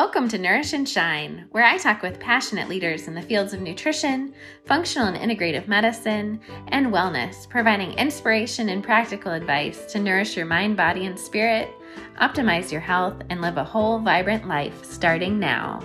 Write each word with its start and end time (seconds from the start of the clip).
Welcome 0.00 0.28
to 0.28 0.38
Nourish 0.38 0.74
and 0.74 0.88
Shine, 0.88 1.46
where 1.50 1.64
I 1.64 1.76
talk 1.76 2.02
with 2.02 2.20
passionate 2.20 2.68
leaders 2.68 3.08
in 3.08 3.14
the 3.14 3.20
fields 3.20 3.52
of 3.52 3.60
nutrition, 3.60 4.32
functional 4.64 5.08
and 5.08 5.16
integrative 5.16 5.66
medicine, 5.66 6.40
and 6.68 6.92
wellness, 6.92 7.48
providing 7.48 7.94
inspiration 7.94 8.68
and 8.68 8.84
practical 8.84 9.32
advice 9.32 9.86
to 9.86 9.98
nourish 9.98 10.36
your 10.36 10.46
mind, 10.46 10.76
body, 10.76 11.06
and 11.06 11.18
spirit, 11.18 11.68
optimize 12.20 12.70
your 12.70 12.80
health, 12.80 13.20
and 13.28 13.40
live 13.40 13.56
a 13.56 13.64
whole, 13.64 13.98
vibrant 13.98 14.46
life 14.46 14.84
starting 14.84 15.40
now. 15.40 15.80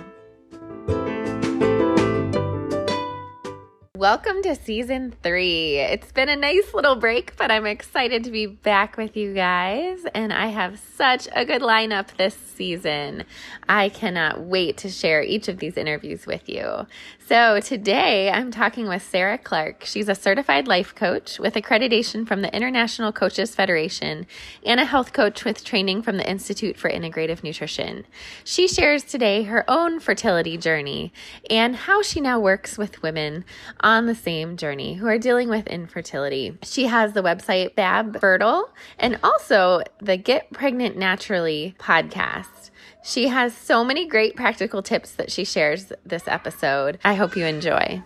Welcome 4.04 4.42
to 4.42 4.54
season 4.54 5.14
three. 5.22 5.78
It's 5.78 6.12
been 6.12 6.28
a 6.28 6.36
nice 6.36 6.74
little 6.74 6.94
break, 6.94 7.38
but 7.38 7.50
I'm 7.50 7.64
excited 7.64 8.22
to 8.24 8.30
be 8.30 8.44
back 8.44 8.98
with 8.98 9.16
you 9.16 9.32
guys. 9.32 10.04
And 10.14 10.30
I 10.30 10.48
have 10.48 10.78
such 10.78 11.26
a 11.34 11.46
good 11.46 11.62
lineup 11.62 12.14
this 12.18 12.34
season. 12.34 13.24
I 13.66 13.88
cannot 13.88 14.42
wait 14.42 14.76
to 14.78 14.90
share 14.90 15.22
each 15.22 15.48
of 15.48 15.58
these 15.58 15.78
interviews 15.78 16.26
with 16.26 16.50
you. 16.50 16.86
So 17.26 17.58
today 17.58 18.30
I'm 18.30 18.50
talking 18.50 18.86
with 18.86 19.02
Sarah 19.02 19.38
Clark. 19.38 19.84
She's 19.86 20.10
a 20.10 20.14
certified 20.14 20.68
life 20.68 20.94
coach 20.94 21.38
with 21.38 21.54
accreditation 21.54 22.28
from 22.28 22.42
the 22.42 22.54
International 22.54 23.12
Coaches 23.12 23.54
Federation 23.54 24.26
and 24.62 24.78
a 24.78 24.84
health 24.84 25.14
coach 25.14 25.42
with 25.42 25.64
training 25.64 26.02
from 26.02 26.18
the 26.18 26.28
Institute 26.28 26.76
for 26.76 26.90
Integrative 26.90 27.42
Nutrition. 27.42 28.04
She 28.44 28.68
shares 28.68 29.04
today 29.04 29.44
her 29.44 29.64
own 29.70 30.00
fertility 30.00 30.58
journey 30.58 31.14
and 31.48 31.74
how 31.74 32.02
she 32.02 32.20
now 32.20 32.38
works 32.38 32.76
with 32.76 33.02
women 33.02 33.46
on 33.80 34.04
the 34.04 34.14
same 34.14 34.58
journey 34.58 34.96
who 34.96 35.06
are 35.06 35.18
dealing 35.18 35.48
with 35.48 35.66
infertility. 35.68 36.58
She 36.62 36.88
has 36.88 37.14
the 37.14 37.22
website 37.22 37.74
Fab 37.74 38.20
Fertile 38.20 38.68
and 38.98 39.18
also 39.24 39.80
the 39.98 40.18
Get 40.18 40.52
Pregnant 40.52 40.98
Naturally 40.98 41.74
podcast. 41.78 42.68
She 43.06 43.28
has 43.28 43.54
so 43.54 43.84
many 43.84 44.06
great 44.08 44.34
practical 44.34 44.82
tips 44.82 45.12
that 45.16 45.30
she 45.30 45.44
shares 45.44 45.92
this 46.06 46.26
episode. 46.26 46.98
I 47.04 47.12
hope 47.12 47.36
you 47.36 47.44
enjoy. 47.44 48.02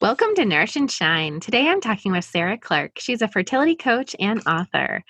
Welcome 0.00 0.34
to 0.34 0.44
Nourish 0.44 0.74
and 0.74 0.90
Shine. 0.90 1.38
Today 1.38 1.68
I'm 1.68 1.80
talking 1.80 2.10
with 2.10 2.24
Sarah 2.24 2.58
Clark. 2.58 2.98
She's 2.98 3.22
a 3.22 3.28
fertility 3.28 3.76
coach 3.76 4.16
and 4.18 4.42
author. 4.44 5.04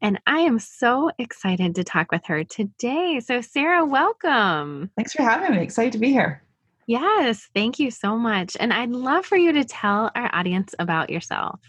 And 0.00 0.18
I 0.26 0.38
am 0.38 0.58
so 0.58 1.10
excited 1.18 1.74
to 1.74 1.84
talk 1.84 2.10
with 2.10 2.24
her 2.24 2.42
today. 2.42 3.20
So, 3.20 3.42
Sarah, 3.42 3.84
welcome. 3.84 4.90
Thanks 4.96 5.12
for 5.12 5.22
having 5.22 5.54
me. 5.54 5.62
Excited 5.62 5.92
to 5.92 5.98
be 5.98 6.12
here. 6.12 6.42
Yes, 6.86 7.50
thank 7.54 7.78
you 7.78 7.90
so 7.90 8.16
much. 8.16 8.56
And 8.58 8.72
I'd 8.72 8.92
love 8.92 9.26
for 9.26 9.36
you 9.36 9.52
to 9.52 9.64
tell 9.64 10.10
our 10.14 10.34
audience 10.34 10.74
about 10.78 11.10
yourself. 11.10 11.60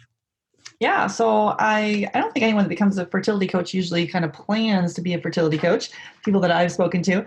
Yeah, 0.80 1.08
so 1.08 1.56
I 1.58 2.08
I 2.14 2.20
don't 2.22 2.32
think 2.34 2.44
anyone 2.44 2.64
that 2.64 2.70
becomes 2.70 3.00
a 3.00 3.08
fertility 3.08 3.48
coach 3.48 3.74
usually 3.74 4.06
kind 4.06 4.24
of 4.24 4.32
plans 4.32 4.94
to 4.94 5.02
be 5.02 5.14
a 5.16 5.22
fertility 5.22 5.58
coach. 5.58 5.90
People 6.24 6.40
that 6.42 6.52
I've 6.52 6.72
spoken 6.72 7.02
to, 7.04 7.22
uh, 7.22 7.26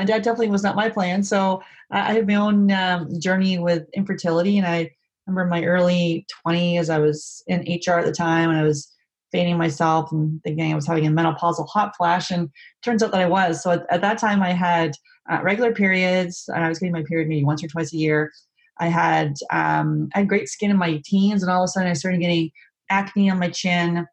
and 0.00 0.08
that 0.08 0.24
definitely 0.24 0.48
was 0.48 0.64
not 0.64 0.74
my 0.74 0.88
plan. 0.88 1.22
So 1.22 1.62
I 1.92 2.12
had 2.14 2.26
my 2.26 2.34
own 2.34 2.72
um, 2.72 3.08
journey 3.20 3.58
with 3.60 3.88
infertility, 3.94 4.58
and 4.58 4.66
I 4.66 4.90
remember 5.28 5.48
my 5.48 5.64
early 5.64 6.26
20s. 6.44 6.90
I 6.90 6.98
was 6.98 7.42
in 7.46 7.60
HR 7.68 8.00
at 8.00 8.04
the 8.06 8.12
time, 8.12 8.50
and 8.50 8.58
I 8.58 8.64
was 8.64 8.92
fanning 9.30 9.58
myself 9.58 10.10
and 10.10 10.42
thinking 10.42 10.72
I 10.72 10.74
was 10.74 10.86
having 10.86 11.06
a 11.06 11.10
menopausal 11.10 11.68
hot 11.68 11.96
flash, 11.96 12.32
and 12.32 12.50
turns 12.82 13.04
out 13.04 13.12
that 13.12 13.20
I 13.20 13.26
was. 13.26 13.62
So 13.62 13.70
at, 13.70 13.86
at 13.90 14.00
that 14.00 14.18
time, 14.18 14.42
I 14.42 14.52
had 14.52 14.92
uh, 15.30 15.40
regular 15.42 15.72
periods, 15.72 16.46
and 16.48 16.64
I 16.64 16.68
was 16.68 16.80
getting 16.80 16.92
my 16.94 17.04
period 17.04 17.28
maybe 17.28 17.44
once 17.44 17.62
or 17.62 17.68
twice 17.68 17.92
a 17.92 17.96
year. 17.96 18.32
I 18.80 18.88
had 18.88 19.34
um, 19.52 20.08
I 20.14 20.20
had 20.20 20.28
great 20.28 20.48
skin 20.48 20.70
in 20.70 20.76
my 20.76 21.00
teens, 21.04 21.42
and 21.42 21.50
all 21.52 21.62
of 21.62 21.66
a 21.66 21.68
sudden 21.68 21.88
I 21.88 21.94
started 21.94 22.20
getting 22.20 22.50
acne 22.90 23.30
on 23.30 23.38
my 23.38 23.48
chin, 23.48 24.06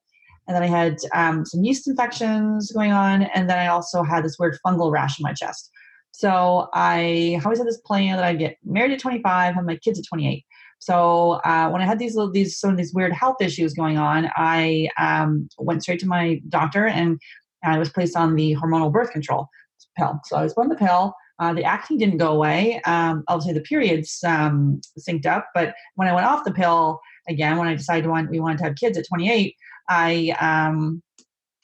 and 0.48 0.56
then 0.56 0.64
I 0.64 0.68
had 0.68 0.98
um, 1.14 1.46
some 1.46 1.64
yeast 1.64 1.88
infections 1.88 2.72
going 2.72 2.92
on, 2.92 3.24
and 3.24 3.50
then 3.50 3.58
I 3.58 3.68
also 3.68 4.04
had 4.04 4.24
this 4.24 4.38
weird 4.40 4.58
fungal 4.66 4.92
rash 4.92 5.20
in 5.20 5.24
my 5.24 5.34
chest. 5.34 5.72
So 6.12 6.70
I 6.74 7.42
always 7.44 7.58
had 7.58 7.68
this 7.68 7.82
plan 7.82 8.16
that 8.16 8.24
I'd 8.24 8.40
get 8.40 8.58
married 8.64 8.94
at 8.94 9.00
25, 9.00 9.56
have 9.56 9.66
my 9.66 9.76
kids 9.76 10.00
at 10.00 10.06
28. 10.06 10.46
So 10.80 11.42
uh, 11.44 11.70
when 11.70 11.82
I 11.82 11.86
had 11.86 12.00
these 12.00 12.16
little, 12.16 12.32
these 12.32 12.58
some 12.58 12.72
of 12.72 12.78
these 12.78 12.94
weird 12.94 13.12
health 13.12 13.38
issues 13.42 13.74
going 13.74 13.98
on, 13.98 14.30
I 14.36 14.88
um, 15.00 15.50
went 15.58 15.84
straight 15.84 16.00
to 16.02 16.08
my 16.08 16.42
doctor 16.48 16.86
and 16.86 17.20
I 17.64 17.80
was 17.80 17.90
placed 17.90 18.16
on 18.16 18.36
the 18.36 18.56
hormonal 18.56 18.92
birth 18.92 19.12
control 19.12 19.50
pill. 19.98 20.20
So 20.26 20.38
I 20.38 20.44
was 20.44 20.54
on 20.54 20.70
the 20.70 20.76
pill. 20.76 21.14
Uh, 21.40 21.54
the 21.54 21.64
acne 21.64 21.98
didn't 21.98 22.18
go 22.18 22.32
away. 22.32 22.82
Um, 22.86 23.24
obviously, 23.28 23.54
the 23.54 23.62
periods 23.62 24.24
um, 24.26 24.80
synced 24.98 25.26
up. 25.26 25.48
But 25.54 25.74
when 25.96 26.08
I 26.08 26.14
went 26.14 26.28
off 26.28 26.46
the 26.46 26.54
pill 26.54 27.02
again, 27.28 27.58
when 27.58 27.68
I 27.68 27.76
decided 27.76 28.08
want, 28.10 28.30
we 28.30 28.40
wanted 28.40 28.60
to 28.60 28.64
have 28.66 28.76
kids 28.76 28.98
at 28.98 29.08
28, 29.08 29.56
I 29.90 30.36
um, 30.40 31.02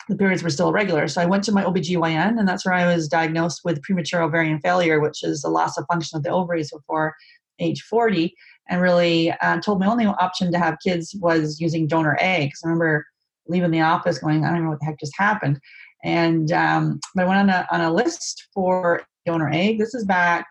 the 0.10 0.16
periods 0.16 0.44
were 0.44 0.50
still 0.50 0.70
irregular. 0.70 1.08
So 1.08 1.22
I 1.22 1.26
went 1.26 1.44
to 1.46 1.52
my 1.52 1.64
OBGYN, 1.64 2.38
and 2.38 2.48
that's 2.48 2.66
where 2.66 2.74
I 2.74 2.94
was 2.94 3.08
diagnosed 3.08 3.62
with 3.64 3.82
premature 3.82 4.22
ovarian 4.22 4.60
failure, 4.60 5.00
which 5.00 5.24
is 5.24 5.44
a 5.44 5.50
loss 5.50 5.78
of 5.78 5.86
function 5.92 6.18
of 6.18 6.24
the 6.24 6.30
ovaries 6.30 6.72
before 6.72 7.16
age 7.60 7.82
40. 7.84 8.36
And 8.70 8.82
really 8.82 9.32
uh, 9.42 9.60
told 9.60 9.80
my 9.80 9.88
only 9.88 10.06
option 10.06 10.52
to 10.52 10.58
have 10.58 10.78
kids 10.84 11.16
was 11.20 11.60
using 11.60 11.88
donor 11.88 12.18
eggs. 12.20 12.60
I 12.64 12.68
remember 12.68 13.06
leaving 13.48 13.72
the 13.72 13.82
office 13.82 14.20
going, 14.20 14.46
I 14.46 14.52
don't 14.52 14.64
know 14.64 14.70
what 14.70 14.80
the 14.80 14.86
heck 14.86 15.00
just 15.00 15.18
happened. 15.18 15.60
And 16.04 16.52
um, 16.52 17.00
I 17.18 17.26
went 17.26 17.40
on 17.40 17.50
a, 17.50 17.68
on 17.72 17.82
a 17.82 17.94
list 17.94 18.48
for 18.54 19.04
donor 19.26 19.50
egg. 19.52 19.78
This 19.78 19.94
is 19.94 20.06
back 20.06 20.48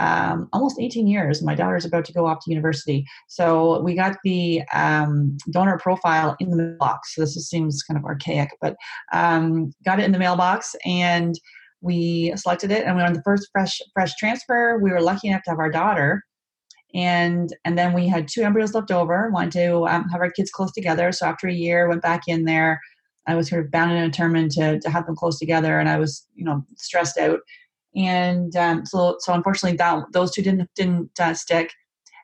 um, 0.00 0.48
almost 0.52 0.80
18 0.80 1.06
years. 1.06 1.42
My 1.42 1.54
daughter's 1.54 1.84
about 1.84 2.06
to 2.06 2.12
go 2.12 2.26
off 2.26 2.42
to 2.44 2.50
university. 2.50 3.04
So 3.28 3.80
we 3.82 3.94
got 3.94 4.16
the 4.24 4.62
um, 4.72 5.36
donor 5.50 5.78
profile 5.78 6.36
in 6.40 6.50
the 6.50 6.56
mailbox. 6.56 7.14
So 7.14 7.20
this 7.20 7.34
seems 7.48 7.82
kind 7.82 7.98
of 7.98 8.04
archaic, 8.04 8.48
but 8.62 8.76
um, 9.12 9.72
got 9.84 10.00
it 10.00 10.04
in 10.04 10.12
the 10.12 10.18
mailbox 10.18 10.74
and 10.86 11.38
we 11.82 12.32
selected 12.36 12.70
it 12.70 12.84
and 12.84 12.96
we 12.96 13.02
were 13.02 13.08
on 13.08 13.14
the 13.14 13.22
first 13.22 13.48
fresh 13.52 13.80
fresh 13.94 14.14
transfer. 14.16 14.78
We 14.82 14.90
were 14.90 15.02
lucky 15.02 15.28
enough 15.28 15.42
to 15.44 15.50
have 15.50 15.58
our 15.58 15.70
daughter. 15.70 16.24
And 16.94 17.54
and 17.64 17.78
then 17.78 17.92
we 17.92 18.08
had 18.08 18.26
two 18.26 18.42
embryos 18.42 18.74
left 18.74 18.90
over. 18.90 19.30
Wanted 19.30 19.52
to 19.52 19.86
um, 19.86 20.08
have 20.08 20.20
our 20.20 20.30
kids 20.30 20.50
close 20.50 20.72
together. 20.72 21.12
So 21.12 21.26
after 21.26 21.46
a 21.46 21.52
year, 21.52 21.88
went 21.88 22.02
back 22.02 22.22
in 22.26 22.46
there. 22.46 22.80
I 23.26 23.34
was 23.36 23.48
sort 23.48 23.64
of 23.64 23.70
bound 23.70 23.92
and 23.92 24.10
determined 24.10 24.50
to 24.52 24.80
to 24.80 24.90
have 24.90 25.06
them 25.06 25.14
close 25.14 25.38
together, 25.38 25.78
and 25.78 25.88
I 25.88 25.98
was 25.98 26.26
you 26.34 26.44
know 26.44 26.64
stressed 26.76 27.16
out 27.16 27.40
and 27.94 28.54
um, 28.56 28.86
so 28.86 29.16
so 29.20 29.32
unfortunately 29.32 29.76
that 29.76 30.04
those 30.12 30.30
two 30.30 30.42
didn't 30.42 30.68
didn't 30.74 31.10
uh, 31.20 31.34
stick 31.34 31.72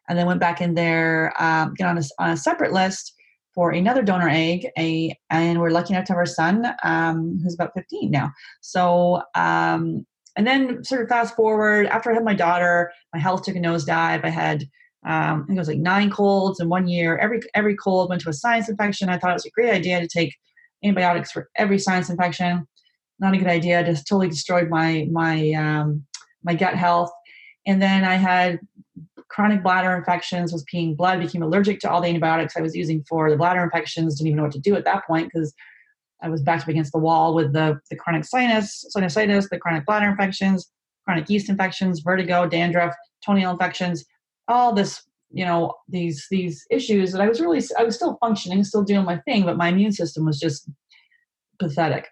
and 0.09 0.19
then 0.19 0.27
went 0.27 0.41
back 0.41 0.60
in 0.60 0.75
there 0.75 1.32
um, 1.43 1.75
get 1.75 1.87
on 1.87 1.99
a, 1.99 2.03
on 2.19 2.31
a 2.31 2.37
separate 2.37 2.72
list 2.72 3.15
for 3.54 3.71
another 3.71 4.03
donor 4.03 4.28
egg 4.28 4.69
a 4.78 5.15
and 5.31 5.60
we're 5.60 5.71
lucky 5.71 5.94
enough 5.94 6.05
to 6.05 6.12
have 6.12 6.19
our 6.19 6.26
son 6.26 6.66
um, 6.84 7.38
who's 7.43 7.55
about 7.55 7.72
15 7.75 8.10
now 8.10 8.31
so 8.60 9.22
um, 9.34 10.06
and 10.37 10.47
then 10.47 10.84
sort 10.84 11.03
of 11.03 11.09
fast 11.09 11.34
forward 11.34 11.87
after 11.87 12.10
i 12.10 12.15
had 12.15 12.25
my 12.25 12.34
daughter 12.34 12.93
my 13.12 13.21
health 13.21 13.43
took 13.43 13.56
a 13.56 13.60
nosedive 13.60 14.25
i 14.25 14.31
had 14.31 14.65
um, 15.05 15.43
I 15.43 15.47
think 15.47 15.56
it 15.56 15.60
was 15.60 15.69
like 15.69 15.78
nine 15.78 16.10
colds 16.10 16.59
in 16.59 16.69
one 16.69 16.88
year. 16.88 17.16
Every 17.19 17.41
every 17.55 17.76
cold 17.76 18.09
went 18.09 18.22
to 18.22 18.28
a 18.28 18.32
sinus 18.32 18.69
infection. 18.69 19.09
I 19.09 19.19
thought 19.19 19.31
it 19.31 19.34
was 19.34 19.47
a 19.47 19.50
great 19.50 19.71
idea 19.71 20.00
to 20.00 20.09
take 20.09 20.34
antibiotics 20.82 21.31
for 21.31 21.49
every 21.55 21.78
sinus 21.78 22.10
infection 22.10 22.66
not 23.19 23.34
a 23.34 23.38
good 23.38 23.47
idea. 23.47 23.84
Just 23.84 24.06
totally 24.06 24.28
destroyed 24.28 24.69
my 24.69 25.09
my 25.10 25.53
um, 25.53 26.04
my 26.43 26.54
gut 26.54 26.75
health. 26.75 27.10
And 27.66 27.82
then 27.82 28.04
I 28.04 28.15
had 28.15 28.60
chronic 29.28 29.62
bladder 29.62 29.94
infections. 29.97 30.53
Was 30.53 30.65
peeing 30.72 30.97
blood. 30.97 31.21
Became 31.21 31.43
allergic 31.43 31.81
to 31.81 31.91
all 31.91 32.00
the 32.00 32.09
antibiotics 32.09 32.56
I 32.56 32.60
was 32.60 32.76
using 32.76 33.03
for 33.09 33.31
the 33.31 33.37
bladder 33.37 33.62
infections. 33.62 34.16
Didn't 34.16 34.28
even 34.28 34.37
know 34.38 34.44
what 34.44 34.53
to 34.53 34.60
do 34.60 34.76
at 34.76 34.84
that 34.84 35.06
point 35.06 35.31
because 35.32 35.53
I 36.22 36.28
was 36.28 36.43
backed 36.43 36.62
up 36.62 36.69
against 36.69 36.93
the 36.93 36.99
wall 36.99 37.34
with 37.34 37.53
the 37.53 37.78
the 37.91 37.97
chronic 37.97 38.25
sinus 38.25 38.84
sinusitis, 38.94 39.49
the 39.49 39.59
chronic 39.59 39.87
bladder 39.87 40.09
infections, 40.09 40.71
chronic 41.05 41.28
yeast 41.28 41.49
infections, 41.49 42.00
vertigo, 42.00 42.47
dandruff, 42.47 42.94
toenail 43.25 43.50
infections. 43.50 44.05
All 44.49 44.72
this 44.72 45.03
you 45.31 45.44
know 45.44 45.75
these 45.88 46.26
these 46.31 46.65
issues 46.71 47.12
that 47.12 47.21
I 47.21 47.28
was 47.28 47.41
really 47.41 47.62
I 47.78 47.84
was 47.84 47.97
still 47.97 48.16
functioning, 48.21 48.65
still 48.65 48.84
doing 48.84 49.05
my 49.05 49.19
thing, 49.19 49.44
but 49.44 49.56
my 49.56 49.69
immune 49.69 49.93
system 49.93 50.25
was 50.25 50.38
just 50.38 50.69
pathetic. 51.58 52.06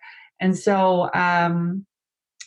And 0.45 0.57
so 0.57 1.11
um, 1.15 1.87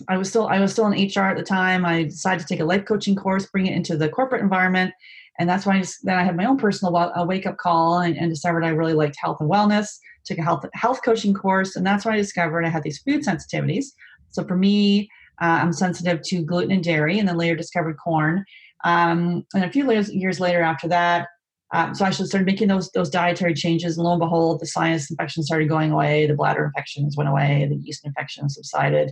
I 0.08 0.18
was 0.18 0.30
still 0.30 0.48
I 0.48 0.60
was 0.60 0.72
still 0.72 0.86
in 0.86 0.94
HR 0.94 1.22
at 1.22 1.36
the 1.36 1.44
time. 1.44 1.84
I 1.84 2.04
decided 2.04 2.42
to 2.42 2.46
take 2.48 2.60
a 2.60 2.66
life 2.66 2.86
coaching 2.86 3.16
course, 3.16 3.48
bring 3.48 3.66
it 3.66 3.74
into 3.74 3.98
the 3.98 4.08
corporate 4.08 4.44
environment, 4.44 4.94
and 5.40 5.50
that's 5.50 5.66
why 5.66 5.78
I 5.78 5.80
just, 5.80 6.06
then 6.06 6.16
I 6.16 6.24
had 6.24 6.38
my 6.38 6.46
own 6.46 6.58
personal 6.58 6.94
wake 7.26 7.48
up 7.48 7.58
call 7.58 7.98
and, 7.98 8.16
and, 8.16 8.30
discovered 8.30 8.64
I 8.64 8.70
really 8.70 8.94
liked 8.94 9.18
health 9.20 9.38
and 9.40 9.50
wellness. 9.50 9.98
Took 10.26 10.38
a 10.38 10.44
health 10.44 10.64
health 10.76 11.00
coaching 11.04 11.34
course, 11.34 11.76
and 11.76 11.84
that's 11.84 12.06
when 12.06 12.14
I 12.14 12.18
discovered 12.18 12.66
I 12.66 12.70
had 12.70 12.84
these 12.84 13.00
food 13.00 13.24
sensitivities. 13.24 13.86
So 14.30 14.44
for 14.44 14.56
me, 14.56 15.10
uh, 15.42 15.58
I'm 15.62 15.74
sensitive 15.74 16.22
to 16.22 16.44
gluten 16.44 16.74
and 16.74 16.84
dairy, 16.84 17.18
and 17.18 17.28
then 17.28 17.36
later 17.36 17.56
discovered 17.56 17.98
corn. 17.98 18.46
Um, 18.84 19.44
and 19.56 19.66
a 19.66 19.72
few 19.72 19.92
years 19.92 20.40
later 20.40 20.62
after 20.62 20.88
that, 20.90 21.30
um, 21.74 21.94
so 21.94 22.06
I 22.06 22.12
should 22.12 22.28
start 22.28 22.46
making 22.46 22.70
those 22.70 22.90
those 22.92 23.10
dietary 23.10 23.54
changes. 23.54 23.98
And 23.98 24.06
lo 24.06 24.14
and 24.14 24.20
behold, 24.20 24.62
the 24.62 24.66
sinus 24.66 25.10
infections 25.10 25.48
started 25.48 25.68
going 25.68 25.92
away. 25.92 26.26
The 26.26 26.34
bladder 26.34 26.64
infections 26.64 27.18
went 27.18 27.30
away. 27.30 27.68
The 27.70 27.76
yeast 27.76 28.06
infections 28.06 28.56
subsided. 28.56 29.12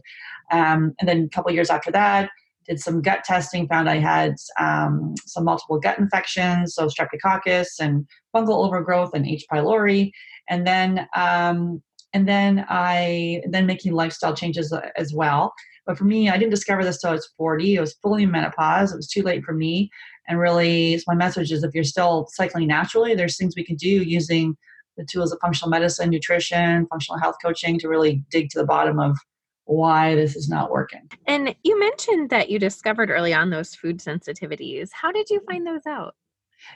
Um, 0.52 0.94
and 1.00 1.10
then 1.10 1.24
a 1.26 1.30
couple 1.30 1.52
years 1.52 1.70
after 1.70 1.92
that, 1.92 2.30
did 2.66 2.80
some 2.80 3.02
gut 3.02 3.24
testing. 3.24 3.68
Found 3.68 3.90
I 3.90 3.98
had 3.98 4.36
um, 4.60 5.16
some 5.26 5.44
multiple 5.44 5.80
gut 5.80 6.00
infections, 6.00 6.76
so 6.76 6.88
streptococcus 6.88 7.68
and 7.80 8.08
fungal 8.34 8.66
overgrowth 8.66 9.14
and 9.14 9.28
H. 9.28 9.46
pylori. 9.52 10.12
And 10.50 10.66
then 10.66 11.08
um, 11.16 11.82
and 12.14 12.28
then 12.28 12.66
I 12.70 13.42
then 13.50 13.66
making 13.66 13.94
lifestyle 13.94 14.36
changes 14.36 14.74
as 14.96 15.14
well. 15.14 15.54
But 15.86 15.98
for 15.98 16.06
me, 16.06 16.30
I 16.30 16.38
didn't 16.38 16.52
discover 16.52 16.84
this 16.84 17.00
till 17.00 17.12
I 17.12 17.14
was 17.14 17.30
40. 17.38 17.76
It 17.76 17.80
was 17.80 17.94
fully 18.02 18.26
menopause. 18.26 18.92
It 18.92 18.96
was 18.96 19.08
too 19.08 19.22
late 19.22 19.44
for 19.44 19.54
me. 19.54 19.92
And 20.28 20.40
really, 20.40 21.02
my 21.08 21.16
message 21.16 21.52
is 21.52 21.64
if 21.64 21.74
you're 21.74 21.84
still 21.84 22.28
cycling 22.32 22.68
naturally, 22.68 23.16
there's 23.16 23.38
things 23.38 23.54
we 23.56 23.64
can 23.64 23.76
do 23.76 23.88
using 23.88 24.58
the 24.98 25.06
tools 25.06 25.32
of 25.32 25.40
functional 25.42 25.70
medicine, 25.70 26.10
nutrition, 26.10 26.88
functional 26.88 27.20
health 27.20 27.36
coaching 27.44 27.78
to 27.80 27.90
really 27.90 28.24
dig 28.32 28.50
to 28.50 28.60
the 28.60 28.66
bottom 28.66 29.00
of 29.00 29.18
why 29.66 30.16
this 30.16 30.36
is 30.36 30.48
not 30.48 30.72
working. 30.72 31.10
And 31.26 31.56
you 31.64 31.80
mentioned 31.80 32.30
that 32.30 32.50
you 32.50 32.60
discovered 32.60 33.10
early 33.10 33.34
on 33.34 33.50
those 33.50 33.76
food 33.76 34.00
sensitivities. 34.00 34.90
How 34.94 35.12
did 35.12 35.30
you 35.30 35.42
find 35.50 35.66
those 35.66 35.86
out? 35.88 36.16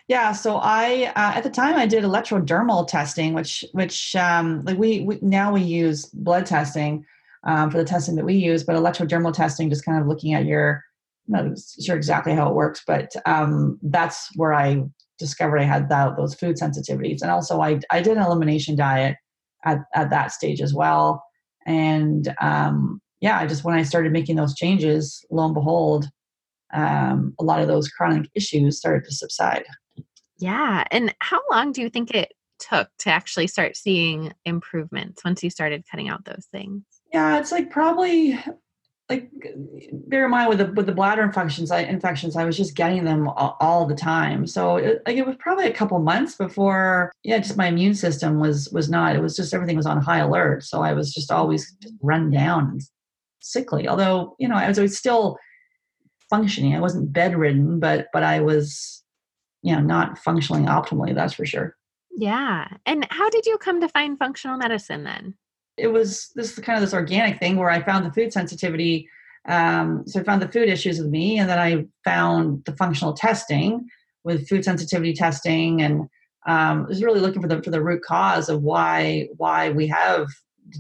Yeah, 0.08 0.34
so 0.34 0.58
I 0.58 1.12
uh, 1.16 1.38
at 1.38 1.44
the 1.44 1.50
time 1.50 1.76
I 1.76 1.86
did 1.86 2.04
electrodermal 2.04 2.88
testing, 2.88 3.34
which 3.34 3.66
which 3.72 4.16
um, 4.16 4.64
like 4.66 4.78
we, 4.78 5.02
we 5.02 5.20
now 5.22 5.54
we 5.54 5.62
use 5.62 6.06
blood 6.08 6.46
testing 6.46 7.06
um, 7.44 7.72
for 7.72 7.78
the 7.78 7.86
testing 7.86 8.16
that 8.16 8.26
we 8.26 8.36
use, 8.36 8.64
but 8.64 8.76
electrodermal 8.76 9.34
testing 9.34 9.70
just 9.70 9.86
kind 9.86 10.00
of 10.00 10.08
looking 10.08 10.34
at 10.34 10.46
your 10.46 10.84
not 11.30 11.46
sure 11.82 11.96
exactly 11.96 12.34
how 12.34 12.50
it 12.50 12.56
works, 12.56 12.84
but 12.86 13.12
um, 13.26 13.80
that's 13.84 14.30
where 14.36 14.54
I 14.54 14.84
discovered 15.18 15.60
I 15.60 15.64
had 15.64 15.90
that, 15.90 16.18
those 16.18 16.34
food 16.34 16.56
sensitivities. 16.58 17.22
And 17.22 17.32
also, 17.32 17.62
I, 17.62 17.80
I 17.92 18.02
did 18.02 18.18
an 18.18 18.24
elimination 18.24 18.76
diet 18.76 19.18
at, 19.66 19.80
at 19.94 20.10
that 20.10 20.32
stage 20.32 20.62
as 20.62 20.74
well. 20.74 21.24
And 21.66 22.34
um, 22.42 23.02
yeah, 23.22 23.38
I 23.38 23.46
just, 23.46 23.64
when 23.64 23.76
I 23.76 23.84
started 23.84 24.12
making 24.12 24.38
those 24.38 24.56
changes, 24.56 25.24
lo 25.30 25.46
and 25.46 25.54
behold, 25.54 26.10
um, 26.74 27.34
a 27.40 27.44
lot 27.44 27.62
of 27.62 27.68
those 27.68 27.90
chronic 27.90 28.30
issues 28.36 28.78
started 28.78 29.04
to 29.06 29.14
subside. 29.14 29.66
Yeah. 30.40 30.86
And 30.92 31.14
how 31.20 31.42
long 31.52 31.72
do 31.72 31.82
you 31.82 31.90
think 31.90 32.12
it 32.12 32.32
took 32.60 32.90
to 33.00 33.10
actually 33.10 33.48
start 33.48 33.76
seeing 33.76 34.34
improvements 34.46 35.24
once 35.24 35.44
you 35.44 35.50
started 35.50 35.84
cutting 35.90 36.10
out 36.10 36.26
those 36.26 36.48
things? 36.52 36.84
Yeah, 37.14 37.40
it's 37.40 37.52
like 37.52 37.70
probably 37.70 38.40
like 39.10 39.32
bear 39.92 40.26
in 40.26 40.32
mind 40.32 40.50
with 40.50 40.60
the 40.60 40.72
with 40.74 40.86
the 40.86 40.92
bladder 40.92 41.24
infections 41.24 41.72
I, 41.72 41.80
infections 41.82 42.36
I 42.36 42.46
was 42.46 42.56
just 42.56 42.76
getting 42.76 43.06
them 43.06 43.28
all, 43.28 43.58
all 43.60 43.86
the 43.88 43.96
time. 43.96 44.46
So 44.46 44.78
it, 44.78 45.02
like 45.06 45.18
it 45.18 45.26
was 45.26 45.36
probably 45.40 45.66
a 45.66 45.74
couple 45.74 45.98
months 46.00 46.36
before 46.36 47.12
yeah 47.24 47.40
just 47.40 47.58
my 47.58 47.68
immune 47.68 47.96
system 47.96 48.40
was 48.40 48.70
was 48.72 48.90
not 48.90 49.16
it 49.16 49.22
was 49.22 49.36
just 49.36 49.54
everything 49.54 49.78
was 49.78 49.88
on 49.88 50.00
high 50.00 50.20
alert. 50.20 50.64
So 50.64 50.84
I 50.84 50.94
was 50.94 51.12
just 51.12 51.32
always 51.32 51.76
run 52.02 52.30
down 52.30 52.70
and 52.70 52.82
sickly 53.42 53.88
although 53.88 54.36
you 54.38 54.48
know 54.48 54.56
I 54.56 54.68
was, 54.68 54.78
I 54.78 54.84
was 54.84 54.98
still 54.98 55.38
functioning 56.30 56.76
I 56.76 56.80
wasn't 56.80 57.12
bedridden 57.12 57.80
but 57.80 58.08
but 58.14 58.22
I 58.22 58.42
was 58.42 59.04
you 59.64 59.76
know 59.76 59.82
not 59.82 60.20
functioning 60.20 60.66
optimally 60.66 61.16
that's 61.16 61.34
for 61.34 61.46
sure. 61.46 61.76
Yeah. 62.12 62.68
And 62.86 63.08
how 63.10 63.30
did 63.30 63.46
you 63.46 63.58
come 63.58 63.82
to 63.82 63.90
find 63.90 64.20
functional 64.20 64.58
medicine 64.58 65.04
then 65.04 65.36
it 65.80 65.88
was 65.88 66.32
this 66.36 66.58
kind 66.60 66.78
of 66.78 66.82
this 66.82 66.94
organic 66.94 67.40
thing 67.40 67.58
where 67.58 67.70
I 67.70 67.82
found 67.82 68.06
the 68.06 68.12
food 68.12 68.34
sensitivity. 68.34 69.10
Um, 69.48 70.04
so 70.06 70.20
I 70.20 70.24
found 70.24 70.42
the 70.42 70.48
food 70.50 70.70
issues 70.70 71.00
with 71.00 71.10
me, 71.10 71.40
and 71.40 71.50
then 71.50 71.60
I 71.60 71.86
found 72.04 72.66
the 72.66 72.76
functional 72.76 73.14
testing 73.14 73.88
with 74.24 74.48
food 74.48 74.66
sensitivity 74.66 75.14
testing, 75.14 75.82
and 75.82 76.08
um, 76.48 76.88
was 76.88 77.04
really 77.04 77.20
looking 77.20 77.42
for 77.42 77.48
the 77.48 77.62
for 77.64 77.72
the 77.72 77.84
root 77.84 78.02
cause 78.04 78.50
of 78.50 78.62
why 78.62 79.28
why 79.38 79.70
we 79.70 79.88
have 79.88 80.28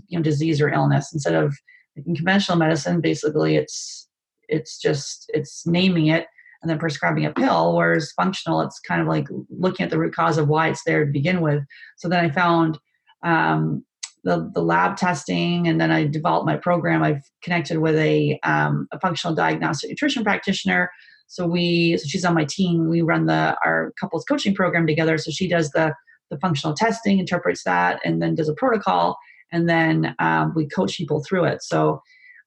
you 0.08 0.18
know 0.18 0.24
disease 0.24 0.62
or 0.62 0.70
illness 0.70 1.14
instead 1.14 1.36
of 1.36 1.56
in 1.96 2.16
conventional 2.16 2.58
medicine. 2.58 3.02
Basically, 3.02 3.56
it's 3.56 4.08
it's 4.48 4.80
just 4.80 5.30
it's 5.34 5.66
naming 5.66 6.08
it 6.08 6.28
and 6.62 6.70
then 6.70 6.80
prescribing 6.80 7.26
a 7.26 7.32
pill. 7.32 7.76
Whereas 7.76 8.12
functional, 8.12 8.62
it's 8.62 8.80
kind 8.80 9.02
of 9.02 9.08
like 9.08 9.28
looking 9.50 9.84
at 9.84 9.90
the 9.90 10.00
root 10.00 10.14
cause 10.14 10.38
of 10.38 10.48
why 10.48 10.70
it's 10.70 10.84
there 10.84 11.06
to 11.06 11.12
begin 11.12 11.42
with. 11.42 11.64
So 11.98 12.10
then 12.10 12.24
I 12.24 12.30
found 12.30 12.78
um, 13.24 13.86
the, 14.24 14.50
the 14.54 14.62
lab 14.62 14.98
testing 14.98 15.68
and 15.68 15.80
then 15.80 15.92
I 15.92 16.06
developed 16.06 16.46
my 16.46 16.58
program. 16.58 17.04
I've 17.04 17.24
connected 17.42 17.80
with 17.80 17.96
a, 17.96 18.40
um, 18.44 18.88
a 18.92 19.00
functional 19.00 19.36
diagnostic 19.36 19.90
nutrition 19.90 20.24
practitioner. 20.24 20.90
So 21.28 21.46
we, 21.46 21.98
so 21.98 22.08
she's 22.08 22.26
on 22.26 22.34
my 22.34 22.46
team. 22.46 22.90
We 22.90 23.02
run 23.02 23.28
the 23.28 23.56
our 23.64 23.94
couples 24.00 24.26
coaching 24.26 24.56
program 24.56 24.88
together. 24.88 25.18
So 25.18 25.32
she 25.32 25.48
does 25.48 25.70
the 25.72 25.94
the 26.30 26.38
functional 26.38 26.76
testing, 26.76 27.20
interprets 27.20 27.64
that, 27.64 28.00
and 28.06 28.22
then 28.22 28.36
does 28.36 28.50
a 28.50 28.54
protocol, 28.54 29.18
and 29.52 29.68
then 29.68 30.16
um, 30.20 30.54
we 30.56 30.68
coach 30.68 30.98
people 30.98 31.24
through 31.24 31.46
it. 31.46 31.64
So 31.64 32.02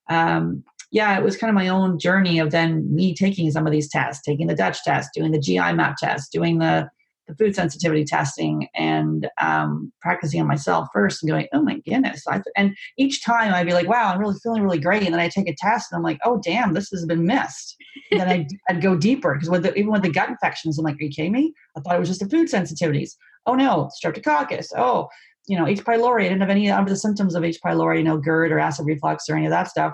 um, 0.09 0.63
yeah, 0.91 1.17
it 1.17 1.23
was 1.23 1.37
kind 1.37 1.49
of 1.49 1.55
my 1.55 1.67
own 1.67 1.97
journey 1.97 2.39
of 2.39 2.51
then 2.51 2.93
me 2.93 3.15
taking 3.15 3.49
some 3.51 3.65
of 3.65 3.71
these 3.71 3.89
tests, 3.89 4.21
taking 4.23 4.47
the 4.47 4.55
Dutch 4.55 4.83
test, 4.83 5.09
doing 5.13 5.31
the 5.31 5.39
GI 5.39 5.73
map 5.73 5.95
test, 5.97 6.31
doing 6.31 6.59
the 6.59 6.89
the 7.27 7.35
food 7.35 7.55
sensitivity 7.55 8.03
testing 8.03 8.67
and 8.75 9.29
um, 9.41 9.91
practicing 10.01 10.41
on 10.41 10.47
myself 10.47 10.87
first 10.93 11.23
and 11.23 11.29
going, 11.29 11.47
oh 11.53 11.61
my 11.61 11.79
goodness. 11.87 12.23
I, 12.27 12.41
and 12.57 12.75
each 12.97 13.23
time 13.23 13.53
I'd 13.53 13.65
be 13.65 13.73
like, 13.73 13.87
wow, 13.87 14.11
I'm 14.11 14.19
really 14.19 14.35
feeling 14.43 14.63
really 14.63 14.79
great. 14.79 15.03
And 15.03 15.13
then 15.13 15.21
I 15.21 15.29
take 15.29 15.47
a 15.47 15.55
test 15.57 15.91
and 15.91 15.97
I'm 15.97 16.03
like, 16.03 16.19
oh, 16.25 16.41
damn, 16.43 16.73
this 16.73 16.89
has 16.89 17.05
been 17.05 17.25
missed. 17.25 17.75
And 18.11 18.19
then 18.19 18.29
I'd, 18.29 18.47
I'd 18.69 18.81
go 18.81 18.97
deeper 18.97 19.33
because 19.33 19.49
with 19.49 19.63
the, 19.63 19.73
even 19.75 19.91
with 19.91 20.03
the 20.03 20.11
gut 20.11 20.29
infections, 20.29 20.77
I'm 20.77 20.85
like, 20.85 20.95
are 20.95 21.03
you 21.03 21.09
kidding 21.09 21.31
me? 21.31 21.53
I 21.77 21.79
thought 21.79 21.95
it 21.95 21.99
was 21.99 22.09
just 22.09 22.21
the 22.21 22.29
food 22.29 22.49
sensitivities. 22.49 23.11
Oh 23.45 23.55
no, 23.55 23.89
streptococcus. 24.03 24.67
Oh, 24.77 25.07
you 25.47 25.57
know, 25.57 25.67
H. 25.67 25.83
pylori. 25.83 26.21
I 26.21 26.29
didn't 26.29 26.41
have 26.41 26.49
any 26.49 26.71
of 26.71 26.87
the 26.87 26.95
symptoms 26.95 27.35
of 27.35 27.43
H. 27.43 27.59
pylori, 27.65 27.97
you 27.97 28.03
know, 28.03 28.17
GERD 28.17 28.51
or 28.51 28.59
acid 28.59 28.85
reflux 28.85 29.29
or 29.29 29.35
any 29.35 29.45
of 29.45 29.51
that 29.51 29.67
stuff. 29.67 29.93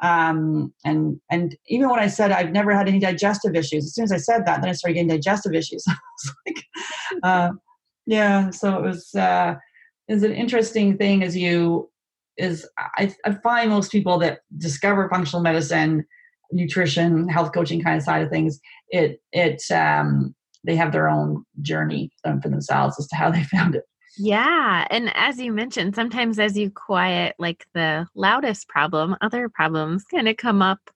Um, 0.00 0.72
and 0.84 1.20
and 1.30 1.56
even 1.66 1.88
when 1.88 1.98
I 1.98 2.06
said 2.06 2.30
I've 2.30 2.52
never 2.52 2.74
had 2.74 2.88
any 2.88 2.98
digestive 2.98 3.54
issues, 3.56 3.84
as 3.84 3.94
soon 3.94 4.04
as 4.04 4.12
I 4.12 4.18
said 4.18 4.46
that, 4.46 4.60
then 4.60 4.70
I 4.70 4.72
started 4.72 4.94
getting 4.94 5.08
digestive 5.08 5.54
issues. 5.54 5.84
I 5.88 5.92
was 5.92 6.34
like, 6.46 6.64
uh, 7.22 7.50
yeah. 8.06 8.50
So 8.50 8.76
it 8.78 8.82
was 8.82 9.14
uh, 9.14 9.56
is 10.08 10.22
an 10.22 10.32
interesting 10.32 10.96
thing 10.96 11.22
as 11.22 11.36
you 11.36 11.90
is 12.36 12.68
I, 12.78 13.12
I 13.24 13.34
find 13.34 13.70
most 13.70 13.90
people 13.90 14.18
that 14.20 14.40
discover 14.56 15.08
functional 15.08 15.42
medicine, 15.42 16.06
nutrition, 16.52 17.28
health 17.28 17.52
coaching 17.52 17.82
kind 17.82 17.96
of 17.96 18.02
side 18.02 18.22
of 18.22 18.30
things, 18.30 18.60
it 18.90 19.20
it 19.32 19.62
um, 19.72 20.34
they 20.64 20.76
have 20.76 20.92
their 20.92 21.08
own 21.08 21.44
journey 21.60 22.10
for 22.22 22.48
themselves 22.48 22.98
as 22.98 23.06
to 23.08 23.16
how 23.16 23.30
they 23.30 23.42
found 23.52 23.74
it. 23.74 23.84
Yeah. 24.18 24.86
And 24.90 25.10
as 25.14 25.38
you 25.38 25.52
mentioned, 25.52 25.94
sometimes 25.94 26.38
as 26.38 26.58
you 26.58 26.70
quiet 26.70 27.36
like 27.38 27.66
the 27.72 28.06
loudest 28.14 28.68
problem, 28.68 29.16
other 29.20 29.48
problems 29.48 30.04
kind 30.04 30.28
of 30.28 30.36
come 30.36 30.60
up 30.60 30.90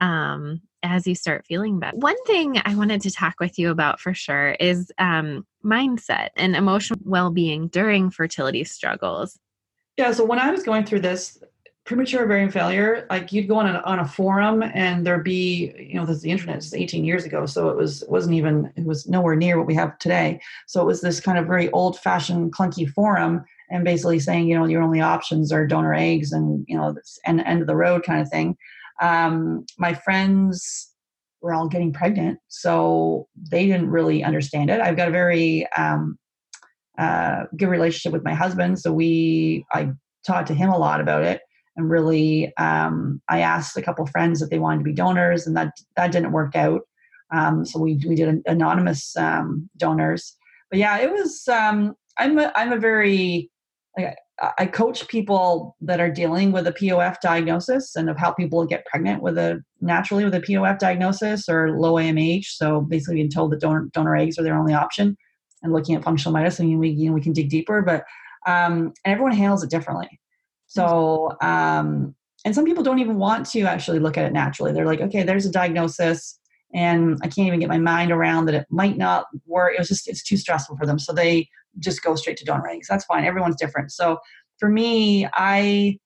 um, 0.00 0.60
as 0.82 1.06
you 1.06 1.14
start 1.14 1.46
feeling 1.46 1.78
better. 1.78 1.96
One 1.96 2.22
thing 2.24 2.60
I 2.64 2.74
wanted 2.74 3.00
to 3.02 3.10
talk 3.10 3.36
with 3.38 3.58
you 3.58 3.70
about 3.70 4.00
for 4.00 4.12
sure 4.12 4.56
is 4.58 4.92
um, 4.98 5.46
mindset 5.64 6.30
and 6.36 6.56
emotional 6.56 6.98
well 7.04 7.30
being 7.30 7.68
during 7.68 8.10
fertility 8.10 8.64
struggles. 8.64 9.38
Yeah. 9.96 10.10
So 10.12 10.24
when 10.24 10.40
I 10.40 10.50
was 10.50 10.64
going 10.64 10.84
through 10.84 11.00
this, 11.00 11.38
premature 11.84 12.24
ovarian 12.24 12.50
failure 12.50 13.06
like 13.10 13.30
you'd 13.30 13.48
go 13.48 13.56
on 13.56 13.66
a, 13.66 13.82
on 13.84 13.98
a 13.98 14.08
forum 14.08 14.62
and 14.62 15.06
there'd 15.06 15.22
be 15.22 15.74
you 15.78 15.94
know 15.94 16.06
this 16.06 16.22
the 16.22 16.30
internet 16.30 16.56
is 16.56 16.72
18 16.72 17.04
years 17.04 17.24
ago 17.24 17.44
so 17.44 17.68
it 17.68 17.76
was 17.76 18.02
wasn't 18.08 18.34
even 18.34 18.72
it 18.76 18.86
was 18.86 19.06
nowhere 19.06 19.36
near 19.36 19.58
what 19.58 19.66
we 19.66 19.74
have 19.74 19.98
today. 19.98 20.40
So 20.66 20.80
it 20.80 20.86
was 20.86 21.02
this 21.02 21.20
kind 21.20 21.38
of 21.38 21.46
very 21.46 21.70
old 21.72 21.98
fashioned 21.98 22.54
clunky 22.54 22.88
forum 22.88 23.44
and 23.70 23.84
basically 23.84 24.18
saying 24.18 24.48
you 24.48 24.58
know 24.58 24.64
your 24.64 24.82
only 24.82 25.00
options 25.00 25.52
are 25.52 25.66
donor 25.66 25.94
eggs 25.94 26.32
and 26.32 26.64
you 26.68 26.76
know 26.76 26.92
this 26.92 27.18
end, 27.26 27.42
end 27.42 27.60
of 27.60 27.66
the 27.66 27.76
road 27.76 28.02
kind 28.02 28.20
of 28.20 28.30
thing. 28.30 28.56
Um, 29.02 29.66
my 29.78 29.92
friends 29.92 30.90
were 31.42 31.52
all 31.52 31.68
getting 31.68 31.92
pregnant 31.92 32.38
so 32.48 33.28
they 33.50 33.66
didn't 33.66 33.90
really 33.90 34.24
understand 34.24 34.70
it. 34.70 34.80
I've 34.80 34.96
got 34.96 35.08
a 35.08 35.10
very 35.10 35.66
um, 35.76 36.18
uh, 36.96 37.44
good 37.56 37.68
relationship 37.68 38.12
with 38.12 38.24
my 38.24 38.32
husband 38.32 38.78
so 38.78 38.92
we 38.92 39.66
i 39.72 39.90
talked 40.24 40.46
to 40.46 40.54
him 40.54 40.70
a 40.70 40.78
lot 40.78 41.00
about 41.00 41.24
it 41.24 41.40
and 41.76 41.90
really 41.90 42.54
um, 42.56 43.20
i 43.28 43.40
asked 43.40 43.76
a 43.76 43.82
couple 43.82 44.06
friends 44.06 44.42
if 44.42 44.50
they 44.50 44.58
wanted 44.58 44.78
to 44.78 44.84
be 44.84 44.92
donors 44.92 45.46
and 45.46 45.56
that 45.56 45.72
that 45.96 46.12
didn't 46.12 46.32
work 46.32 46.54
out 46.56 46.82
um, 47.32 47.64
so 47.64 47.80
we, 47.80 48.00
we 48.06 48.14
did 48.14 48.42
anonymous 48.46 49.16
um, 49.16 49.68
donors 49.76 50.36
but 50.70 50.78
yeah 50.78 50.98
it 50.98 51.10
was 51.10 51.46
um, 51.48 51.94
i'm 52.18 52.38
a, 52.38 52.52
i'm 52.56 52.72
a 52.72 52.78
very 52.78 53.50
like, 53.96 54.16
I 54.58 54.66
coach 54.66 55.06
people 55.06 55.76
that 55.80 56.00
are 56.00 56.10
dealing 56.10 56.50
with 56.50 56.66
a 56.66 56.72
POF 56.72 57.20
diagnosis 57.22 57.94
and 57.94 58.10
of 58.10 58.18
how 58.18 58.32
people 58.32 58.66
get 58.66 58.84
pregnant 58.86 59.22
with 59.22 59.38
a 59.38 59.62
naturally 59.80 60.24
with 60.24 60.34
a 60.34 60.40
POF 60.40 60.80
diagnosis 60.80 61.48
or 61.48 61.78
low 61.78 61.94
AMH. 61.94 62.46
So 62.46 62.80
basically 62.80 63.14
being 63.14 63.30
told 63.30 63.52
that 63.52 63.60
donor, 63.60 63.88
donor 63.92 64.16
eggs 64.16 64.36
are 64.36 64.42
their 64.42 64.58
only 64.58 64.74
option 64.74 65.16
and 65.64 65.72
looking 65.72 65.94
at 65.94 66.04
functional 66.04 66.32
medicine, 66.32 66.78
we, 66.78 66.90
you 66.90 67.08
know, 67.08 67.14
we 67.14 67.20
can 67.20 67.32
dig 67.32 67.48
deeper, 67.48 67.82
but 67.82 68.04
um, 68.46 68.92
and 69.04 69.12
everyone 69.12 69.32
handles 69.32 69.64
it 69.64 69.70
differently. 69.70 70.20
So, 70.74 71.36
um, 71.40 72.14
and 72.44 72.52
some 72.54 72.64
people 72.64 72.82
don't 72.82 72.98
even 72.98 73.16
want 73.16 73.46
to 73.50 73.62
actually 73.62 74.00
look 74.00 74.18
at 74.18 74.24
it 74.24 74.32
naturally. 74.32 74.72
They're 74.72 74.84
like, 74.84 75.00
okay, 75.00 75.22
there's 75.22 75.46
a 75.46 75.50
diagnosis, 75.52 76.38
and 76.74 77.16
I 77.22 77.28
can't 77.28 77.46
even 77.46 77.60
get 77.60 77.68
my 77.68 77.78
mind 77.78 78.10
around 78.10 78.46
that 78.46 78.56
it 78.56 78.66
might 78.70 78.96
not 78.96 79.26
work. 79.46 79.74
It 79.74 79.78
was 79.78 79.88
just, 79.88 80.08
it's 80.08 80.24
too 80.24 80.36
stressful 80.36 80.76
for 80.76 80.84
them. 80.84 80.98
So 80.98 81.12
they 81.12 81.48
just 81.78 82.02
go 82.02 82.16
straight 82.16 82.36
to 82.38 82.44
donor 82.44 82.68
eggs. 82.68 82.88
That's 82.88 83.04
fine. 83.04 83.24
Everyone's 83.24 83.56
different. 83.56 83.92
So 83.92 84.18
for 84.58 84.68
me, 84.68 85.28
I 85.32 85.98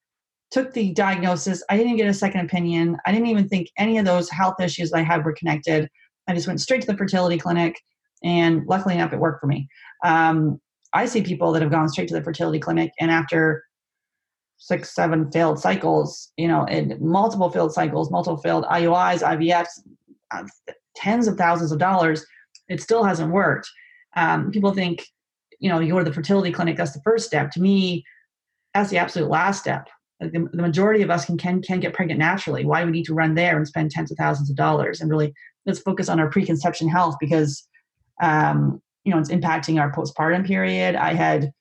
took 0.51 0.73
the 0.73 0.93
diagnosis. 0.93 1.63
I 1.69 1.75
didn't 1.75 1.97
get 1.97 2.07
a 2.07 2.13
second 2.13 2.41
opinion. 2.41 2.97
I 3.07 3.11
didn't 3.11 3.27
even 3.27 3.49
think 3.49 3.69
any 3.77 3.97
of 3.97 4.05
those 4.05 4.29
health 4.29 4.59
issues 4.61 4.93
I 4.93 5.01
had 5.01 5.25
were 5.25 5.33
connected. 5.33 5.89
I 6.27 6.35
just 6.35 6.47
went 6.47 6.61
straight 6.61 6.81
to 6.81 6.87
the 6.87 6.97
fertility 6.97 7.39
clinic, 7.39 7.81
and 8.23 8.65
luckily 8.67 8.93
enough, 8.93 9.13
it 9.13 9.19
worked 9.19 9.41
for 9.41 9.47
me. 9.47 9.67
Um, 10.05 10.61
I 10.93 11.07
see 11.07 11.23
people 11.23 11.51
that 11.53 11.63
have 11.63 11.71
gone 11.71 11.89
straight 11.89 12.07
to 12.09 12.13
the 12.13 12.23
fertility 12.23 12.59
clinic, 12.59 12.91
and 12.99 13.09
after 13.09 13.63
six, 14.59 14.93
seven 14.93 15.31
failed 15.31 15.57
cycles, 15.57 16.31
you 16.37 16.47
know, 16.47 16.65
and 16.65 16.99
multiple 17.01 17.49
failed 17.49 17.73
cycles, 17.73 18.11
multiple 18.11 18.37
failed 18.37 18.65
IUIs, 18.65 19.23
IVFs, 19.23 19.79
uh, 20.31 20.43
tens 20.95 21.27
of 21.27 21.37
thousands 21.37 21.71
of 21.71 21.79
dollars, 21.79 22.25
it 22.67 22.81
still 22.81 23.03
hasn't 23.03 23.31
worked. 23.31 23.69
Um, 24.15 24.51
people 24.51 24.73
think, 24.73 25.07
you 25.59 25.69
know, 25.69 25.79
you 25.79 25.93
go 25.93 25.99
to 25.99 26.05
the 26.05 26.13
fertility 26.13 26.51
clinic, 26.51 26.75
that's 26.77 26.91
the 26.91 27.01
first 27.03 27.25
step. 27.25 27.51
To 27.51 27.61
me, 27.61 28.03
that's 28.73 28.89
the 28.89 28.97
absolute 28.97 29.29
last 29.29 29.61
step. 29.61 29.87
Like 30.21 30.33
the, 30.33 30.47
the 30.51 30.61
majority 30.61 31.01
of 31.01 31.09
us 31.09 31.25
can, 31.25 31.37
can 31.37 31.61
can 31.61 31.79
get 31.79 31.93
pregnant 31.93 32.19
naturally. 32.19 32.65
Why 32.65 32.81
do 32.81 32.87
we 32.87 32.91
need 32.91 33.05
to 33.05 33.13
run 33.13 33.35
there 33.35 33.55
and 33.55 33.65
spend 33.65 33.91
tens 33.91 34.11
of 34.11 34.17
thousands 34.17 34.49
of 34.49 34.57
dollars? 34.57 34.99
And 34.99 35.09
really, 35.09 35.33
let's 35.65 35.79
focus 35.79 36.09
on 36.09 36.19
our 36.19 36.29
preconception 36.29 36.89
health 36.89 37.15
because, 37.21 37.65
um, 38.21 38.81
you 39.05 39.13
know, 39.13 39.19
it's 39.19 39.29
impacting 39.29 39.79
our 39.79 39.91
postpartum 39.91 40.45
period. 40.45 40.95
I 40.95 41.13
had 41.13 41.53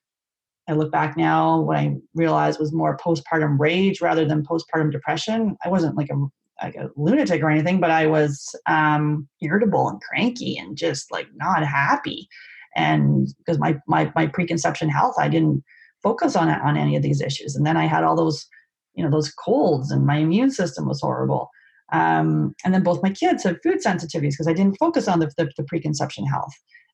I 0.68 0.72
look 0.72 0.92
back 0.92 1.16
now, 1.16 1.60
what 1.60 1.76
I 1.76 1.96
realized 2.14 2.60
was 2.60 2.72
more 2.72 2.96
postpartum 2.96 3.58
rage 3.58 4.00
rather 4.00 4.25
than 4.25 4.44
postpartum 4.44 4.92
depression. 4.92 5.56
I 5.64 5.68
wasn't 5.68 5.96
like 5.96 6.10
a 6.10 6.26
like 6.62 6.75
a 6.75 6.90
lunatic 6.96 7.40
or 7.40 7.50
anything, 7.50 7.78
but 7.80 7.90
I 7.90 8.06
was 8.06 8.54
um, 8.66 9.28
irritable 9.40 9.88
and 9.88 10.00
cranky 10.00 10.58
and 10.58 10.76
just 10.76 11.12
like 11.12 11.28
not 11.37 11.64
happy. 11.64 12.28
And 12.76 13.28
because 13.38 13.58
my 13.58 13.78
my 13.87 14.12
my 14.14 14.26
preconception 14.26 14.88
health, 14.88 15.14
I 15.18 15.28
didn't 15.28 15.64
focus 16.02 16.37
on 16.37 16.48
on 16.48 16.76
any 16.76 16.96
of 16.96 17.02
these 17.02 17.20
issues. 17.20 17.56
And 17.56 17.64
then 17.66 17.76
I 17.76 17.87
had 17.87 18.04
all 18.04 18.16
those, 18.16 18.46
you 18.94 19.02
know, 19.02 19.10
those 19.10 19.32
colds, 19.32 19.90
and 19.90 20.06
my 20.06 20.16
immune 20.16 20.50
system 20.50 20.87
was 20.87 21.00
horrible. 21.00 21.50
Um, 21.92 22.54
and 22.64 22.75
then 22.75 22.82
both 22.82 23.02
my 23.02 23.10
kids 23.10 23.44
had 23.44 23.62
food 23.62 23.78
sensitivities 23.84 24.32
because 24.32 24.48
I 24.48 24.52
didn't 24.52 24.78
focus 24.78 25.08
on 25.08 25.20
the, 25.20 25.30
the, 25.38 25.50
the 25.56 25.64
preconception 25.64 26.26
health. 26.26 26.52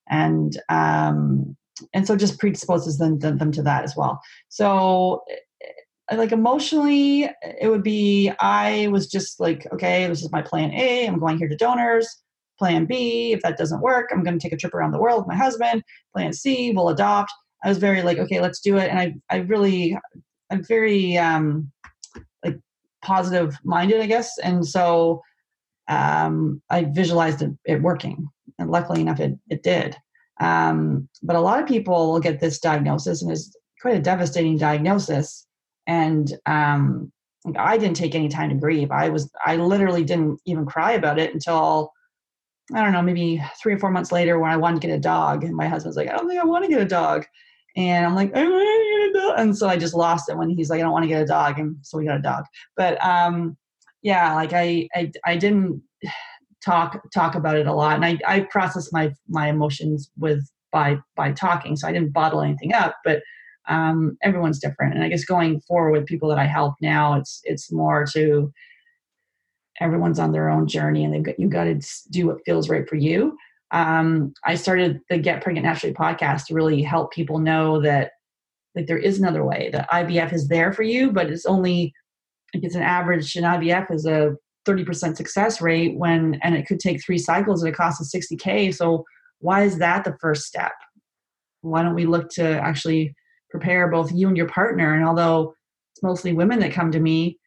And 0.09 0.61
um, 0.69 1.57
and 1.93 2.07
so 2.07 2.17
just 2.17 2.39
predisposes 2.39 2.99
them, 2.99 3.19
them, 3.19 3.53
to 3.53 3.63
that 3.63 3.85
as 3.85 3.97
well. 3.97 4.21
So 4.49 5.23
eh, 5.31 6.17
like 6.17 6.33
emotionally, 6.33 7.31
it 7.61 7.69
would 7.69 7.83
be 7.83 8.33
I 8.41 8.89
was 8.89 9.07
just 9.07 9.41
like, 9.41 9.67
okay, 9.73 10.07
this 10.07 10.23
is 10.23 10.33
my 10.33 10.43
plan 10.43 10.73
A. 10.73 11.07
I'm 11.07 11.19
going 11.19 11.39
here 11.39 11.49
to 11.49 11.57
donors. 11.57 12.09
Plan 12.57 12.85
B, 12.85 13.33
if 13.33 13.43
that 13.43 13.59
doesn't 13.59 13.81
work, 13.81 14.11
I'm 14.13 14.23
going 14.23 14.39
to 14.39 14.43
take 14.43 14.53
a 14.53 14.57
trip 14.57 14.75
around 14.75 14.93
the 14.93 15.01
world 15.01 15.23
with 15.23 15.27
my 15.27 15.37
husband. 15.37 15.83
Plan 16.15 16.33
C, 16.33 16.73
we'll 16.73 16.89
adopt. 16.89 17.33
I 17.65 17.69
was 17.69 17.79
very 17.79 18.03
like, 18.03 18.19
okay, 18.19 18.41
let's 18.41 18.61
do 18.61 18.77
it. 18.77 18.91
And 18.91 18.99
I, 19.01 19.15
I 19.29 19.39
really, 19.39 19.99
I'm 20.51 20.63
very 20.63 21.19
um, 21.19 21.73
like 22.45 22.61
positive 23.03 23.57
minded, 23.65 24.01
I 24.01 24.07
guess. 24.07 24.39
And 24.39 24.65
so 24.65 25.21
um, 25.89 26.63
I 26.71 26.85
visualized 26.85 27.43
it, 27.43 27.51
it 27.65 27.83
working, 27.83 28.29
and 28.59 28.71
luckily 28.71 29.01
enough, 29.01 29.21
it 29.21 29.35
it 29.49 29.63
did. 29.63 29.97
Um, 30.41 31.09
but 31.23 31.37
a 31.37 31.41
lot 31.41 31.61
of 31.61 31.69
people 31.69 32.13
will 32.13 32.21
get 32.21 32.41
this 32.41 32.59
diagnosis, 32.59 33.23
and 33.23 33.31
it's 33.31 33.55
quite 33.81 33.97
a 33.97 34.01
devastating 34.01 34.59
diagnosis. 34.59 35.47
And 35.87 36.33
um, 36.47 37.13
I 37.57 37.77
didn't 37.77 37.97
take 37.97 38.15
any 38.15 38.29
time 38.29 38.49
to 38.49 38.55
grieve. 38.55 38.91
I 38.91 39.11
was, 39.11 39.31
I 39.45 39.57
literally 39.57 40.05
didn't 40.05 40.41
even 40.47 40.67
cry 40.67 40.93
about 40.93 41.19
it 41.19 41.35
until 41.35 41.93
I 42.73 42.83
don't 42.83 42.93
know, 42.93 43.03
maybe 43.03 43.43
three 43.63 43.75
or 43.75 43.79
four 43.79 43.91
months 43.91 44.11
later 44.11 44.39
when 44.39 44.51
I 44.51 44.57
wanted 44.57 44.81
to 44.81 44.87
get 44.87 44.97
a 44.97 45.01
dog, 45.01 45.45
and 45.45 45.55
my 45.55 45.69
husband's 45.69 45.97
like, 45.97 46.09
I 46.09 46.13
don't 46.13 46.29
think 46.29 46.41
I 46.41 46.45
want 46.45 46.65
to 46.65 46.71
get 46.71 46.81
a 46.81 46.87
dog. 46.87 47.27
And 47.77 48.07
I'm 48.07 48.15
like, 48.15 48.35
I 48.35 48.43
want 48.43 48.53
to 48.53 49.13
get 49.13 49.23
a 49.23 49.27
dog. 49.27 49.41
And 49.41 49.59
so 49.59 49.69
I 49.69 49.77
just 49.77 49.95
lost 49.95 50.31
it 50.31 50.39
when 50.39 50.49
he's 50.49 50.71
like, 50.71 50.79
I 50.79 50.83
don't 50.83 50.93
want 50.93 51.03
to 51.03 51.09
get 51.09 51.23
a 51.23 51.27
dog. 51.27 51.59
And 51.59 51.77
so 51.83 51.99
we 51.99 52.07
got 52.07 52.17
a 52.17 52.23
dog. 52.23 52.45
But 52.77 53.05
um, 53.05 53.57
yeah, 54.03 54.35
like 54.35 54.53
I, 54.53 54.89
I, 54.95 55.11
I 55.25 55.37
didn't 55.37 55.83
talk 56.65 57.01
talk 57.13 57.35
about 57.35 57.57
it 57.57 57.67
a 57.67 57.73
lot. 57.73 57.97
And 57.97 58.05
i 58.05 58.19
i 58.27 58.41
process 58.41 58.93
my 58.93 59.13
my 59.29 59.49
emotions 59.49 60.11
with 60.19 60.49
by 60.73 60.99
by 61.17 61.33
talking. 61.33 61.77
So 61.77 61.89
i 61.89 61.93
didn't 61.93 62.13
bottle 62.13 62.41
anything 62.43 62.73
up 62.73 62.97
but 63.05 63.23
um, 63.67 64.19
everyone's 64.23 64.59
different. 64.59 64.95
And 64.95 65.03
i 65.03 65.09
guess 65.09 65.25
going 65.25 65.61
forward 65.61 65.93
with 65.93 66.07
people 66.07 66.29
that 66.29 66.39
i 66.39 66.47
help 66.47 66.75
now 66.81 67.15
it's 67.15 67.41
it's 67.45 67.73
more 67.73 68.07
to 68.13 68.53
everyone's 69.81 70.19
on 70.19 70.33
their 70.33 70.49
own 70.49 70.67
journey 70.69 71.05
and 71.05 71.13
they've 71.13 71.23
got 71.23 71.39
you 71.39 71.49
got 71.49 71.65
to 71.65 71.81
do 72.11 72.27
what 72.27 72.45
feels 72.45 72.69
right 72.69 72.89
for 72.89 72.97
you. 72.97 73.37
Um, 73.71 74.33
i 74.45 74.55
started 74.55 75.01
the 75.09 75.19
get 75.19 75.43
pregnant 75.43 75.67
naturally 75.67 75.95
podcast 75.95 76.47
to 76.47 76.55
really 76.55 76.83
help 76.83 77.13
people 77.13 77.39
know 77.39 77.81
that 77.81 78.13
like 78.75 78.87
there 78.87 78.99
is 78.99 79.19
another 79.19 79.45
way 79.45 79.71
that 79.73 79.91
ivf 79.91 80.33
is 80.33 80.49
there 80.49 80.73
for 80.73 80.83
you 80.83 81.11
but 81.11 81.31
it's 81.31 81.47
only 81.47 81.93
it's 82.53 82.75
an 82.75 82.83
average 82.83 83.35
an 83.37 83.45
ivf 83.45 83.91
is 83.93 84.07
a 84.07 84.37
30% 84.65 85.17
success 85.17 85.61
rate 85.61 85.97
when 85.97 86.39
and 86.43 86.55
it 86.55 86.67
could 86.67 86.81
take 86.81 87.05
three 87.05 87.19
cycles 87.19 87.63
and 87.63 87.73
it 87.73 87.77
costs 87.77 88.01
us 88.01 88.15
60k 88.15 88.75
so 88.75 89.05
why 89.41 89.63
is 89.63 89.79
that 89.79 90.05
the 90.05 90.17
first 90.21 90.45
step 90.45 90.73
why 91.61 91.83
don't 91.83 91.95
we 91.95 92.07
look 92.07 92.29
to 92.31 92.45
actually 92.61 93.15
prepare 93.51 93.89
both 93.89 94.13
you 94.13 94.29
and 94.29 94.37
your 94.37 94.49
partner 94.49 94.95
and 94.95 95.05
although 95.05 95.55
it's 95.93 96.03
mostly 96.03 96.33
women 96.33 96.61
that 96.61 96.73
come 96.73 96.91
to 96.91 97.01
me 97.01 97.39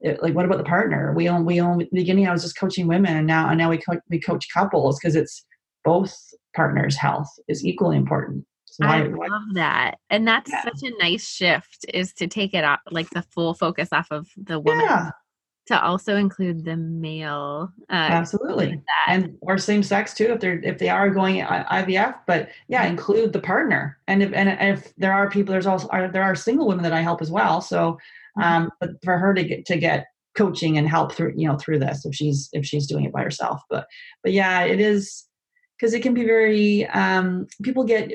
it, 0.00 0.22
like 0.22 0.34
what 0.34 0.44
about 0.44 0.58
the 0.58 0.64
partner 0.64 1.12
we 1.14 1.28
own 1.28 1.44
we 1.44 1.60
own 1.60 1.86
beginning 1.92 2.26
i 2.26 2.32
was 2.32 2.42
just 2.42 2.58
coaching 2.58 2.86
women 2.86 3.16
and 3.16 3.26
now 3.26 3.48
and 3.48 3.58
now 3.58 3.70
we, 3.70 3.78
co- 3.78 4.00
we 4.10 4.20
coach 4.20 4.46
couples 4.52 4.98
because 4.98 5.14
it's 5.14 5.44
both 5.84 6.14
partners 6.54 6.96
health 6.96 7.28
is 7.48 7.64
equally 7.64 7.96
important 7.96 8.44
so 8.64 8.86
why, 8.86 9.00
I 9.00 9.02
love 9.02 9.16
why? 9.18 9.28
that. 9.52 9.98
And 10.08 10.26
that's 10.26 10.50
yeah. 10.50 10.62
such 10.62 10.82
a 10.82 10.96
nice 10.98 11.28
shift 11.28 11.84
is 11.92 12.14
to 12.14 12.26
take 12.26 12.54
it 12.54 12.64
off 12.64 12.80
like 12.90 13.10
the 13.10 13.20
full 13.20 13.52
focus 13.52 13.90
off 13.92 14.06
of 14.10 14.28
the 14.34 14.58
woman 14.58 14.86
yeah 14.86 15.10
to 15.66 15.80
also 15.80 16.16
include 16.16 16.64
the 16.64 16.76
male 16.76 17.72
uh, 17.88 17.92
absolutely. 17.94 18.82
and 19.06 19.36
or 19.42 19.58
same 19.58 19.82
sex 19.82 20.12
too 20.12 20.32
if 20.32 20.40
they're 20.40 20.60
if 20.60 20.78
they 20.78 20.88
are 20.88 21.08
going 21.08 21.36
ivf 21.36 22.18
but 22.26 22.48
yeah 22.68 22.84
include 22.84 23.32
the 23.32 23.40
partner. 23.40 23.98
And 24.08 24.22
if 24.22 24.32
and 24.32 24.48
if 24.48 24.94
there 24.96 25.12
are 25.12 25.30
people 25.30 25.52
there's 25.52 25.66
also 25.66 25.88
are, 25.88 26.08
there 26.08 26.24
are 26.24 26.34
single 26.34 26.66
women 26.66 26.82
that 26.82 26.92
i 26.92 27.00
help 27.00 27.22
as 27.22 27.30
well 27.30 27.60
so 27.60 27.98
mm-hmm. 28.38 28.42
um 28.42 28.70
but 28.80 28.90
for 29.04 29.18
her 29.18 29.34
to 29.34 29.44
get 29.44 29.64
to 29.66 29.76
get 29.76 30.06
coaching 30.34 30.78
and 30.78 30.88
help 30.88 31.12
through 31.12 31.34
you 31.36 31.46
know 31.46 31.56
through 31.56 31.78
this 31.78 32.04
if 32.06 32.14
she's 32.14 32.48
if 32.52 32.64
she's 32.64 32.86
doing 32.86 33.04
it 33.04 33.12
by 33.12 33.22
herself. 33.22 33.62
But 33.68 33.86
but 34.22 34.32
yeah 34.32 34.62
it 34.62 34.80
is 34.80 35.24
because 35.78 35.94
it 35.94 36.02
can 36.02 36.14
be 36.14 36.24
very 36.24 36.86
um 36.88 37.46
people 37.62 37.84
get 37.84 38.10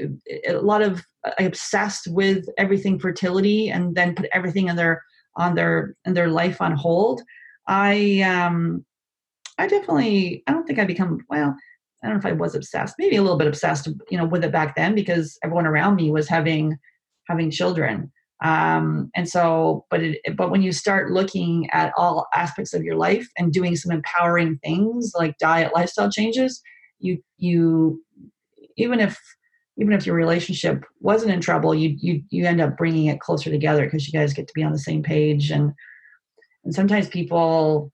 a 0.47 0.53
lot 0.53 0.81
of 0.81 1.03
uh, 1.25 1.31
obsessed 1.39 2.07
with 2.07 2.47
everything 2.57 2.99
fertility 2.99 3.69
and 3.69 3.95
then 3.95 4.15
put 4.15 4.29
everything 4.33 4.67
in 4.67 4.75
their 4.75 5.03
on 5.37 5.55
their 5.55 5.95
in 6.05 6.13
their 6.13 6.29
life 6.29 6.61
on 6.61 6.73
hold. 6.73 7.21
I 7.67 8.21
um 8.21 8.85
I 9.57 9.67
definitely 9.67 10.43
I 10.47 10.51
don't 10.51 10.65
think 10.65 10.79
I 10.79 10.85
become 10.85 11.19
well 11.29 11.55
I 12.03 12.07
don't 12.07 12.15
know 12.15 12.19
if 12.19 12.25
I 12.25 12.33
was 12.33 12.55
obsessed 12.55 12.95
maybe 12.99 13.15
a 13.15 13.21
little 13.21 13.37
bit 13.37 13.47
obsessed 13.47 13.87
you 14.09 14.17
know 14.17 14.25
with 14.25 14.43
it 14.43 14.51
back 14.51 14.75
then 14.75 14.95
because 14.95 15.37
everyone 15.43 15.65
around 15.65 15.95
me 15.95 16.11
was 16.11 16.27
having 16.27 16.77
having 17.27 17.51
children. 17.51 18.11
Um 18.43 19.09
and 19.15 19.27
so 19.27 19.85
but 19.89 20.01
it 20.01 20.19
but 20.35 20.51
when 20.51 20.61
you 20.61 20.71
start 20.71 21.11
looking 21.11 21.69
at 21.71 21.93
all 21.97 22.27
aspects 22.33 22.73
of 22.73 22.83
your 22.83 22.95
life 22.95 23.27
and 23.37 23.53
doing 23.53 23.75
some 23.75 23.91
empowering 23.91 24.59
things 24.63 25.13
like 25.15 25.37
diet 25.39 25.73
lifestyle 25.73 26.11
changes 26.11 26.61
you 26.99 27.17
you 27.37 28.01
even 28.77 28.99
if 28.99 29.19
even 29.79 29.93
if 29.93 30.05
your 30.05 30.15
relationship 30.15 30.83
wasn't 30.99 31.31
in 31.31 31.39
trouble 31.39 31.73
you 31.73 31.95
you 31.99 32.21
you 32.29 32.45
end 32.45 32.61
up 32.61 32.77
bringing 32.77 33.07
it 33.07 33.19
closer 33.19 33.49
together 33.49 33.85
because 33.85 34.07
you 34.07 34.17
guys 34.17 34.33
get 34.33 34.47
to 34.47 34.53
be 34.53 34.63
on 34.63 34.71
the 34.71 34.79
same 34.79 35.03
page 35.03 35.51
and 35.51 35.73
and 36.67 36.75
sometimes 36.75 37.07
people, 37.07 37.93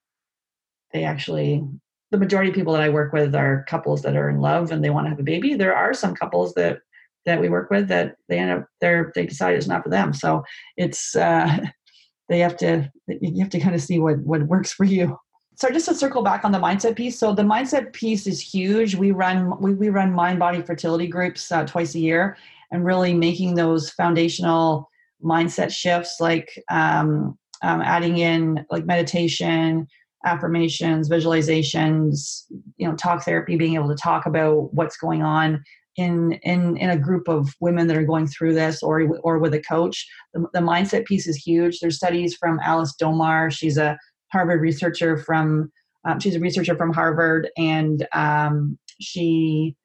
they 0.93 1.03
actually, 1.03 1.63
the 2.09 2.17
majority 2.17 2.49
of 2.49 2.55
people 2.55 2.73
that 2.73 2.81
I 2.81 2.89
work 2.89 3.13
with 3.13 3.35
are 3.35 3.65
couples 3.69 4.01
that 4.01 4.15
are 4.15 4.31
in 4.31 4.39
love 4.39 4.71
and 4.71 4.83
they 4.83 4.89
want 4.89 5.05
to 5.05 5.11
have 5.11 5.19
a 5.19 5.23
baby. 5.23 5.53
There 5.53 5.75
are 5.75 5.93
some 5.93 6.15
couples 6.15 6.55
that 6.55 6.79
that 7.25 7.39
we 7.39 7.49
work 7.49 7.69
with 7.69 7.87
that 7.87 8.15
they 8.27 8.37
end 8.37 8.51
up 8.51 8.65
they're 8.81 9.11
they 9.13 9.27
decide 9.27 9.53
it's 9.53 9.67
not 9.67 9.83
for 9.83 9.89
them. 9.89 10.11
So 10.11 10.43
it's 10.75 11.15
uh, 11.15 11.59
they 12.29 12.39
have 12.39 12.57
to 12.57 12.91
you 13.07 13.43
have 13.43 13.51
to 13.51 13.59
kind 13.59 13.75
of 13.75 13.81
see 13.81 13.99
what 13.99 14.17
what 14.21 14.41
works 14.41 14.73
for 14.73 14.85
you. 14.85 15.19
So 15.55 15.69
just 15.69 15.87
to 15.87 15.95
circle 15.95 16.23
back 16.23 16.43
on 16.43 16.51
the 16.51 16.59
mindset 16.59 16.95
piece. 16.95 17.19
So 17.19 17.33
the 17.33 17.43
mindset 17.43 17.93
piece 17.93 18.25
is 18.27 18.41
huge. 18.41 18.95
We 18.95 19.11
run 19.11 19.59
we, 19.61 19.73
we 19.73 19.89
run 19.89 20.11
mind 20.11 20.39
body 20.39 20.61
fertility 20.61 21.07
groups 21.07 21.51
uh, 21.51 21.65
twice 21.65 21.95
a 21.95 21.99
year, 21.99 22.37
and 22.71 22.85
really 22.85 23.13
making 23.13 23.55
those 23.55 23.91
foundational 23.91 24.89
mindset 25.23 25.71
shifts 25.71 26.17
like 26.19 26.61
um, 26.69 27.37
um, 27.61 27.81
adding 27.81 28.17
in 28.17 28.65
like 28.69 28.85
meditation 28.85 29.87
affirmations 30.25 31.09
visualizations 31.09 32.43
you 32.77 32.87
know 32.87 32.95
talk 32.95 33.23
therapy 33.23 33.57
being 33.57 33.75
able 33.75 33.89
to 33.89 33.95
talk 33.95 34.25
about 34.25 34.73
what's 34.73 34.95
going 34.95 35.21
on 35.21 35.61
in 35.97 36.31
in 36.43 36.77
in 36.77 36.89
a 36.89 36.97
group 36.97 37.27
of 37.27 37.53
women 37.59 37.87
that 37.87 37.97
are 37.97 38.05
going 38.05 38.25
through 38.25 38.53
this 38.53 38.81
or 38.81 39.05
or 39.21 39.37
with 39.37 39.53
a 39.53 39.61
coach 39.61 40.07
the, 40.33 40.45
the 40.53 40.59
mindset 40.59 41.05
piece 41.05 41.27
is 41.27 41.35
huge 41.35 41.79
there's 41.79 41.97
studies 41.97 42.35
from 42.35 42.59
alice 42.63 42.95
domar 43.01 43.51
she's 43.51 43.77
a 43.77 43.97
harvard 44.33 44.61
researcher 44.61 45.17
from 45.17 45.71
um, 46.05 46.19
she's 46.19 46.35
a 46.35 46.39
researcher 46.39 46.75
from 46.75 46.91
harvard 46.91 47.49
and 47.57 48.05
um, 48.13 48.77
she 48.99 49.75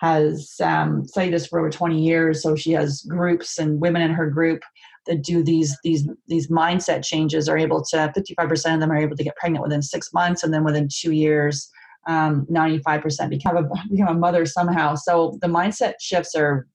has 0.00 0.54
um, 0.62 1.04
studied 1.04 1.34
this 1.34 1.46
for 1.48 1.58
over 1.58 1.68
20 1.68 2.00
years 2.00 2.42
so 2.42 2.56
she 2.56 2.72
has 2.72 3.02
groups 3.02 3.58
and 3.58 3.80
women 3.80 4.00
in 4.00 4.12
her 4.12 4.30
group 4.30 4.62
that 5.06 5.22
do 5.22 5.42
these 5.42 5.76
these 5.84 6.08
these 6.28 6.48
mindset 6.48 7.04
changes 7.04 7.48
are 7.48 7.58
able 7.58 7.82
to 7.82 7.96
55% 8.16 8.74
of 8.74 8.80
them 8.80 8.90
are 8.90 8.96
able 8.96 9.16
to 9.16 9.24
get 9.24 9.36
pregnant 9.36 9.62
within 9.62 9.82
six 9.82 10.12
months 10.12 10.42
and 10.42 10.54
then 10.54 10.64
within 10.64 10.88
two 10.90 11.12
years 11.12 11.70
um, 12.08 12.46
95% 12.50 13.28
become 13.28 13.56
a, 13.56 13.68
become 13.90 14.08
a 14.08 14.18
mother 14.18 14.46
somehow. 14.46 14.94
So 14.94 15.38
the 15.42 15.46
mindset 15.46 15.94
shifts 16.00 16.34
are 16.34 16.66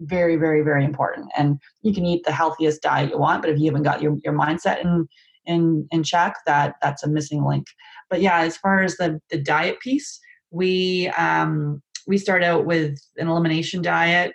very, 0.00 0.36
very, 0.36 0.62
very 0.62 0.84
important. 0.84 1.30
And 1.36 1.58
you 1.82 1.92
can 1.92 2.06
eat 2.06 2.24
the 2.24 2.32
healthiest 2.32 2.82
diet 2.82 3.10
you 3.10 3.18
want, 3.18 3.42
but 3.42 3.50
if 3.50 3.58
you 3.58 3.66
haven't 3.66 3.82
got 3.82 4.00
your, 4.00 4.16
your 4.24 4.32
mindset 4.32 4.82
in, 4.82 5.06
in, 5.48 5.88
in 5.90 6.04
check, 6.04 6.36
that 6.46 6.76
that's 6.80 7.02
a 7.02 7.08
missing 7.08 7.44
link. 7.44 7.66
But 8.08 8.20
yeah, 8.20 8.38
as 8.40 8.56
far 8.56 8.82
as 8.82 8.96
the, 8.96 9.20
the 9.30 9.38
diet 9.38 9.80
piece, 9.80 10.20
we, 10.50 11.08
um, 11.18 11.82
we 12.06 12.16
start 12.16 12.44
out 12.44 12.64
with 12.64 12.96
an 13.16 13.26
elimination 13.26 13.82
diet. 13.82 14.34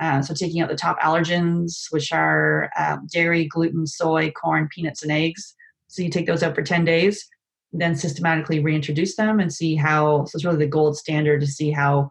Uh, 0.00 0.22
so 0.22 0.34
taking 0.34 0.62
out 0.62 0.68
the 0.68 0.74
top 0.74 0.98
allergens, 1.00 1.84
which 1.90 2.12
are 2.12 2.70
uh, 2.76 2.96
dairy, 3.12 3.46
gluten, 3.46 3.86
soy, 3.86 4.30
corn, 4.32 4.68
peanuts, 4.74 5.02
and 5.02 5.12
eggs. 5.12 5.54
So 5.88 6.02
you 6.02 6.08
take 6.08 6.26
those 6.26 6.42
out 6.42 6.54
for 6.54 6.62
10 6.62 6.84
days 6.84 7.28
then 7.74 7.96
systematically 7.96 8.60
reintroduce 8.60 9.16
them 9.16 9.40
and 9.40 9.52
see 9.52 9.74
how 9.74 10.24
so 10.24 10.36
it's 10.36 10.44
really 10.44 10.58
the 10.58 10.66
gold 10.66 10.96
standard 10.96 11.40
to 11.40 11.46
see 11.46 11.70
how 11.70 12.08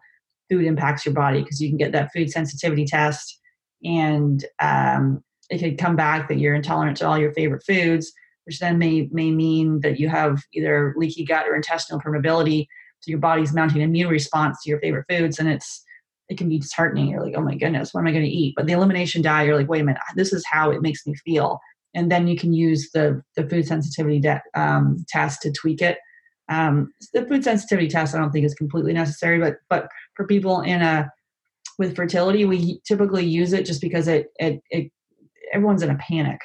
food 0.50 0.64
impacts 0.64 1.06
your 1.06 1.14
body 1.14 1.40
because 1.42 1.60
you 1.60 1.68
can 1.68 1.78
get 1.78 1.92
that 1.92 2.12
food 2.12 2.30
sensitivity 2.30 2.84
test 2.84 3.40
and 3.82 4.44
um, 4.60 5.22
it 5.50 5.58
could 5.58 5.78
come 5.78 5.96
back 5.96 6.28
that 6.28 6.38
you're 6.38 6.54
intolerant 6.54 6.96
to 6.98 7.06
all 7.06 7.18
your 7.18 7.32
favorite 7.32 7.62
foods 7.66 8.12
which 8.46 8.58
then 8.58 8.78
may 8.78 9.08
may 9.12 9.30
mean 9.30 9.80
that 9.80 9.98
you 9.98 10.08
have 10.08 10.42
either 10.52 10.94
leaky 10.96 11.24
gut 11.24 11.46
or 11.48 11.54
intestinal 11.54 12.00
permeability 12.00 12.66
so 13.00 13.10
your 13.10 13.18
body's 13.18 13.52
mounting 13.52 13.82
immune 13.82 14.10
response 14.10 14.62
to 14.62 14.70
your 14.70 14.80
favorite 14.80 15.06
foods 15.08 15.38
and 15.38 15.48
it's 15.48 15.82
it 16.28 16.38
can 16.38 16.48
be 16.48 16.58
disheartening 16.58 17.08
you're 17.08 17.22
like 17.22 17.34
oh 17.36 17.42
my 17.42 17.54
goodness 17.54 17.92
what 17.92 18.00
am 18.00 18.06
i 18.06 18.12
going 18.12 18.24
to 18.24 18.30
eat 18.30 18.54
but 18.56 18.66
the 18.66 18.72
elimination 18.72 19.22
diet 19.22 19.46
you're 19.46 19.56
like 19.56 19.68
wait 19.68 19.82
a 19.82 19.84
minute 19.84 20.00
this 20.16 20.32
is 20.32 20.44
how 20.50 20.70
it 20.70 20.82
makes 20.82 21.06
me 21.06 21.14
feel 21.24 21.60
and 21.94 22.10
then 22.10 22.26
you 22.26 22.36
can 22.36 22.52
use 22.52 22.90
the 22.92 23.22
the 23.36 23.48
food 23.48 23.66
sensitivity 23.66 24.20
de- 24.20 24.42
um, 24.54 25.04
test 25.08 25.42
to 25.42 25.52
tweak 25.52 25.80
it. 25.80 25.98
Um, 26.50 26.92
the 27.14 27.24
food 27.24 27.44
sensitivity 27.44 27.88
test 27.88 28.14
I 28.14 28.18
don't 28.18 28.30
think 28.30 28.44
is 28.44 28.54
completely 28.54 28.92
necessary, 28.92 29.38
but 29.38 29.56
but 29.70 29.88
for 30.14 30.26
people 30.26 30.60
in 30.60 30.82
a 30.82 31.10
with 31.78 31.96
fertility, 31.96 32.44
we 32.44 32.80
typically 32.86 33.24
use 33.24 33.52
it 33.52 33.64
just 33.64 33.80
because 33.80 34.08
it 34.08 34.26
it, 34.38 34.60
it 34.70 34.90
everyone's 35.52 35.82
in 35.82 35.90
a 35.90 35.98
panic. 35.98 36.40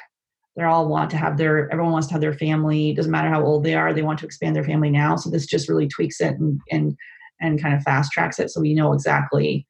They 0.56 0.64
all 0.64 0.88
want 0.88 1.10
to 1.10 1.16
have 1.16 1.36
their 1.36 1.70
everyone 1.70 1.92
wants 1.92 2.08
to 2.08 2.14
have 2.14 2.20
their 2.20 2.34
family. 2.34 2.92
Doesn't 2.92 3.12
matter 3.12 3.28
how 3.28 3.44
old 3.44 3.64
they 3.64 3.74
are, 3.74 3.92
they 3.92 4.02
want 4.02 4.18
to 4.20 4.26
expand 4.26 4.56
their 4.56 4.64
family 4.64 4.90
now. 4.90 5.16
So 5.16 5.30
this 5.30 5.46
just 5.46 5.68
really 5.68 5.88
tweaks 5.88 6.20
it 6.20 6.34
and 6.38 6.60
and 6.70 6.96
and 7.40 7.62
kind 7.62 7.74
of 7.74 7.82
fast 7.82 8.12
tracks 8.12 8.38
it, 8.38 8.50
so 8.50 8.60
we 8.60 8.74
know 8.74 8.92
exactly 8.92 9.66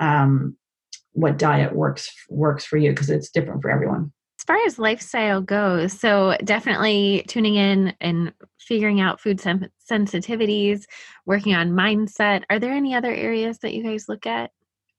um, 0.00 0.56
what 1.12 1.38
diet 1.38 1.74
works 1.74 2.12
works 2.28 2.64
for 2.64 2.76
you 2.76 2.90
because 2.90 3.10
it's 3.10 3.30
different 3.30 3.62
for 3.62 3.70
everyone 3.70 4.12
as 4.44 4.44
far 4.44 4.66
as 4.66 4.78
lifestyle 4.78 5.40
goes, 5.40 5.98
so 5.98 6.36
definitely 6.44 7.24
tuning 7.28 7.54
in 7.54 7.94
and 8.02 8.30
figuring 8.58 9.00
out 9.00 9.18
food 9.18 9.40
sen- 9.40 9.70
sensitivities, 9.90 10.84
working 11.24 11.54
on 11.54 11.70
mindset. 11.70 12.42
Are 12.50 12.58
there 12.58 12.72
any 12.72 12.94
other 12.94 13.14
areas 13.14 13.60
that 13.60 13.72
you 13.72 13.82
guys 13.82 14.06
look 14.06 14.26
at? 14.26 14.50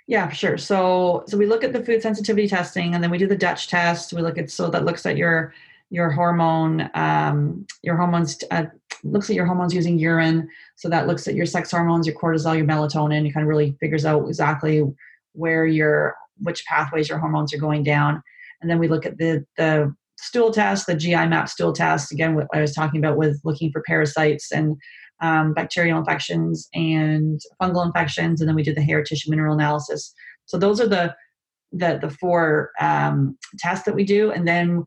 Yeah, 0.07 0.29
sure. 0.29 0.57
So 0.57 1.23
so 1.27 1.37
we 1.37 1.47
look 1.47 1.63
at 1.63 1.73
the 1.73 1.83
food 1.83 2.01
sensitivity 2.01 2.47
testing, 2.47 2.93
and 2.93 3.03
then 3.03 3.11
we 3.11 3.17
do 3.17 3.27
the 3.27 3.35
Dutch 3.35 3.67
test. 3.67 4.13
We 4.13 4.21
look 4.21 4.37
at 4.37 4.51
so 4.51 4.69
that 4.69 4.85
looks 4.85 5.05
at 5.05 5.17
your 5.17 5.53
your 5.89 6.11
hormone 6.11 6.89
um, 6.93 7.65
your 7.81 7.95
hormones 7.95 8.37
uh, 8.51 8.65
looks 9.03 9.29
at 9.29 9.35
your 9.35 9.45
hormones 9.45 9.73
using 9.73 9.97
urine. 9.97 10.47
So 10.75 10.89
that 10.89 11.07
looks 11.07 11.27
at 11.27 11.35
your 11.35 11.45
sex 11.45 11.71
hormones, 11.71 12.05
your 12.05 12.15
cortisol, 12.15 12.55
your 12.55 12.65
melatonin. 12.65 13.27
It 13.27 13.33
kind 13.33 13.43
of 13.43 13.49
really 13.49 13.75
figures 13.79 14.05
out 14.05 14.27
exactly 14.27 14.83
where 15.33 15.65
your 15.65 16.15
which 16.39 16.65
pathways 16.65 17.09
your 17.09 17.17
hormones 17.17 17.53
are 17.53 17.57
going 17.57 17.83
down 17.83 18.21
and 18.65 18.69
then 18.69 18.79
we 18.79 18.87
look 18.87 19.05
at 19.05 19.17
the, 19.17 19.45
the 19.57 19.93
stool 20.17 20.51
test, 20.51 20.87
the 20.87 20.95
GI 20.95 21.27
map 21.27 21.49
stool 21.49 21.73
test, 21.73 22.11
again, 22.11 22.35
what 22.35 22.47
I 22.53 22.61
was 22.61 22.73
talking 22.73 22.99
about 22.99 23.17
with 23.17 23.39
looking 23.43 23.71
for 23.71 23.83
parasites 23.85 24.51
and 24.51 24.75
um, 25.21 25.53
bacterial 25.53 25.99
infections 25.99 26.67
and 26.73 27.39
fungal 27.61 27.85
infections. 27.85 28.41
And 28.41 28.47
then 28.47 28.55
we 28.55 28.63
do 28.63 28.73
the 28.73 28.81
hair 28.81 29.03
tissue 29.03 29.29
mineral 29.29 29.55
analysis. 29.55 30.13
So 30.45 30.57
those 30.57 30.79
are 30.79 30.87
the, 30.87 31.15
the, 31.71 31.99
the 32.01 32.09
four 32.09 32.71
um, 32.79 33.37
tests 33.59 33.85
that 33.85 33.95
we 33.95 34.03
do. 34.03 34.31
And 34.31 34.47
then 34.47 34.83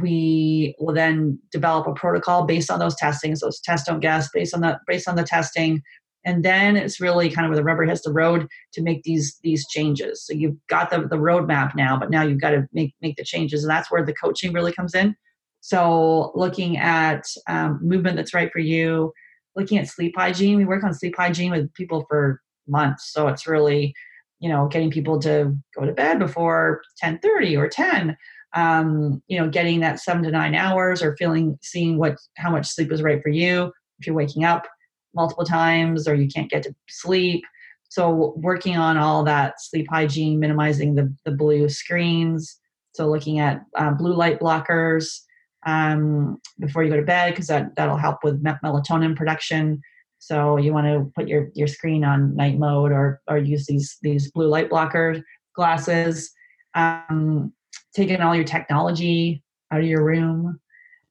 we 0.00 0.74
will 0.78 0.94
then 0.94 1.38
develop 1.50 1.86
a 1.86 1.92
protocol 1.92 2.44
based 2.46 2.70
on 2.70 2.78
those 2.78 2.96
testings. 2.96 3.40
Those 3.40 3.60
test 3.60 3.86
don't 3.86 4.00
guess 4.00 4.30
based 4.32 4.54
on 4.54 4.60
the 4.60 4.78
based 4.86 5.08
on 5.08 5.16
the 5.16 5.24
testing 5.24 5.82
and 6.24 6.44
then 6.44 6.76
it's 6.76 7.00
really 7.00 7.30
kind 7.30 7.44
of 7.44 7.50
where 7.50 7.56
the 7.56 7.64
rubber 7.64 7.84
hits 7.84 8.02
the 8.02 8.12
road 8.12 8.46
to 8.72 8.82
make 8.82 9.02
these 9.02 9.38
these 9.42 9.66
changes 9.68 10.24
so 10.24 10.32
you've 10.32 10.56
got 10.68 10.90
the, 10.90 11.00
the 11.00 11.16
roadmap 11.16 11.74
now 11.74 11.98
but 11.98 12.10
now 12.10 12.22
you've 12.22 12.40
got 12.40 12.50
to 12.50 12.66
make 12.72 12.94
make 13.00 13.16
the 13.16 13.24
changes 13.24 13.62
and 13.62 13.70
that's 13.70 13.90
where 13.90 14.04
the 14.04 14.14
coaching 14.14 14.52
really 14.52 14.72
comes 14.72 14.94
in 14.94 15.14
so 15.60 16.32
looking 16.34 16.76
at 16.76 17.24
um, 17.48 17.78
movement 17.82 18.16
that's 18.16 18.34
right 18.34 18.50
for 18.52 18.60
you 18.60 19.12
looking 19.56 19.78
at 19.78 19.88
sleep 19.88 20.14
hygiene 20.16 20.56
we 20.56 20.64
work 20.64 20.84
on 20.84 20.94
sleep 20.94 21.14
hygiene 21.16 21.50
with 21.50 21.72
people 21.74 22.04
for 22.08 22.40
months 22.66 23.12
so 23.12 23.28
it's 23.28 23.46
really 23.46 23.94
you 24.40 24.48
know 24.48 24.68
getting 24.68 24.90
people 24.90 25.18
to 25.18 25.56
go 25.76 25.84
to 25.84 25.92
bed 25.92 26.18
before 26.18 26.82
10.30 27.02 27.58
or 27.58 27.68
10 27.68 28.16
um, 28.54 29.22
you 29.28 29.38
know 29.38 29.48
getting 29.48 29.80
that 29.80 30.00
seven 30.00 30.22
to 30.22 30.30
nine 30.30 30.54
hours 30.54 31.02
or 31.02 31.16
feeling 31.16 31.58
seeing 31.62 31.98
what 31.98 32.16
how 32.36 32.50
much 32.50 32.66
sleep 32.66 32.92
is 32.92 33.02
right 33.02 33.22
for 33.22 33.30
you 33.30 33.72
if 33.98 34.06
you're 34.06 34.16
waking 34.16 34.44
up 34.44 34.66
multiple 35.14 35.44
times 35.44 36.08
or 36.08 36.14
you 36.14 36.28
can't 36.28 36.50
get 36.50 36.62
to 36.64 36.74
sleep. 36.88 37.44
So 37.88 38.34
working 38.36 38.76
on 38.76 38.96
all 38.96 39.22
that 39.24 39.60
sleep 39.60 39.86
hygiene, 39.90 40.40
minimizing 40.40 40.94
the, 40.94 41.14
the 41.24 41.32
blue 41.32 41.68
screens. 41.68 42.58
So 42.94 43.08
looking 43.08 43.38
at 43.38 43.62
uh, 43.76 43.90
blue 43.92 44.14
light 44.14 44.40
blockers 44.40 45.20
um, 45.64 46.40
before 46.58 46.82
you 46.82 46.90
go 46.90 46.96
to 46.96 47.02
bed 47.02 47.30
because 47.30 47.46
that, 47.48 47.74
that'll 47.76 47.96
help 47.96 48.18
with 48.22 48.42
melatonin 48.42 49.16
production. 49.16 49.80
So 50.18 50.56
you 50.56 50.72
want 50.72 50.86
to 50.86 51.10
put 51.14 51.28
your, 51.28 51.50
your 51.54 51.66
screen 51.66 52.04
on 52.04 52.36
night 52.36 52.58
mode 52.58 52.92
or, 52.92 53.20
or 53.28 53.38
use 53.38 53.66
these, 53.66 53.98
these 54.02 54.30
blue 54.30 54.48
light 54.48 54.70
blocker 54.70 55.22
glasses. 55.54 56.32
Um, 56.74 57.52
taking 57.94 58.20
all 58.20 58.34
your 58.34 58.44
technology 58.44 59.42
out 59.70 59.80
of 59.80 59.86
your 59.86 60.04
room. 60.04 60.60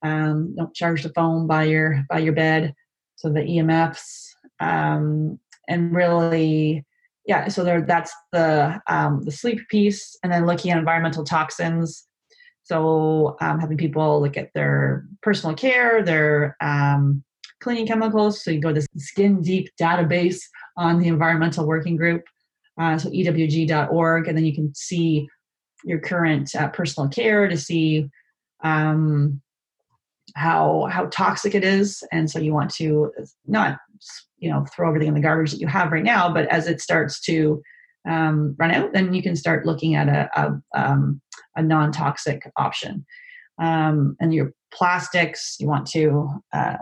Um, 0.04 0.56
don't 0.56 0.74
charge 0.74 1.04
the 1.04 1.10
phone 1.10 1.46
by 1.46 1.64
your 1.64 2.04
by 2.10 2.20
your 2.20 2.34
bed 2.34 2.74
so 3.16 3.30
the 3.30 3.42
EMFs, 3.42 4.30
um, 4.60 5.40
and 5.68 5.96
really, 5.96 6.84
yeah. 7.28 7.48
So 7.50 7.64
there, 7.64 7.84
that's 7.84 8.12
the 8.32 8.82
um, 8.88 9.22
the 9.24 9.32
sleep 9.32 9.60
piece, 9.70 10.18
and 10.24 10.32
then 10.32 10.48
looking 10.48 10.72
at 10.72 10.80
environmental 10.80 11.24
toxins. 11.24 12.08
So 12.64 13.38
um, 13.42 13.60
having 13.60 13.78
people 13.78 14.22
look 14.22 14.38
at 14.38 14.54
their 14.54 15.06
personal 15.22 15.56
care, 15.56 16.04
their 16.04 16.56
um, 16.62 17.24
cleaning 17.60 17.88
chemicals. 17.88 18.44
So 18.44 18.52
you 18.52 18.60
go 18.60 18.74
to 18.74 18.82
the 18.82 19.00
Skin 19.00 19.42
Deep 19.42 19.70
database 19.80 20.40
on 20.78 21.00
the 21.00 21.08
Environmental 21.08 21.68
Working 21.68 21.96
Group, 21.96 22.24
uh, 22.80 22.98
so 22.98 23.10
ewg.org, 23.10 24.28
and 24.28 24.38
then 24.38 24.46
you 24.46 24.54
can 24.54 24.74
see 24.76 25.28
your 25.84 26.00
current 26.00 26.54
uh, 26.56 26.70
personal 26.70 27.10
care 27.10 27.48
to 27.48 27.58
see 27.58 28.08
um, 28.64 29.42
how 30.36 30.88
how 30.92 31.06
toxic 31.08 31.56
it 31.56 31.64
is 31.64 32.04
and 32.12 32.30
so 32.30 32.40
you 32.40 32.54
want 32.54 32.70
to 32.70 33.12
not 33.48 33.78
you 34.38 34.50
know 34.50 34.66
throw 34.74 34.88
everything 34.88 35.10
in 35.10 35.14
the 35.14 35.20
garbage 35.20 35.52
that 35.52 35.60
you 35.60 35.68
have 35.68 35.92
right 35.92 36.04
now 36.04 36.34
but 36.34 36.48
as 36.48 36.68
it 36.68 36.80
starts 36.80 37.20
to 37.20 37.62
um, 38.08 38.56
run 38.58 38.72
out 38.72 38.94
then 38.94 39.14
you 39.14 39.22
can 39.22 39.36
start 39.36 39.66
looking 39.66 39.96
at 39.96 40.08
a, 40.08 40.30
a, 40.40 40.62
um, 40.80 41.22
a 41.56 41.62
non-toxic 41.62 42.50
option. 42.58 43.06
Um, 43.60 44.16
and 44.20 44.34
your 44.34 44.54
plastics 44.74 45.58
you 45.60 45.68
want 45.68 45.86
to 45.88 46.30
uh, 46.54 46.78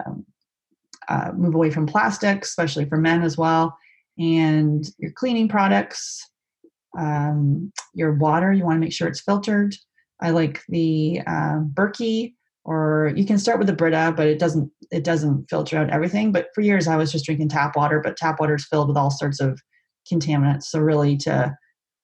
uh, 1.10 1.32
move 1.36 1.56
away 1.56 1.72
from 1.72 1.88
plastics 1.88 2.50
especially 2.50 2.86
for 2.86 2.98
men 2.98 3.22
as 3.24 3.38
well. 3.38 3.78
And 4.18 4.86
your 4.98 5.12
cleaning 5.12 5.48
products 5.48 6.26
um, 6.98 7.72
your 7.94 8.14
water 8.14 8.52
you 8.52 8.64
want 8.64 8.76
to 8.76 8.80
make 8.80 8.94
sure 8.94 9.08
it's 9.08 9.22
filtered. 9.22 9.76
I 10.22 10.32
like 10.32 10.62
the 10.70 11.22
uh, 11.26 11.60
berkey 11.74 12.34
or 12.66 13.12
you 13.16 13.26
can 13.26 13.40
start 13.40 13.58
with 13.58 13.68
the 13.68 13.74
Brita, 13.74 14.14
but 14.16 14.28
it 14.28 14.38
doesn't 14.38 14.72
it 14.92 15.04
doesn't 15.04 15.50
filter 15.50 15.78
out 15.78 15.90
everything. 15.90 16.32
But 16.32 16.50
for 16.54 16.62
years 16.62 16.88
I 16.88 16.98
was 16.98 17.12
just 17.12 17.26
drinking 17.26 17.50
tap 17.50 17.76
water, 17.76 18.00
but 18.00 18.18
tap 18.18 18.40
water 18.40 18.56
is 18.56 18.68
filled 18.68 18.88
with 18.88 18.98
all 18.98 19.12
sorts 19.12 19.40
of 19.40 19.60
contaminants. 20.12 20.64
So 20.64 20.80
really 20.80 21.18
to 21.18 21.56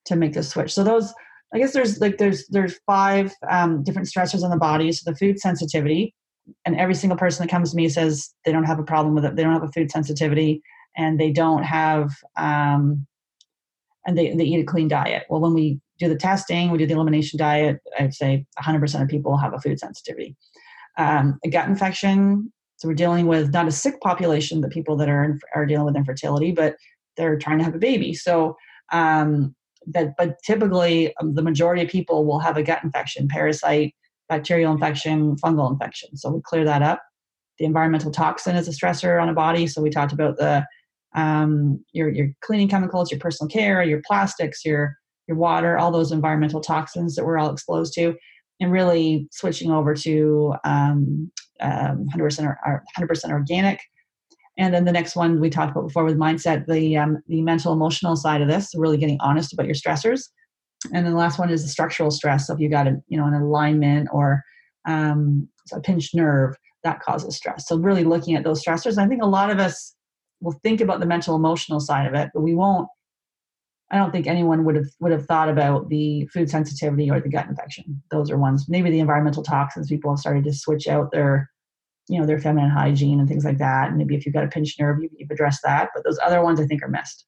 to 0.06 0.16
make 0.16 0.34
the 0.34 0.44
switch. 0.44 0.74
So 0.74 0.84
those 0.84 1.14
I 1.54 1.58
guess 1.58 1.74
there's 1.74 2.00
like 2.00 2.18
there's 2.18 2.48
there's 2.48 2.80
five 2.86 3.34
um, 3.50 3.84
different 3.84 4.08
stressors 4.08 4.44
on 4.44 4.50
the 4.50 4.58
body. 4.58 4.92
So 4.92 5.10
the 5.10 5.18
food 5.18 5.40
sensitivity, 5.40 6.14
and 6.66 6.76
every 6.76 6.96
single 6.96 7.18
person 7.18 7.46
that 7.46 7.52
comes 7.52 7.72
to 7.72 7.78
me 7.78 7.90
says 7.90 8.34
they 8.46 8.52
don't 8.52 8.66
have 8.66 8.80
a 8.80 8.84
problem 8.84 9.16
with 9.16 9.26
it. 9.26 9.36
They 9.36 9.44
don't 9.44 9.54
have 9.54 9.64
a 9.64 9.72
food 9.72 9.92
sensitivity, 9.92 10.62
and 10.98 11.20
they 11.20 11.32
don't 11.32 11.64
have 11.64 12.12
um, 12.38 13.06
and 14.06 14.18
they 14.18 14.34
they 14.36 14.44
eat 14.44 14.60
a 14.60 14.66
clean 14.66 14.88
diet. 14.88 15.24
Well, 15.30 15.42
when 15.42 15.54
we 15.54 15.80
do 16.00 16.10
the 16.10 16.16
testing, 16.16 16.72
we 16.72 16.78
do 16.78 16.86
the 16.86 16.94
elimination 16.94 17.38
diet, 17.38 17.80
I'd 17.98 18.14
say 18.14 18.46
100% 18.60 19.02
of 19.02 19.08
people 19.08 19.38
have 19.38 19.54
a 19.54 19.60
food 19.60 19.80
sensitivity. 19.80 20.36
Um, 20.98 21.40
a 21.46 21.50
gut 21.50 21.70
infection, 21.70 22.52
so 22.78 22.88
we're 22.88 22.96
dealing 22.96 23.28
with 23.28 23.54
not 23.54 23.68
a 23.68 23.72
sick 23.72 24.00
population, 24.02 24.62
the 24.62 24.68
people 24.68 24.98
that 24.98 25.10
are, 25.10 25.40
are 25.54 25.66
dealing 25.66 25.86
with 25.86 25.96
infertility, 25.96 26.52
but 26.52 26.76
they're 27.18 27.38
trying 27.38 27.58
to 27.60 27.64
have 27.64 27.76
a 27.76 27.80
baby. 27.80 28.14
So, 28.14 28.56
um, 28.92 29.56
but, 29.88 30.10
but 30.18 30.36
typically 30.46 31.16
um, 31.18 31.36
the 31.36 31.44
majority 31.44 31.84
of 31.84 31.90
people 31.90 32.26
will 32.26 32.40
have 32.40 32.58
a 32.58 32.64
gut 32.64 32.84
infection, 32.84 33.28
parasite, 33.28 33.94
bacterial 34.30 34.74
infection, 34.74 35.36
fungal 35.38 35.72
infection. 35.72 36.18
So 36.18 36.32
we 36.32 36.42
clear 36.44 36.66
that 36.66 36.82
up. 36.82 37.02
the 37.60 37.66
environmental 37.66 38.12
toxin 38.12 38.56
is 38.56 38.68
a 38.68 38.72
stressor 38.72 39.22
on 39.22 39.30
a 39.30 39.34
body. 39.34 39.68
So 39.68 39.82
we 39.82 39.90
talked 39.90 40.14
about 40.14 40.38
the 40.38 40.66
um, 41.16 41.84
your 41.94 42.10
your 42.10 42.28
cleaning 42.42 42.68
chemicals, 42.68 43.10
your 43.10 43.20
personal 43.20 43.48
care, 43.50 43.82
your 43.84 44.02
plastics, 44.06 44.66
your 44.66 44.96
your 45.28 45.38
water, 45.38 45.78
all 45.78 45.92
those 45.92 46.12
environmental 46.12 46.62
toxins 46.62 47.16
that 47.16 47.26
we're 47.26 47.38
all 47.38 47.52
exposed 47.52 47.94
to, 47.94 48.16
and 48.60 48.72
really 48.72 49.28
switching 49.32 49.72
over 49.72 49.96
to 49.96 50.54
um, 50.66 51.32
um, 51.62 52.08
100% 52.14 52.56
or 52.66 52.84
100% 53.00 53.32
organic. 53.32 53.80
And 54.58 54.74
then 54.74 54.86
the 54.86 54.92
next 54.92 55.16
one 55.16 55.40
we 55.42 55.50
talked 55.50 55.72
about 55.72 55.88
before 55.88 56.06
with 56.06 56.18
mindset, 56.18 56.66
the 56.66 56.98
um, 56.98 57.22
the 57.28 57.42
mental 57.42 57.74
emotional 57.74 58.16
side 58.16 58.42
of 58.42 58.48
this, 58.48 58.74
really 58.76 58.98
getting 58.98 59.18
honest 59.20 59.54
about 59.54 59.66
your 59.66 59.76
stressors. 59.76 60.30
And 60.94 61.06
then 61.06 61.14
the 61.14 61.20
last 61.20 61.40
one 61.40 61.50
is 61.50 61.64
the 61.64 61.70
structural 61.70 62.12
stress. 62.12 62.48
So 62.48 62.54
if 62.54 62.60
you 62.60 62.70
got 62.70 62.88
a 62.88 63.02
you 63.08 63.18
know 63.18 63.26
an 63.26 63.34
alignment 63.34 64.10
or 64.12 64.44
um, 64.88 65.50
a 65.74 65.82
pinched 65.82 66.16
nerve, 66.16 66.56
that 66.84 67.02
causes 67.02 67.36
stress. 67.36 67.68
So 67.68 67.78
really 67.78 68.04
looking 68.04 68.36
at 68.36 68.44
those 68.44 68.64
stressors. 68.64 68.98
I 68.98 69.08
think 69.08 69.22
a 69.22 69.28
lot 69.28 69.50
of 69.50 69.60
us 69.60 69.94
will 70.42 70.58
think 70.64 70.80
about 70.80 71.00
the 71.00 71.06
mental 71.06 71.36
emotional 71.36 71.80
side 71.80 72.08
of 72.08 72.14
it, 72.14 72.30
but 72.34 72.42
we 72.42 72.56
won't. 72.56 72.88
I 73.92 73.98
don't 73.98 74.12
think 74.12 74.26
anyone 74.26 74.66
would 74.66 74.76
have 74.76 74.88
would 75.00 75.12
have 75.12 75.26
thought 75.26 75.50
about 75.50 75.90
the 75.90 76.28
food 76.28 76.50
sensitivity 76.50 77.10
or 77.10 77.20
the 77.20 77.30
gut 77.30 77.48
infection. 77.48 78.02
Those 78.10 78.32
are 78.32 78.38
ones. 78.38 78.66
Maybe 78.70 78.90
the 78.90 79.00
environmental 79.00 79.44
toxins. 79.44 79.90
People 79.90 80.12
have 80.12 80.20
started 80.20 80.44
to 80.46 80.54
switch 80.54 80.88
out 80.88 81.12
their, 81.12 81.50
you 82.08 82.20
know, 82.20 82.26
their 82.26 82.40
feminine 82.40 82.70
hygiene 82.70 83.20
and 83.20 83.28
things 83.28 83.46
like 83.46 83.58
that. 83.58 83.90
And 83.90 83.98
maybe 83.98 84.16
if 84.16 84.26
you've 84.26 84.36
got 84.36 84.44
a 84.44 84.48
pinched 84.48 84.80
nerve, 84.80 85.02
you, 85.02 85.10
you've 85.18 85.32
addressed 85.32 85.62
that. 85.64 85.90
But 85.94 86.04
those 86.04 86.20
other 86.24 86.44
ones, 86.44 86.60
I 86.60 86.66
think, 86.66 86.84
are 86.84 86.88
missed. 86.88 87.26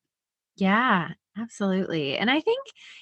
Yeah, 0.56 1.10
absolutely. 1.38 2.18
And 2.18 2.30
I 2.30 2.40
think 2.40 2.60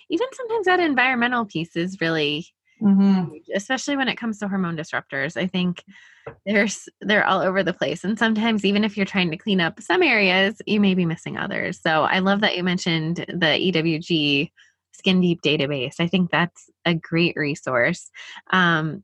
even 0.10 0.28
sometimes 0.34 0.66
that 0.66 0.80
environmental 0.80 1.46
piece 1.46 1.76
is 1.76 2.00
really 2.02 2.48
mm-hmm. 2.82 3.36
especially 3.54 3.98
when 3.98 4.08
it 4.08 4.18
comes 4.18 4.40
to 4.40 4.48
hormone 4.48 4.78
disruptors. 4.78 5.38
I 5.38 5.48
think 5.48 5.84
there's 6.46 6.88
they're 7.02 7.26
all 7.26 7.42
over 7.42 7.64
the 7.64 7.74
place, 7.74 8.04
and 8.04 8.18
sometimes 8.18 8.66
even 8.66 8.84
if 8.84 8.98
you're 8.98 9.06
trying 9.06 9.32
to 9.32 9.38
clean 9.38 9.62
up 9.62 9.82
some 9.82 10.04
areas, 10.04 10.62
you 10.66 10.80
may 10.80 10.94
be 10.94 11.06
missing 11.06 11.38
others. 11.38 11.80
So 11.82 12.04
I 12.04 12.20
love 12.20 12.42
that 12.42 12.56
you 12.56 12.64
mentioned 12.64 13.18
the 13.28 13.72
EWG 13.72 14.52
Skin 14.94 15.22
Deep 15.22 15.42
database. 15.42 15.96
I 16.00 16.08
think 16.08 16.32
that's 16.32 16.70
a 16.86 16.96
great 16.96 17.36
resource. 17.36 18.10
Um, 18.52 19.04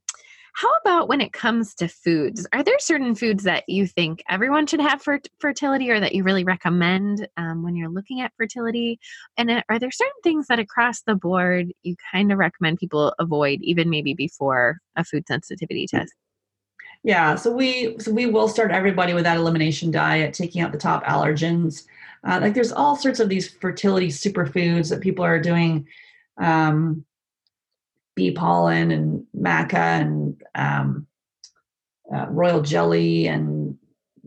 how 0.54 0.70
about 0.84 1.08
when 1.08 1.22
it 1.22 1.34
comes 1.34 1.74
to 1.76 1.88
foods? 1.88 2.46
Are 2.54 2.64
there 2.64 2.80
certain 2.80 3.16
foods 3.16 3.44
that 3.44 3.64
you 3.68 3.88
think 3.88 4.24
everyone 4.30 4.68
should 4.68 4.82
have 4.82 5.02
for 5.02 5.20
fertility 5.40 5.90
or 5.90 6.00
that 6.00 6.14
you 6.14 6.24
really 6.24 6.44
recommend 6.44 7.28
um, 7.38 7.64
when 7.64 7.76
you're 7.76 7.90
looking 7.90 8.22
at 8.22 8.34
fertility? 8.38 9.00
And 9.38 9.50
uh, 9.50 9.62
are 9.70 9.80
there 9.80 9.92
certain 9.92 10.12
things 10.24 10.48
that 10.48 10.60
across 10.60 11.02
the 11.02 11.16
board 11.16 11.72
you 11.84 11.96
kind 12.12 12.32
of 12.32 12.38
recommend 12.38 12.80
people 12.80 13.14
avoid, 13.20 13.60
even 13.62 13.90
maybe 13.90 14.14
before 14.14 14.78
a 14.96 15.04
food 15.04 15.28
sensitivity 15.28 15.86
mm. 15.86 16.00
test? 16.00 16.14
Yeah, 17.04 17.36
so 17.36 17.52
we 17.52 17.98
so 18.00 18.12
we 18.12 18.28
will 18.28 18.48
start 18.48 18.72
everybody 18.72 19.14
with 19.14 19.24
that 19.24 19.38
elimination 19.38 19.90
diet, 19.90 20.36
taking 20.36 20.62
out 20.62 20.72
the 20.72 20.78
top 20.78 21.04
allergens. 21.06 21.86
Uh, 22.24 22.40
like 22.40 22.54
there's 22.54 22.72
all 22.72 22.96
sorts 22.96 23.20
of 23.20 23.28
these 23.28 23.50
fertility 23.50 24.10
superfoods 24.10 24.90
that 24.90 25.02
people 25.02 25.26
are 25.26 25.40
doing 25.40 25.88
um, 26.38 27.04
bee 28.16 28.32
pollen 28.32 28.92
and 28.92 29.26
maca 29.38 29.74
and 29.74 30.42
um, 30.56 31.08
uh, 32.14 32.28
royal 32.30 32.62
jelly 32.62 33.28
and 33.28 33.78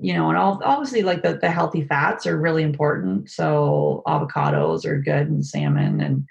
you 0.01 0.13
know 0.13 0.29
and 0.29 0.39
all 0.39 0.61
obviously 0.65 1.03
like 1.03 1.23
the, 1.23 1.39
the 1.41 1.51
healthy 1.51 1.83
fats 1.83 2.27
are 2.27 2.41
really 2.41 2.63
important 2.63 3.31
so 3.31 4.03
avocados 4.07 4.85
are 4.85 5.01
good 5.01 5.29
and 5.29 5.47
salmon 5.47 6.01
and 6.01 6.27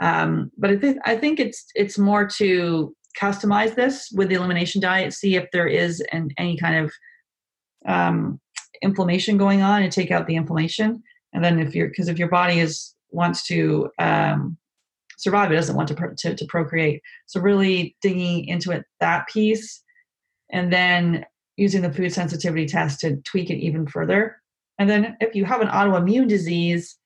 um, 0.00 0.50
but 0.56 0.70
I 0.70 0.76
think 0.76 0.98
I 1.04 1.16
think 1.16 1.40
it's 1.40 1.66
it's 1.74 1.98
more 1.98 2.26
to 2.36 2.94
customize 3.20 3.74
this 3.74 4.10
with 4.12 4.28
the 4.28 4.36
elimination 4.36 4.80
diet, 4.80 5.12
see 5.12 5.36
if 5.36 5.50
there 5.52 5.66
is 5.66 6.00
an, 6.12 6.30
any 6.38 6.56
kind 6.56 6.84
of 6.84 6.92
um, 7.86 8.40
inflammation 8.82 9.38
going 9.38 9.62
on, 9.62 9.82
and 9.82 9.92
take 9.92 10.10
out 10.10 10.26
the 10.26 10.36
inflammation. 10.36 11.02
And 11.32 11.44
then 11.44 11.58
if 11.58 11.74
you're 11.74 11.88
because 11.88 12.08
if 12.08 12.18
your 12.18 12.28
body 12.28 12.60
is 12.60 12.94
wants 13.10 13.46
to 13.46 13.90
um, 13.98 14.56
survive. 15.18 15.52
It 15.52 15.56
doesn't 15.56 15.76
want 15.76 15.88
to, 15.88 15.94
pro- 15.94 16.14
to, 16.16 16.34
to 16.34 16.44
procreate. 16.46 17.02
So 17.26 17.40
really 17.40 17.94
digging 18.00 18.46
into 18.48 18.70
it 18.70 18.84
that 19.00 19.28
piece, 19.28 19.82
and 20.50 20.72
then 20.72 21.26
using 21.56 21.82
the 21.82 21.92
food 21.92 22.12
sensitivity 22.12 22.66
test 22.66 23.00
to 23.00 23.16
tweak 23.16 23.50
it 23.50 23.58
even 23.58 23.86
further. 23.86 24.40
And 24.78 24.88
then 24.88 25.16
if 25.20 25.34
you 25.34 25.44
have 25.44 25.60
an 25.60 25.68
autoimmune 25.68 26.28
disease, 26.28 26.96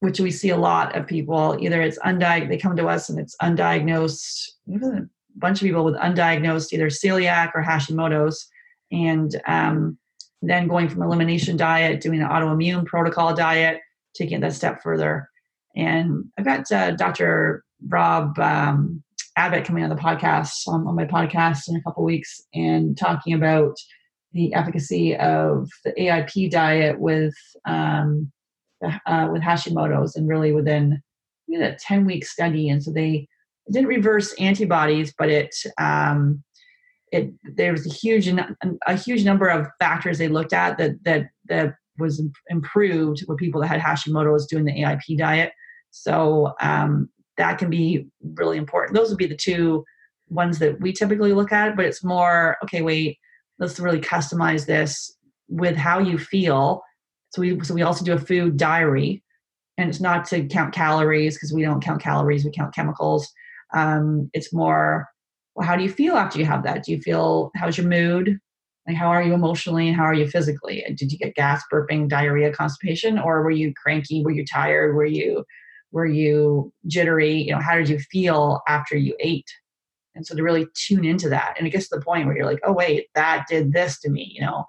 which 0.00 0.18
we 0.18 0.30
see 0.30 0.50
a 0.50 0.56
lot 0.56 0.96
of 0.96 1.06
people, 1.06 1.56
either 1.60 1.80
it's 1.80 1.98
undiagnosed, 2.00 2.48
they 2.48 2.58
come 2.58 2.76
to 2.76 2.88
us 2.88 3.08
and 3.08 3.18
it's 3.18 3.36
undiagnosed, 3.40 4.48
a 4.68 5.06
bunch 5.36 5.60
of 5.60 5.66
people 5.66 5.84
with 5.84 5.94
undiagnosed 5.94 6.72
either 6.72 6.88
celiac 6.88 7.52
or 7.54 7.62
Hashimoto's, 7.62 8.48
and 8.90 9.40
um, 9.46 9.96
then 10.42 10.66
going 10.66 10.88
from 10.88 11.02
elimination 11.02 11.56
diet, 11.56 12.00
doing 12.00 12.20
an 12.20 12.28
autoimmune 12.28 12.84
protocol 12.84 13.34
diet, 13.34 13.80
taking 14.14 14.38
it 14.38 14.40
that 14.40 14.54
step 14.54 14.82
further. 14.82 15.29
And 15.76 16.24
I've 16.38 16.44
got 16.44 16.70
uh, 16.72 16.92
Dr. 16.92 17.64
Rob 17.88 18.38
um, 18.38 19.02
Abbott 19.36 19.64
coming 19.64 19.84
on 19.84 19.90
the 19.90 19.96
podcast, 19.96 20.66
on, 20.66 20.86
on 20.86 20.94
my 20.94 21.04
podcast 21.04 21.68
in 21.68 21.76
a 21.76 21.82
couple 21.82 22.04
weeks, 22.04 22.42
and 22.54 22.96
talking 22.96 23.32
about 23.34 23.74
the 24.32 24.52
efficacy 24.54 25.16
of 25.16 25.68
the 25.84 25.92
AIP 25.92 26.50
diet 26.50 27.00
with 27.00 27.34
um, 27.66 28.30
uh, 29.06 29.28
with 29.30 29.42
Hashimoto's, 29.42 30.16
and 30.16 30.28
really 30.28 30.52
within 30.52 31.02
we 31.48 31.56
had 31.56 31.72
a 31.72 31.76
ten 31.76 32.04
week 32.04 32.24
study, 32.24 32.68
and 32.68 32.82
so 32.82 32.92
they 32.92 33.28
didn't 33.70 33.88
reverse 33.88 34.32
antibodies, 34.34 35.14
but 35.16 35.28
it 35.28 35.54
um, 35.78 36.42
it 37.12 37.32
there 37.56 37.72
was 37.72 37.86
a 37.86 37.94
huge 37.94 38.28
a 38.28 38.96
huge 38.96 39.24
number 39.24 39.48
of 39.48 39.66
factors 39.78 40.18
they 40.18 40.28
looked 40.28 40.52
at 40.52 40.78
that 40.78 40.92
that 41.04 41.28
that 41.48 41.74
was 42.00 42.22
improved 42.48 43.24
with 43.28 43.38
people 43.38 43.60
that 43.60 43.68
had 43.68 43.80
Hashimoto's 43.80 44.46
doing 44.46 44.64
the 44.64 44.72
AIP 44.72 45.18
diet. 45.18 45.52
So 45.90 46.54
um, 46.60 47.08
that 47.36 47.58
can 47.58 47.70
be 47.70 48.06
really 48.34 48.58
important. 48.58 48.94
Those 48.94 49.08
would 49.08 49.18
be 49.18 49.26
the 49.26 49.36
two 49.36 49.84
ones 50.28 50.58
that 50.60 50.80
we 50.80 50.92
typically 50.92 51.32
look 51.32 51.52
at, 51.52 51.76
but 51.76 51.84
it's 51.84 52.04
more 52.04 52.56
okay. 52.64 52.82
Wait, 52.82 53.18
let's 53.58 53.78
really 53.80 54.00
customize 54.00 54.66
this 54.66 55.16
with 55.48 55.76
how 55.76 55.98
you 55.98 56.18
feel. 56.18 56.82
So 57.30 57.42
we 57.42 57.62
so 57.62 57.74
we 57.74 57.82
also 57.82 58.04
do 58.04 58.12
a 58.12 58.18
food 58.18 58.56
diary, 58.56 59.22
and 59.78 59.88
it's 59.88 60.00
not 60.00 60.24
to 60.26 60.46
count 60.46 60.74
calories 60.74 61.34
because 61.34 61.52
we 61.52 61.62
don't 61.62 61.82
count 61.82 62.02
calories. 62.02 62.44
We 62.44 62.50
count 62.52 62.74
chemicals. 62.74 63.28
Um, 63.74 64.30
it's 64.32 64.52
more 64.52 65.06
well, 65.54 65.66
how 65.66 65.76
do 65.76 65.82
you 65.82 65.90
feel 65.90 66.16
after 66.16 66.38
you 66.38 66.44
have 66.44 66.62
that? 66.64 66.84
Do 66.84 66.92
you 66.92 67.00
feel 67.00 67.50
how's 67.56 67.76
your 67.76 67.86
mood? 67.88 68.38
Like 68.90 68.98
how 68.98 69.06
are 69.06 69.22
you 69.22 69.34
emotionally 69.34 69.86
and 69.86 69.96
how 69.96 70.02
are 70.02 70.14
you 70.14 70.26
physically? 70.26 70.84
Did 70.96 71.12
you 71.12 71.18
get 71.18 71.36
gas, 71.36 71.62
burping, 71.72 72.08
diarrhea, 72.08 72.52
constipation, 72.52 73.20
or 73.20 73.40
were 73.44 73.52
you 73.52 73.72
cranky? 73.80 74.24
Were 74.24 74.32
you 74.32 74.44
tired? 74.44 74.96
Were 74.96 75.04
you 75.04 75.44
were 75.92 76.06
you 76.06 76.72
jittery? 76.88 77.36
You 77.40 77.52
know, 77.52 77.60
how 77.60 77.76
did 77.76 77.88
you 77.88 78.00
feel 78.00 78.62
after 78.66 78.96
you 78.96 79.14
ate? 79.20 79.48
And 80.16 80.26
so 80.26 80.34
to 80.34 80.42
really 80.42 80.66
tune 80.74 81.04
into 81.04 81.28
that, 81.28 81.54
and 81.56 81.68
it 81.68 81.70
gets 81.70 81.88
to 81.88 81.98
the 81.98 82.04
point 82.04 82.26
where 82.26 82.36
you're 82.36 82.46
like, 82.46 82.58
oh 82.64 82.72
wait, 82.72 83.06
that 83.14 83.46
did 83.48 83.72
this 83.72 84.00
to 84.00 84.10
me. 84.10 84.32
You 84.34 84.40
know, 84.40 84.64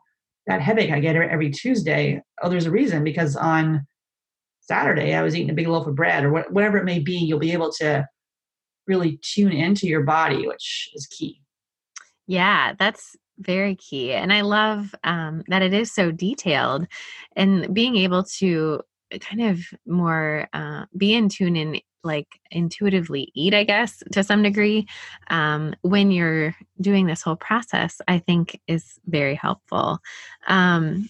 that 0.45 0.61
headache 0.61 0.91
I 0.91 0.99
get 0.99 1.15
er, 1.15 1.23
every 1.23 1.49
Tuesday. 1.49 2.21
Oh, 2.43 2.49
there's 2.49 2.67
a 2.67 2.71
reason 2.71 3.03
because 3.03 3.35
on 3.35 3.87
Saturday 4.59 5.15
I 5.15 5.23
was 5.23 5.35
eating 5.35 5.49
a 5.49 5.55
big 5.55 5.67
loaf 5.67 5.87
of 5.87 5.95
bread 5.95 6.25
or 6.25 6.45
whatever 6.51 6.77
it 6.77 6.85
may 6.85 6.99
be. 6.99 7.17
You'll 7.17 7.39
be 7.39 7.53
able 7.53 7.71
to 7.79 8.07
really 8.85 9.19
tune 9.23 9.51
into 9.51 9.87
your 9.87 10.03
body, 10.03 10.45
which 10.45 10.91
is 10.93 11.07
key. 11.07 11.41
Yeah, 12.27 12.73
that's 12.77 13.15
very 13.41 13.75
key. 13.75 14.13
And 14.13 14.31
I 14.31 14.41
love 14.41 14.93
um, 15.03 15.43
that 15.47 15.61
it 15.61 15.73
is 15.73 15.91
so 15.91 16.11
detailed 16.11 16.87
and 17.35 17.73
being 17.73 17.95
able 17.95 18.23
to 18.23 18.81
kind 19.19 19.41
of 19.41 19.59
more 19.85 20.47
uh, 20.53 20.85
be 20.95 21.13
in 21.13 21.29
tune 21.29 21.55
and 21.55 21.81
like 22.03 22.39
intuitively 22.49 23.31
eat 23.35 23.53
i 23.53 23.63
guess 23.63 24.01
to 24.11 24.23
some 24.23 24.41
degree 24.41 24.87
um, 25.29 25.75
when 25.81 26.09
you're 26.09 26.55
doing 26.79 27.05
this 27.05 27.21
whole 27.21 27.35
process 27.35 28.01
i 28.07 28.17
think 28.17 28.59
is 28.67 28.99
very 29.05 29.35
helpful 29.35 29.99
um, 30.47 31.07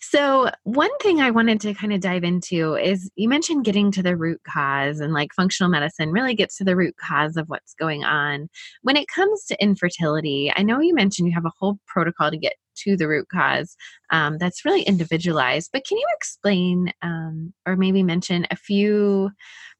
so, 0.00 0.50
one 0.64 0.96
thing 0.98 1.20
I 1.20 1.30
wanted 1.30 1.60
to 1.62 1.74
kind 1.74 1.92
of 1.92 2.00
dive 2.00 2.24
into 2.24 2.74
is 2.74 3.10
you 3.16 3.28
mentioned 3.28 3.64
getting 3.64 3.90
to 3.92 4.02
the 4.02 4.16
root 4.16 4.40
cause, 4.46 5.00
and 5.00 5.12
like 5.12 5.32
functional 5.34 5.70
medicine 5.70 6.10
really 6.12 6.34
gets 6.34 6.56
to 6.58 6.64
the 6.64 6.76
root 6.76 6.94
cause 6.96 7.36
of 7.36 7.48
what's 7.48 7.74
going 7.74 8.04
on. 8.04 8.48
When 8.82 8.96
it 8.96 9.08
comes 9.08 9.44
to 9.46 9.62
infertility, 9.62 10.52
I 10.54 10.62
know 10.62 10.80
you 10.80 10.94
mentioned 10.94 11.28
you 11.28 11.34
have 11.34 11.46
a 11.46 11.52
whole 11.58 11.78
protocol 11.86 12.30
to 12.30 12.36
get 12.36 12.54
to 12.84 12.96
the 12.96 13.08
root 13.08 13.26
cause 13.32 13.74
um, 14.10 14.38
that's 14.38 14.64
really 14.64 14.82
individualized, 14.82 15.70
but 15.72 15.86
can 15.86 15.98
you 15.98 16.06
explain 16.14 16.92
um, 17.02 17.54
or 17.66 17.76
maybe 17.76 18.02
mention 18.02 18.46
a 18.50 18.56
few 18.56 19.30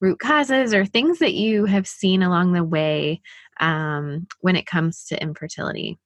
root 0.01 0.19
causes 0.19 0.73
or 0.73 0.85
things 0.85 1.19
that 1.19 1.35
you 1.35 1.67
have 1.67 1.87
seen 1.87 2.23
along 2.23 2.53
the 2.53 2.65
way 2.65 3.21
um, 3.61 4.27
when 4.41 4.57
it 4.57 4.67
comes 4.67 5.05
to 5.05 5.23
infertility? 5.23 5.99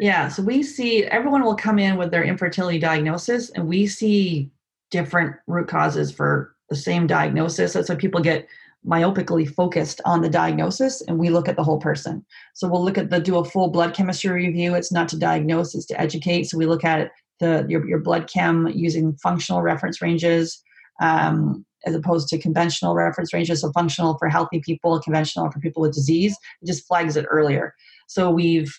Yeah, 0.00 0.28
so 0.28 0.42
we 0.42 0.62
see 0.62 1.04
everyone 1.04 1.44
will 1.44 1.54
come 1.54 1.78
in 1.78 1.98
with 1.98 2.10
their 2.10 2.24
infertility 2.24 2.78
diagnosis, 2.78 3.50
and 3.50 3.68
we 3.68 3.86
see 3.86 4.50
different 4.90 5.36
root 5.46 5.68
causes 5.68 6.10
for 6.10 6.56
the 6.70 6.76
same 6.76 7.06
diagnosis. 7.06 7.74
That's 7.74 7.90
why 7.90 7.96
people 7.96 8.22
get 8.22 8.48
myopically 8.86 9.46
focused 9.46 10.00
on 10.06 10.22
the 10.22 10.28
diagnosis 10.30 11.02
and 11.02 11.18
we 11.18 11.28
look 11.28 11.48
at 11.48 11.56
the 11.56 11.62
whole 11.62 11.78
person. 11.78 12.24
So 12.54 12.66
we'll 12.66 12.82
look 12.82 12.96
at 12.96 13.10
the 13.10 13.20
do 13.20 13.36
a 13.36 13.44
full 13.44 13.68
blood 13.68 13.94
chemistry 13.94 14.46
review. 14.46 14.74
It's 14.74 14.90
not 14.90 15.06
to 15.10 15.18
diagnose, 15.18 15.74
it's 15.74 15.84
to 15.86 16.00
educate. 16.00 16.44
So 16.44 16.56
we 16.56 16.64
look 16.64 16.82
at 16.82 17.10
the 17.40 17.66
your, 17.68 17.86
your 17.86 17.98
blood 17.98 18.26
chem 18.26 18.68
using 18.68 19.16
functional 19.16 19.60
reference 19.60 20.00
ranges 20.00 20.62
um, 21.02 21.66
as 21.84 21.94
opposed 21.94 22.28
to 22.28 22.38
conventional 22.38 22.94
reference 22.94 23.34
ranges. 23.34 23.60
So 23.60 23.72
functional 23.72 24.16
for 24.16 24.28
healthy 24.28 24.60
people, 24.60 24.98
conventional 25.00 25.50
for 25.50 25.60
people 25.60 25.82
with 25.82 25.92
disease. 25.92 26.34
It 26.62 26.66
just 26.66 26.86
flags 26.86 27.18
it 27.18 27.26
earlier. 27.28 27.74
So 28.06 28.30
we've 28.30 28.74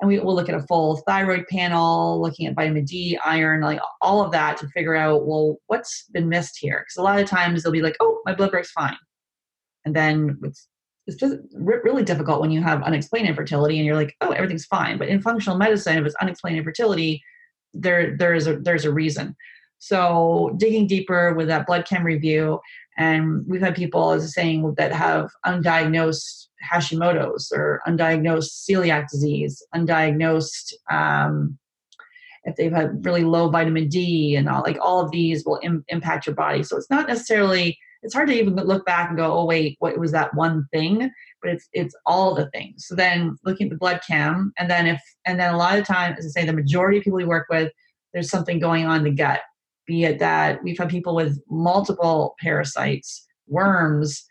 and 0.00 0.08
we 0.08 0.18
will 0.18 0.34
look 0.34 0.48
at 0.48 0.54
a 0.54 0.62
full 0.62 0.96
thyroid 1.06 1.46
panel, 1.48 2.20
looking 2.20 2.46
at 2.46 2.54
vitamin 2.54 2.84
D, 2.84 3.18
iron, 3.24 3.60
like 3.60 3.80
all 4.00 4.22
of 4.22 4.32
that 4.32 4.56
to 4.58 4.68
figure 4.68 4.96
out, 4.96 5.26
well, 5.26 5.58
what's 5.66 6.04
been 6.12 6.28
missed 6.28 6.58
here? 6.58 6.80
Because 6.80 6.96
a 6.96 7.02
lot 7.02 7.20
of 7.20 7.28
times 7.28 7.62
they'll 7.62 7.72
be 7.72 7.82
like, 7.82 7.96
oh, 8.00 8.20
my 8.24 8.34
blood 8.34 8.52
work's 8.52 8.70
fine. 8.70 8.96
And 9.84 9.94
then 9.94 10.38
it's, 10.42 10.68
it's 11.06 11.16
just 11.18 11.36
really 11.54 12.02
difficult 12.02 12.40
when 12.40 12.50
you 12.50 12.62
have 12.62 12.82
unexplained 12.82 13.28
infertility 13.28 13.76
and 13.76 13.84
you're 13.84 13.96
like, 13.96 14.14
oh, 14.20 14.30
everything's 14.30 14.66
fine. 14.66 14.96
But 14.96 15.08
in 15.08 15.20
functional 15.20 15.58
medicine, 15.58 15.98
if 15.98 16.06
it's 16.06 16.14
unexplained 16.20 16.56
infertility, 16.56 17.22
there 17.74 18.16
there's 18.16 18.46
a 18.46 18.58
there's 18.58 18.84
a 18.84 18.92
reason. 18.92 19.36
So 19.78 20.54
digging 20.58 20.86
deeper 20.86 21.34
with 21.34 21.48
that 21.48 21.66
blood 21.66 21.86
chem 21.86 22.04
review, 22.04 22.60
and 22.98 23.44
we've 23.48 23.60
had 23.60 23.74
people, 23.74 24.10
as 24.12 24.34
saying, 24.34 24.74
that 24.76 24.92
have 24.92 25.30
undiagnosed 25.46 26.48
Hashimoto's 26.70 27.52
or 27.54 27.80
undiagnosed 27.86 28.68
celiac 28.68 29.08
disease, 29.08 29.64
undiagnosed 29.74 30.74
um, 30.90 31.58
if 32.44 32.56
they've 32.56 32.72
had 32.72 33.04
really 33.04 33.24
low 33.24 33.48
vitamin 33.48 33.88
D 33.88 34.34
and 34.36 34.48
all 34.48 34.62
like 34.62 34.78
all 34.80 35.00
of 35.00 35.10
these 35.10 35.44
will 35.44 35.60
Im- 35.62 35.84
impact 35.88 36.26
your 36.26 36.34
body. 36.34 36.62
So 36.62 36.76
it's 36.76 36.90
not 36.90 37.08
necessarily 37.08 37.78
it's 38.02 38.14
hard 38.14 38.28
to 38.28 38.34
even 38.34 38.56
look 38.56 38.86
back 38.86 39.10
and 39.10 39.18
go, 39.18 39.30
oh 39.32 39.44
wait, 39.44 39.76
what 39.78 39.98
was 39.98 40.12
that 40.12 40.34
one 40.34 40.66
thing? 40.72 41.10
But 41.42 41.52
it's 41.52 41.68
it's 41.72 41.94
all 42.06 42.34
the 42.34 42.50
things. 42.50 42.86
So 42.86 42.94
then 42.94 43.36
looking 43.44 43.66
at 43.66 43.70
the 43.70 43.78
blood 43.78 44.00
chem, 44.06 44.52
and 44.58 44.70
then 44.70 44.86
if 44.86 45.00
and 45.26 45.38
then 45.38 45.54
a 45.54 45.58
lot 45.58 45.78
of 45.78 45.86
time, 45.86 46.14
as 46.18 46.24
I 46.26 46.40
say, 46.40 46.46
the 46.46 46.52
majority 46.52 46.98
of 46.98 47.04
people 47.04 47.18
we 47.18 47.24
work 47.24 47.46
with, 47.50 47.72
there's 48.12 48.30
something 48.30 48.58
going 48.58 48.86
on 48.86 48.98
in 48.98 49.04
the 49.04 49.10
gut. 49.10 49.40
Be 49.90 50.04
it 50.04 50.20
that 50.20 50.62
we've 50.62 50.78
had 50.78 50.88
people 50.88 51.16
with 51.16 51.42
multiple 51.50 52.36
parasites, 52.40 53.26
worms, 53.48 54.24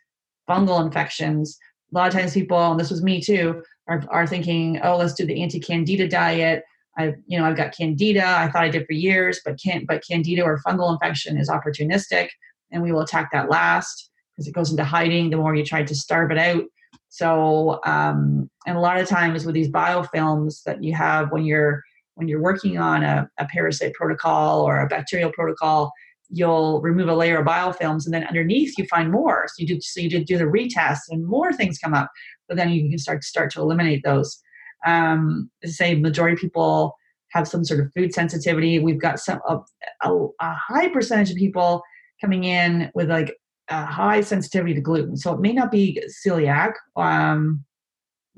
fungal 0.50 0.82
infections. 0.82 1.58
A 1.91 1.98
lot 1.98 2.08
of 2.08 2.13
times 2.13 2.34
people, 2.34 2.72
and 2.72 2.80
this 2.80 2.89
was 2.89 3.04
me 3.04 3.19
too, 3.19 3.62
are, 3.89 4.02
are 4.10 4.26
thinking, 4.26 4.80
oh, 4.82 4.95
let's 4.95 5.15
do 5.15 5.26
the 5.26 5.43
anti-candida 5.43 6.08
diet. 6.08 6.63
I, 6.98 7.15
you 7.28 7.38
know, 7.38 7.43
I've 7.43 7.58
got 7.58 7.76
candida. 7.76 8.26
I 8.26 8.50
thought 8.50 8.63
I 8.63 8.69
did 8.69 8.86
for 8.86 8.93
years, 8.93 9.41
but 9.43 9.60
can't. 9.62 9.86
But 9.86 10.02
candida 10.10 10.43
or 10.43 10.62
fungal 10.65 10.93
infection 10.93 11.38
is 11.38 11.50
opportunistic 11.50 12.30
and 12.72 12.82
we 12.82 12.93
will 12.93 13.02
attack 13.02 13.30
that 13.34 13.50
last 13.50 14.12
because 14.32 14.48
it 14.48 14.54
goes 14.54 14.72
into 14.72 14.86
hiding 14.86 15.30
the 15.30 15.36
more 15.36 15.56
you 15.56 15.65
try 15.65 15.84
to 15.84 15.93
starve 15.93 16.32
it 16.32 16.38
out. 16.38 16.63
So, 17.10 17.82
um, 17.86 18.50
and 18.65 18.78
a 18.78 18.80
lot 18.80 18.98
of 18.98 19.10
times 19.10 19.45
with 19.45 19.56
these 19.56 19.69
biofilms 19.69 20.63
that 20.63 20.82
you 20.82 20.93
have 20.93 21.34
when 21.34 21.43
you're 21.43 21.84
when 22.19 22.27
you're 22.27 22.41
working 22.41 22.77
on 22.77 23.01
a, 23.01 23.29
a 23.38 23.45
parasite 23.45 23.93
protocol 23.93 24.62
or 24.62 24.82
a 24.82 24.88
bacterial 24.88 25.32
protocol, 25.32 25.91
you'll 26.29 26.82
remove 26.82 27.08
a 27.08 27.15
layer 27.15 27.39
of 27.39 27.47
biofilms 27.47 28.05
and 28.05 28.13
then 28.13 28.25
underneath 28.25 28.77
you 28.77 28.86
find 28.86 29.12
more. 29.12 29.45
So 29.47 29.55
you 29.60 29.67
do 29.67 29.82
so 29.82 30.01
you 30.01 30.10
do 30.23 30.38
the 30.38 30.43
retest 30.43 30.99
and 31.10 31.25
more 31.25 31.53
things 31.53 31.79
come 31.79 31.93
up, 31.93 32.12
but 32.47 32.58
then 32.58 32.69
you 32.69 32.89
can 32.89 32.99
start 32.99 33.23
start 33.23 33.51
to 33.53 33.62
eliminate 33.62 34.03
those. 34.03 34.39
Um, 34.86 35.49
say 35.63 35.95
majority 35.95 36.34
of 36.34 36.41
people 36.41 36.95
have 37.32 37.47
some 37.47 37.63
sort 37.63 37.79
of 37.79 37.91
food 37.95 38.13
sensitivity. 38.13 38.79
We've 38.79 39.01
got 39.01 39.19
some 39.19 39.39
a, 39.47 39.60
a, 40.03 40.27
a 40.39 40.53
high 40.53 40.89
percentage 40.89 41.32
of 41.32 41.38
people 41.38 41.82
coming 42.21 42.43
in 42.43 42.91
with 42.93 43.10
like 43.10 43.36
a 43.69 43.86
high 43.86 44.21
sensitivity 44.21 44.73
to 44.73 44.82
gluten. 44.82 45.15
So 45.15 45.34
it 45.34 45.39
may 45.39 45.53
not 45.53 45.71
be 45.71 46.03
celiac, 46.25 46.73
um, 46.95 47.63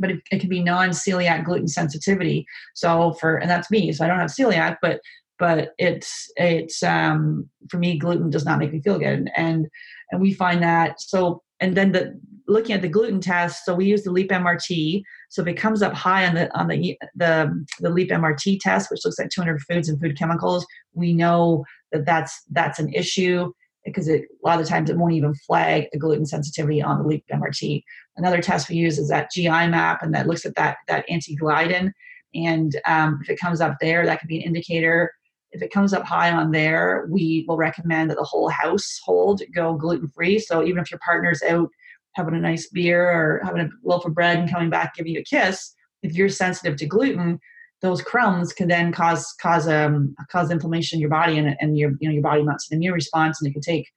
but 0.01 0.11
it, 0.11 0.19
it 0.31 0.39
can 0.39 0.49
be 0.49 0.61
non-celiac 0.61 1.45
gluten 1.45 1.67
sensitivity. 1.67 2.45
So 2.73 3.13
for 3.13 3.37
and 3.37 3.49
that's 3.49 3.71
me. 3.71 3.91
So 3.93 4.03
I 4.03 4.07
don't 4.07 4.19
have 4.19 4.31
celiac, 4.31 4.77
but 4.81 4.99
but 5.39 5.71
it's 5.77 6.31
it's 6.35 6.83
um, 6.83 7.49
for 7.69 7.77
me 7.77 7.97
gluten 7.97 8.29
does 8.29 8.45
not 8.45 8.59
make 8.59 8.73
me 8.73 8.81
feel 8.81 8.99
good, 8.99 9.29
and 9.35 9.67
and 10.11 10.21
we 10.21 10.33
find 10.33 10.61
that 10.61 10.99
so 10.99 11.41
and 11.59 11.77
then 11.77 11.91
the 11.91 12.19
looking 12.47 12.75
at 12.75 12.81
the 12.81 12.89
gluten 12.89 13.21
test. 13.21 13.65
So 13.65 13.73
we 13.73 13.85
use 13.85 14.03
the 14.03 14.11
Leap 14.11 14.29
MRT. 14.29 15.03
So 15.29 15.41
if 15.41 15.47
it 15.47 15.53
comes 15.53 15.81
up 15.81 15.93
high 15.93 16.27
on 16.27 16.35
the 16.35 16.59
on 16.59 16.67
the 16.67 16.97
the 17.15 17.65
the 17.79 17.89
Leap 17.89 18.09
MRT 18.09 18.59
test, 18.59 18.91
which 18.91 19.01
looks 19.05 19.19
at 19.19 19.31
200 19.31 19.61
foods 19.61 19.89
and 19.89 19.99
food 19.99 20.17
chemicals, 20.17 20.65
we 20.93 21.13
know 21.13 21.63
that 21.91 22.05
that's 22.05 22.43
that's 22.51 22.79
an 22.79 22.93
issue 22.93 23.51
because 23.85 24.07
it, 24.07 24.23
a 24.43 24.47
lot 24.47 24.61
of 24.61 24.67
times 24.67 24.89
it 24.89 24.97
won't 24.97 25.13
even 25.13 25.33
flag 25.33 25.87
a 25.93 25.97
gluten 25.97 26.25
sensitivity 26.25 26.81
on 26.81 26.99
the 26.99 27.07
Leap 27.07 27.25
MRT. 27.31 27.83
Another 28.21 28.39
test 28.39 28.69
we 28.69 28.75
use 28.75 28.99
is 28.99 29.09
that 29.09 29.31
GI 29.31 29.47
map, 29.47 30.03
and 30.03 30.13
that 30.13 30.27
looks 30.27 30.45
at 30.45 30.53
that 30.53 30.77
that 30.87 31.05
anti-gliadin. 31.09 31.91
And 32.35 32.79
um, 32.85 33.19
if 33.23 33.31
it 33.31 33.39
comes 33.39 33.61
up 33.61 33.77
there, 33.81 34.05
that 34.05 34.19
could 34.19 34.27
be 34.27 34.37
an 34.37 34.43
indicator. 34.43 35.11
If 35.51 35.63
it 35.63 35.73
comes 35.73 35.91
up 35.91 36.03
high 36.03 36.31
on 36.31 36.51
there, 36.51 37.07
we 37.09 37.45
will 37.47 37.57
recommend 37.57 38.11
that 38.11 38.17
the 38.17 38.23
whole 38.23 38.47
household 38.47 39.41
go 39.55 39.73
gluten 39.73 40.07
free. 40.09 40.37
So 40.37 40.63
even 40.63 40.79
if 40.79 40.91
your 40.91 40.99
partner's 41.03 41.41
out 41.41 41.69
having 42.13 42.35
a 42.35 42.39
nice 42.39 42.69
beer 42.69 43.09
or 43.09 43.41
having 43.43 43.61
a 43.61 43.69
loaf 43.83 44.05
of 44.05 44.13
bread 44.13 44.37
and 44.37 44.51
coming 44.51 44.69
back 44.69 44.93
giving 44.93 45.13
you 45.13 45.21
a 45.21 45.23
kiss, 45.23 45.73
if 46.03 46.13
you're 46.13 46.29
sensitive 46.29 46.77
to 46.77 46.85
gluten, 46.85 47.39
those 47.81 48.03
crumbs 48.03 48.53
can 48.53 48.67
then 48.67 48.91
cause 48.91 49.33
cause 49.41 49.67
um 49.67 50.15
cause 50.31 50.51
inflammation 50.51 50.97
in 50.97 51.01
your 51.01 51.09
body 51.09 51.39
and, 51.39 51.55
and 51.59 51.75
your 51.75 51.93
you 51.99 52.07
know 52.07 52.13
your 52.13 52.21
body 52.21 52.43
mounts 52.43 52.69
an 52.69 52.77
immune 52.77 52.93
response 52.93 53.41
and 53.41 53.49
it 53.49 53.53
can 53.53 53.61
take 53.61 53.89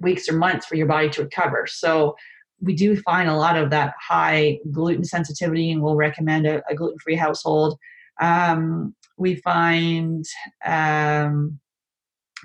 weeks 0.00 0.28
or 0.28 0.32
months 0.32 0.66
for 0.66 0.74
your 0.74 0.86
body 0.86 1.08
to 1.08 1.22
recover 1.22 1.66
so 1.68 2.16
we 2.60 2.74
do 2.74 2.96
find 2.96 3.28
a 3.28 3.36
lot 3.36 3.56
of 3.56 3.70
that 3.70 3.94
high 4.00 4.58
gluten 4.70 5.04
sensitivity 5.04 5.70
and 5.70 5.82
we'll 5.82 5.96
recommend 5.96 6.46
a, 6.46 6.62
a 6.68 6.74
gluten-free 6.74 7.16
household. 7.16 7.78
Um, 8.20 8.94
we 9.16 9.36
find 9.36 10.24
um, 10.64 11.58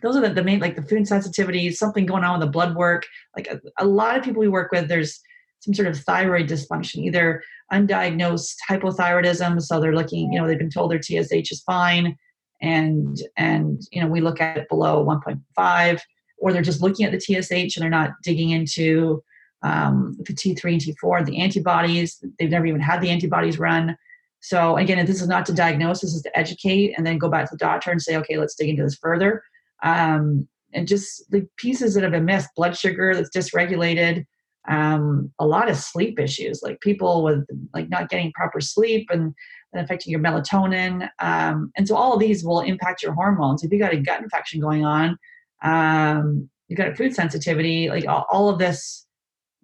those 0.02 0.16
are 0.16 0.22
the, 0.22 0.34
the, 0.34 0.44
main 0.44 0.60
like 0.60 0.76
the 0.76 0.84
food 0.84 1.08
sensitivity 1.08 1.72
something 1.72 2.06
going 2.06 2.24
on 2.24 2.40
with 2.40 2.48
the 2.48 2.52
blood 2.52 2.76
work. 2.76 3.06
Like 3.36 3.48
a, 3.48 3.60
a 3.78 3.86
lot 3.86 4.18
of 4.18 4.24
people 4.24 4.40
we 4.40 4.48
work 4.48 4.72
with 4.72 4.88
there's 4.88 5.20
some 5.60 5.74
sort 5.74 5.88
of 5.88 5.98
thyroid 5.98 6.48
dysfunction, 6.48 6.98
either 6.98 7.42
undiagnosed 7.74 8.56
hypothyroidism, 8.70 9.62
so 9.62 9.80
they're 9.80 9.96
looking, 9.96 10.32
you 10.32 10.40
know, 10.40 10.48
they've 10.48 10.60
been 10.60 10.70
told 10.70 10.92
their 10.92 11.02
TSH 11.02 11.52
is 11.52 11.64
fine, 11.66 12.16
and 12.62 13.18
and 13.38 13.82
you 13.92 14.02
know 14.02 14.08
we 14.08 14.22
look 14.22 14.40
at 14.40 14.58
it 14.58 14.70
below 14.70 15.04
1.5, 15.04 16.00
or 16.38 16.54
they're 16.54 16.62
just 16.62 16.82
looking 16.82 17.06
at 17.06 17.12
the 17.12 17.20
TSH 17.20 17.76
and 17.76 17.84
they're 17.84 17.90
not 17.90 18.12
digging 18.24 18.52
into 18.52 19.24
um, 19.66 20.16
the 20.20 20.34
T3 20.34 20.74
and 20.74 20.82
T4, 20.82 21.26
the 21.26 21.42
antibodies. 21.42 22.24
They've 22.38 22.50
never 22.50 22.68
even 22.68 22.82
had 22.82 23.02
the 23.02 23.10
antibodies 23.10 23.58
run. 23.58 23.98
So 24.40 24.78
again, 24.78 25.04
this 25.08 25.22
is 25.22 25.28
not 25.28 25.46
to 25.48 25.54
diagnose, 25.54 26.02
this 26.02 26.14
is 26.14 26.22
to 26.22 26.38
educate, 26.38 26.94
and 26.96 27.06
then 27.06 27.18
go 27.18 27.30
back 27.30 27.50
to 27.50 27.56
the 27.56 27.58
doctor 27.58 27.90
and 27.90 28.00
say, 28.00 28.16
okay, 28.18 28.38
let's 28.38 28.54
dig 28.54 28.70
into 28.70 28.84
this 28.84 28.96
further. 28.96 29.42
Um, 29.82 30.48
and 30.74 30.88
just 30.88 31.30
the 31.32 31.48
pieces 31.58 31.96
that 31.96 32.04
have 32.04 32.12
been 32.12 32.26
missed, 32.26 32.50
blood 32.56 32.78
sugar 32.78 33.16
that's 33.16 33.36
dysregulated, 33.36 34.26
um, 34.68 35.32
a 35.40 35.48
lot 35.48 35.70
of 35.70 35.78
sleep 35.78 36.20
issues, 36.20 36.62
like 36.62 36.80
people 36.82 37.24
with 37.24 37.48
like 37.74 37.90
not 37.90 38.10
getting 38.10 38.32
proper 38.34 38.62
sleep 38.62 39.10
and, 39.12 39.34
and 39.74 39.84
affecting 39.84 40.12
your 40.12 40.22
melatonin. 40.22 41.10
Um, 41.20 41.72
and 41.76 41.88
so 41.88 41.96
all 41.96 42.14
of 42.14 42.20
these 42.20 42.44
will 42.44 42.62
impact 42.62 43.02
your 43.02 43.14
hormones. 43.14 43.64
If 43.64 43.72
you 43.72 43.80
got 43.80 43.94
a 43.94 43.98
gut 43.98 44.22
infection 44.22 44.62
going 44.62 44.86
on, 44.86 45.18
um, 45.64 46.50
you 46.68 46.76
got 46.76 46.90
a 46.90 46.96
food 46.96 47.16
sensitivity, 47.16 47.90
like 47.90 48.08
all, 48.08 48.26
all 48.30 48.50
of 48.50 48.60
this 48.60 49.05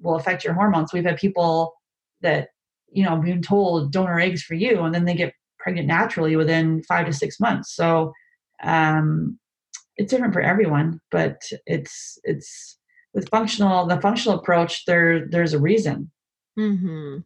will 0.01 0.15
affect 0.15 0.43
your 0.43 0.53
hormones. 0.53 0.93
We've 0.93 1.05
had 1.05 1.17
people 1.17 1.73
that, 2.21 2.49
you 2.91 3.03
know, 3.03 3.17
been 3.17 3.41
told 3.41 3.91
donor 3.91 4.19
eggs 4.19 4.43
for 4.43 4.55
you, 4.55 4.81
and 4.81 4.93
then 4.93 5.05
they 5.05 5.15
get 5.15 5.33
pregnant 5.59 5.87
naturally 5.87 6.35
within 6.35 6.83
five 6.83 7.05
to 7.05 7.13
six 7.13 7.39
months. 7.39 7.75
So 7.75 8.11
um, 8.63 9.39
it's 9.97 10.11
different 10.11 10.33
for 10.33 10.41
everyone, 10.41 10.99
but 11.11 11.41
it's 11.65 12.17
it's 12.23 12.77
with 13.13 13.29
functional 13.29 13.85
the 13.87 13.99
functional 13.99 14.39
approach 14.39 14.85
there 14.85 15.27
there's 15.27 15.53
a 15.53 15.59
reason 15.59 16.09
mm-hmm. 16.57 17.19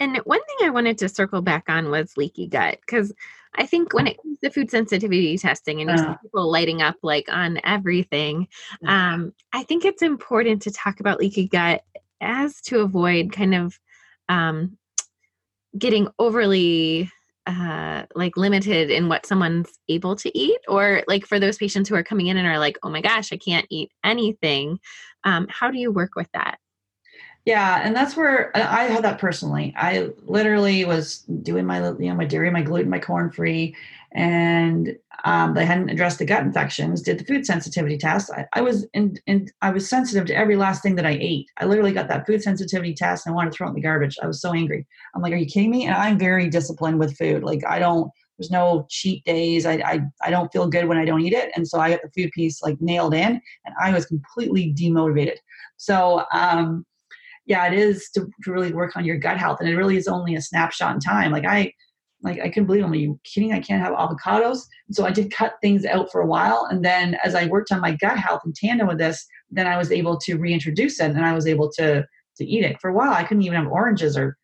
And 0.00 0.16
one 0.24 0.40
thing 0.40 0.66
i 0.66 0.70
wanted 0.70 0.98
to 0.98 1.08
circle 1.08 1.42
back 1.42 1.64
on 1.68 1.90
was 1.90 2.16
leaky 2.16 2.46
gut 2.46 2.78
because 2.80 3.12
i 3.54 3.64
think 3.64 3.92
when 3.92 4.06
it 4.06 4.20
comes 4.20 4.38
to 4.40 4.50
food 4.50 4.70
sensitivity 4.70 5.38
testing 5.38 5.80
and 5.80 5.90
you 5.90 5.96
uh, 5.96 6.12
see 6.12 6.18
people 6.22 6.50
lighting 6.50 6.82
up 6.82 6.96
like 7.02 7.30
on 7.30 7.60
everything 7.62 8.48
um, 8.86 9.32
i 9.52 9.62
think 9.62 9.84
it's 9.84 10.02
important 10.02 10.62
to 10.62 10.72
talk 10.72 10.98
about 10.98 11.18
leaky 11.20 11.46
gut 11.46 11.84
as 12.20 12.60
to 12.60 12.80
avoid 12.80 13.32
kind 13.32 13.54
of 13.54 13.78
um, 14.28 14.76
getting 15.78 16.08
overly 16.18 17.10
uh, 17.46 18.04
like 18.14 18.36
limited 18.36 18.90
in 18.90 19.08
what 19.08 19.26
someone's 19.26 19.78
able 19.88 20.14
to 20.14 20.36
eat 20.38 20.58
or 20.68 21.02
like 21.08 21.26
for 21.26 21.40
those 21.40 21.56
patients 21.56 21.88
who 21.88 21.94
are 21.94 22.04
coming 22.04 22.26
in 22.26 22.36
and 22.36 22.46
are 22.46 22.58
like 22.58 22.78
oh 22.82 22.90
my 22.90 23.00
gosh 23.00 23.32
i 23.32 23.36
can't 23.36 23.66
eat 23.70 23.90
anything 24.04 24.78
um, 25.24 25.46
how 25.50 25.70
do 25.70 25.78
you 25.78 25.90
work 25.90 26.14
with 26.16 26.28
that 26.32 26.58
Yeah, 27.46 27.80
and 27.82 27.96
that's 27.96 28.16
where 28.16 28.54
I 28.56 28.84
had 28.84 29.02
that 29.04 29.18
personally. 29.18 29.72
I 29.76 30.10
literally 30.24 30.84
was 30.84 31.18
doing 31.42 31.64
my 31.66 31.78
you 31.78 32.08
know 32.08 32.14
my 32.14 32.26
dairy, 32.26 32.50
my 32.50 32.62
gluten, 32.62 32.90
my 32.90 32.98
corn 32.98 33.30
free, 33.30 33.74
and 34.12 34.94
um, 35.24 35.54
they 35.54 35.64
hadn't 35.64 35.88
addressed 35.88 36.18
the 36.18 36.26
gut 36.26 36.42
infections. 36.42 37.00
Did 37.00 37.18
the 37.18 37.24
food 37.24 37.46
sensitivity 37.46 37.96
test. 37.96 38.30
I, 38.30 38.46
I 38.52 38.60
was 38.60 38.86
in, 38.92 39.16
in 39.26 39.48
I 39.62 39.70
was 39.70 39.88
sensitive 39.88 40.26
to 40.26 40.36
every 40.36 40.56
last 40.56 40.82
thing 40.82 40.96
that 40.96 41.06
I 41.06 41.16
ate. 41.20 41.46
I 41.58 41.64
literally 41.64 41.92
got 41.92 42.08
that 42.08 42.26
food 42.26 42.42
sensitivity 42.42 42.94
test 42.94 43.26
and 43.26 43.32
I 43.32 43.36
wanted 43.36 43.52
to 43.52 43.56
throw 43.56 43.66
it 43.68 43.70
in 43.70 43.76
the 43.76 43.82
garbage. 43.82 44.18
I 44.22 44.26
was 44.26 44.40
so 44.40 44.52
angry. 44.52 44.86
I'm 45.14 45.22
like, 45.22 45.32
are 45.32 45.36
you 45.36 45.46
kidding 45.46 45.70
me? 45.70 45.86
And 45.86 45.94
I'm 45.94 46.18
very 46.18 46.48
disciplined 46.50 46.98
with 46.98 47.16
food. 47.16 47.42
Like 47.42 47.62
I 47.66 47.78
don't. 47.78 48.10
There's 48.38 48.50
no 48.50 48.86
cheat 48.88 49.24
days. 49.24 49.66
I, 49.66 49.74
I 49.84 50.00
I 50.22 50.30
don't 50.30 50.50
feel 50.52 50.66
good 50.66 50.86
when 50.86 50.96
I 50.98 51.04
don't 51.06 51.20
eat 51.22 51.32
it, 51.34 51.50
and 51.56 51.66
so 51.68 51.78
I 51.80 51.90
got 51.90 52.00
the 52.02 52.10
food 52.10 52.30
piece 52.32 52.62
like 52.62 52.80
nailed 52.80 53.12
in, 53.14 53.40
and 53.64 53.74
I 53.80 53.92
was 53.92 54.06
completely 54.06 54.72
demotivated. 54.74 55.36
So 55.76 56.24
um, 56.32 56.84
yeah, 57.50 57.66
it 57.66 57.76
is 57.76 58.08
to, 58.10 58.28
to 58.44 58.52
really 58.52 58.72
work 58.72 58.96
on 58.96 59.04
your 59.04 59.18
gut 59.18 59.36
health, 59.36 59.58
and 59.58 59.68
it 59.68 59.74
really 59.74 59.96
is 59.96 60.06
only 60.06 60.36
a 60.36 60.40
snapshot 60.40 60.94
in 60.94 61.00
time. 61.00 61.32
Like 61.32 61.44
I, 61.44 61.72
like 62.22 62.38
I 62.38 62.48
couldn't 62.48 62.66
believe, 62.66 62.84
I'm 62.84 62.94
you 62.94 63.18
kidding? 63.24 63.52
I 63.52 63.58
can't 63.58 63.82
have 63.82 63.92
avocados. 63.92 64.60
So 64.92 65.04
I 65.04 65.10
did 65.10 65.32
cut 65.32 65.54
things 65.60 65.84
out 65.84 66.12
for 66.12 66.20
a 66.20 66.26
while, 66.26 66.68
and 66.70 66.84
then 66.84 67.16
as 67.24 67.34
I 67.34 67.46
worked 67.46 67.72
on 67.72 67.80
my 67.80 67.96
gut 67.96 68.16
health 68.16 68.42
in 68.46 68.52
tandem 68.54 68.86
with 68.86 68.98
this, 68.98 69.26
then 69.50 69.66
I 69.66 69.76
was 69.76 69.90
able 69.90 70.16
to 70.18 70.36
reintroduce 70.36 71.00
it, 71.00 71.10
and 71.10 71.26
I 71.26 71.34
was 71.34 71.48
able 71.48 71.68
to 71.72 72.06
to 72.36 72.44
eat 72.44 72.64
it. 72.64 72.80
For 72.80 72.88
a 72.88 72.94
while, 72.94 73.12
I 73.12 73.24
couldn't 73.24 73.42
even 73.42 73.60
have 73.60 73.72
oranges 73.72 74.16
or 74.16 74.38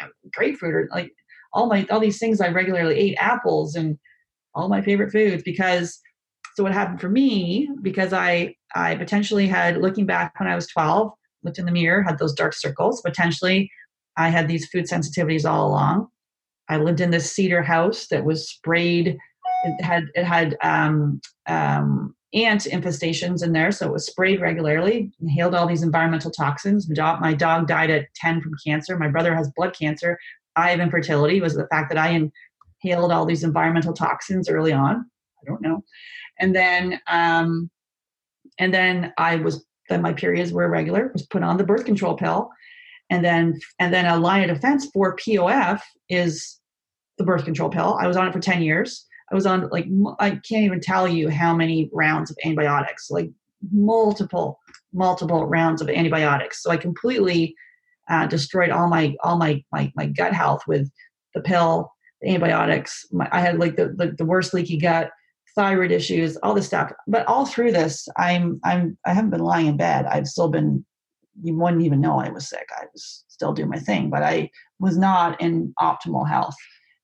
um, 0.00 0.08
grapefruit 0.32 0.74
or 0.74 0.88
like 0.90 1.12
all 1.52 1.66
my 1.66 1.86
all 1.90 2.00
these 2.00 2.18
things 2.18 2.40
I 2.40 2.48
regularly 2.48 2.96
ate, 2.96 3.18
apples 3.20 3.74
and 3.74 3.98
all 4.54 4.70
my 4.70 4.80
favorite 4.80 5.12
foods 5.12 5.42
because 5.42 6.00
so 6.54 6.62
what 6.62 6.72
happened 6.72 7.02
for 7.02 7.10
me 7.10 7.68
because 7.82 8.14
I 8.14 8.54
I 8.74 8.94
potentially 8.94 9.46
had 9.46 9.76
looking 9.76 10.06
back 10.06 10.32
when 10.40 10.48
I 10.48 10.54
was 10.54 10.66
12 10.68 11.12
looked 11.48 11.58
in 11.58 11.64
the 11.64 11.72
mirror, 11.72 12.02
had 12.02 12.18
those 12.18 12.34
dark 12.34 12.52
circles. 12.52 13.00
Potentially, 13.00 13.70
I 14.18 14.28
had 14.28 14.48
these 14.48 14.68
food 14.68 14.84
sensitivities 14.84 15.48
all 15.48 15.66
along. 15.66 16.08
I 16.68 16.76
lived 16.76 17.00
in 17.00 17.10
this 17.10 17.32
cedar 17.32 17.62
house 17.62 18.06
that 18.08 18.24
was 18.24 18.50
sprayed. 18.50 19.16
It 19.64 19.82
had 19.82 20.04
it 20.14 20.24
had 20.24 20.58
um, 20.62 21.20
um, 21.46 22.14
ant 22.34 22.64
infestations 22.64 23.42
in 23.42 23.52
there, 23.52 23.72
so 23.72 23.86
it 23.86 23.92
was 23.92 24.04
sprayed 24.04 24.42
regularly. 24.42 25.10
Inhaled 25.22 25.54
all 25.54 25.66
these 25.66 25.82
environmental 25.82 26.30
toxins. 26.30 26.86
My 26.86 26.94
dog, 26.94 27.20
my 27.22 27.32
dog 27.32 27.66
died 27.66 27.90
at 27.90 28.12
ten 28.14 28.42
from 28.42 28.52
cancer. 28.64 28.98
My 28.98 29.08
brother 29.08 29.34
has 29.34 29.50
blood 29.56 29.74
cancer. 29.74 30.18
I 30.54 30.70
have 30.70 30.80
infertility. 30.80 31.40
Was 31.40 31.54
the 31.54 31.66
fact 31.68 31.90
that 31.90 31.98
I 31.98 32.28
inhaled 32.84 33.12
all 33.12 33.24
these 33.24 33.44
environmental 33.44 33.94
toxins 33.94 34.50
early 34.50 34.74
on. 34.74 35.06
I 35.40 35.46
don't 35.46 35.62
know, 35.62 35.82
and 36.38 36.54
then 36.54 37.00
um, 37.06 37.70
and 38.58 38.74
then 38.74 39.14
I 39.16 39.36
was 39.36 39.64
then 39.88 40.02
my 40.02 40.12
periods 40.12 40.52
were 40.52 40.64
irregular, 40.64 41.10
was 41.12 41.26
put 41.26 41.42
on 41.42 41.56
the 41.56 41.64
birth 41.64 41.84
control 41.84 42.16
pill. 42.16 42.50
And 43.10 43.24
then 43.24 43.58
and 43.78 43.92
then 43.92 44.06
a 44.06 44.18
line 44.18 44.48
of 44.48 44.54
defense 44.54 44.88
for 44.92 45.16
POF 45.16 45.80
is 46.08 46.58
the 47.16 47.24
birth 47.24 47.44
control 47.44 47.70
pill. 47.70 47.96
I 48.00 48.06
was 48.06 48.16
on 48.16 48.28
it 48.28 48.32
for 48.32 48.40
10 48.40 48.62
years. 48.62 49.06
I 49.30 49.34
was 49.34 49.46
on 49.46 49.68
like 49.70 49.86
I 50.18 50.30
can't 50.30 50.64
even 50.64 50.80
tell 50.80 51.08
you 51.08 51.28
how 51.28 51.54
many 51.54 51.90
rounds 51.92 52.30
of 52.30 52.36
antibiotics, 52.44 53.10
like 53.10 53.30
multiple 53.70 54.58
multiple 54.92 55.46
rounds 55.46 55.82
of 55.82 55.88
antibiotics. 55.88 56.62
So 56.62 56.70
I 56.70 56.76
completely 56.76 57.54
uh, 58.08 58.26
destroyed 58.26 58.70
all 58.70 58.88
my 58.88 59.14
all 59.22 59.36
my, 59.36 59.62
my 59.72 59.92
my 59.96 60.06
gut 60.06 60.32
health 60.32 60.62
with 60.66 60.90
the 61.34 61.42
pill, 61.42 61.92
the 62.22 62.28
antibiotics. 62.28 63.04
My, 63.12 63.28
I 63.30 63.40
had 63.40 63.58
like 63.58 63.76
the, 63.76 63.88
the 63.88 64.14
the 64.16 64.24
worst 64.24 64.54
leaky 64.54 64.78
gut 64.78 65.10
thyroid 65.58 65.90
issues, 65.90 66.36
all 66.36 66.54
this 66.54 66.66
stuff. 66.66 66.92
But 67.08 67.26
all 67.26 67.44
through 67.44 67.72
this, 67.72 68.08
I'm 68.16 68.60
I'm 68.64 68.96
I 69.04 69.12
haven't 69.12 69.30
been 69.30 69.40
lying 69.40 69.66
in 69.66 69.76
bed. 69.76 70.06
I've 70.06 70.28
still 70.28 70.48
been 70.48 70.86
you 71.42 71.56
wouldn't 71.56 71.82
even 71.82 72.00
know 72.00 72.20
I 72.20 72.28
was 72.30 72.48
sick. 72.48 72.68
I 72.80 72.84
was 72.92 73.24
still 73.26 73.52
doing 73.52 73.68
my 73.68 73.78
thing, 73.78 74.08
but 74.08 74.22
I 74.22 74.50
was 74.78 74.96
not 74.96 75.40
in 75.40 75.74
optimal 75.80 76.28
health. 76.28 76.54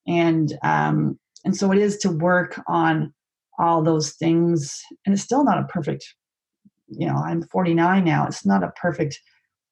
And 0.07 0.57
um 0.63 1.19
and 1.45 1.57
so 1.57 1.73
it 1.73 1.79
is 1.79 1.99
to 1.99 2.11
work 2.11 2.61
on 2.69 3.13
all 3.59 3.83
those 3.83 4.13
things. 4.13 4.81
And 5.05 5.13
it's 5.13 5.23
still 5.23 5.45
not 5.45 5.59
a 5.59 5.65
perfect, 5.65 6.15
you 6.89 7.07
know, 7.09 7.17
I'm 7.17 7.43
49 7.43 8.05
now. 8.05 8.27
It's 8.27 8.47
not 8.47 8.63
a 8.63 8.73
perfect 8.81 9.21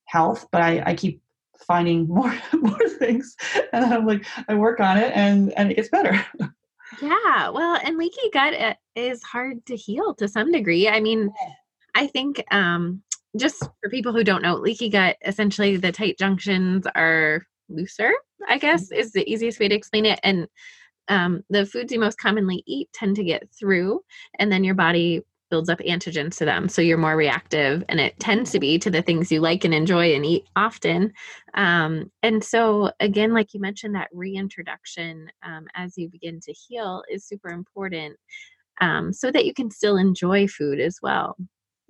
health, 0.06 0.46
but 0.50 0.60
I, 0.60 0.82
I 0.86 0.94
keep 0.94 1.22
finding 1.68 2.08
more 2.08 2.34
more 2.52 2.88
things 2.98 3.36
and 3.72 3.84
i'm 3.84 4.04
like 4.04 4.26
i 4.48 4.54
work 4.54 4.80
on 4.80 4.96
it 4.96 5.12
and 5.14 5.52
and 5.52 5.70
it 5.70 5.76
gets 5.76 5.88
better 5.90 6.24
Yeah, 7.00 7.48
well, 7.48 7.78
and 7.82 7.96
leaky 7.96 8.30
gut 8.32 8.54
uh, 8.54 8.74
is 8.94 9.22
hard 9.22 9.64
to 9.66 9.76
heal 9.76 10.14
to 10.16 10.28
some 10.28 10.52
degree. 10.52 10.88
I 10.88 11.00
mean, 11.00 11.32
I 11.94 12.06
think 12.06 12.44
um, 12.50 13.02
just 13.38 13.62
for 13.80 13.88
people 13.90 14.12
who 14.12 14.24
don't 14.24 14.42
know, 14.42 14.56
leaky 14.56 14.88
gut 14.88 15.16
essentially 15.24 15.76
the 15.76 15.92
tight 15.92 16.18
junctions 16.18 16.86
are 16.94 17.46
looser. 17.68 18.12
I 18.48 18.58
guess 18.58 18.84
mm-hmm. 18.84 19.00
is 19.00 19.12
the 19.12 19.30
easiest 19.30 19.60
way 19.60 19.68
to 19.68 19.74
explain 19.74 20.06
it, 20.06 20.20
and 20.22 20.46
um, 21.08 21.42
the 21.50 21.66
foods 21.66 21.92
you 21.92 22.00
most 22.00 22.18
commonly 22.18 22.62
eat 22.66 22.88
tend 22.92 23.16
to 23.16 23.24
get 23.24 23.48
through, 23.58 24.00
and 24.38 24.52
then 24.52 24.64
your 24.64 24.74
body 24.74 25.22
builds 25.52 25.68
up 25.68 25.80
antigens 25.80 26.38
to 26.38 26.46
them. 26.46 26.66
So 26.66 26.80
you're 26.80 26.96
more 26.96 27.14
reactive, 27.14 27.84
and 27.90 28.00
it 28.00 28.18
tends 28.18 28.50
to 28.52 28.58
be 28.58 28.78
to 28.78 28.90
the 28.90 29.02
things 29.02 29.30
you 29.30 29.40
like 29.40 29.64
and 29.64 29.74
enjoy 29.74 30.14
and 30.14 30.24
eat 30.24 30.46
often. 30.56 31.12
Um, 31.52 32.10
and 32.22 32.42
so, 32.42 32.90
again, 33.00 33.34
like 33.34 33.52
you 33.52 33.60
mentioned, 33.60 33.94
that 33.94 34.08
reintroduction 34.14 35.30
um, 35.44 35.66
as 35.74 35.98
you 35.98 36.08
begin 36.08 36.40
to 36.40 36.52
heal 36.54 37.02
is 37.10 37.26
super 37.26 37.50
important 37.50 38.16
um, 38.80 39.12
so 39.12 39.30
that 39.30 39.44
you 39.44 39.52
can 39.52 39.70
still 39.70 39.98
enjoy 39.98 40.48
food 40.48 40.80
as 40.80 40.96
well. 41.02 41.36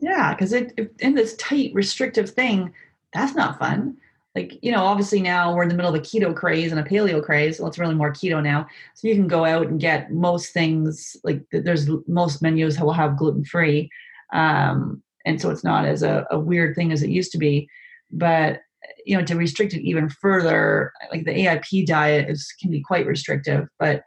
Yeah, 0.00 0.34
because 0.34 0.52
in 0.52 1.14
this 1.14 1.36
tight, 1.36 1.70
restrictive 1.72 2.30
thing, 2.30 2.74
that's 3.12 3.36
not 3.36 3.60
fun 3.60 3.96
like 4.34 4.58
you 4.62 4.72
know 4.72 4.84
obviously 4.84 5.20
now 5.20 5.54
we're 5.54 5.62
in 5.62 5.68
the 5.68 5.74
middle 5.74 5.94
of 5.94 6.00
a 6.00 6.02
keto 6.02 6.34
craze 6.34 6.72
and 6.72 6.80
a 6.80 6.84
paleo 6.84 7.22
craze. 7.22 7.58
Well 7.58 7.68
it's 7.68 7.78
really 7.78 7.94
more 7.94 8.12
keto 8.12 8.42
now. 8.42 8.66
So 8.94 9.08
you 9.08 9.14
can 9.14 9.28
go 9.28 9.44
out 9.44 9.68
and 9.68 9.80
get 9.80 10.12
most 10.12 10.52
things 10.52 11.16
like 11.24 11.42
there's 11.52 11.88
most 12.06 12.42
menus 12.42 12.80
will 12.80 12.92
have 12.92 13.16
gluten 13.16 13.44
free 13.44 13.90
um, 14.32 15.02
and 15.24 15.40
so 15.40 15.50
it's 15.50 15.64
not 15.64 15.84
as 15.84 16.02
a, 16.02 16.26
a, 16.30 16.38
weird 16.38 16.74
thing 16.74 16.90
as 16.90 17.02
it 17.02 17.10
used 17.10 17.32
to 17.32 17.38
be. 17.38 17.68
But 18.10 18.60
you 19.04 19.16
know 19.16 19.24
to 19.24 19.36
restrict 19.36 19.74
it 19.74 19.82
even 19.82 20.08
further 20.08 20.92
like 21.10 21.24
the 21.24 21.46
aip 21.46 21.86
diet 21.86 22.28
is 22.28 22.52
can 22.60 22.70
be 22.70 22.82
quite 22.82 23.06
restrictive. 23.06 23.68
But 23.78 24.02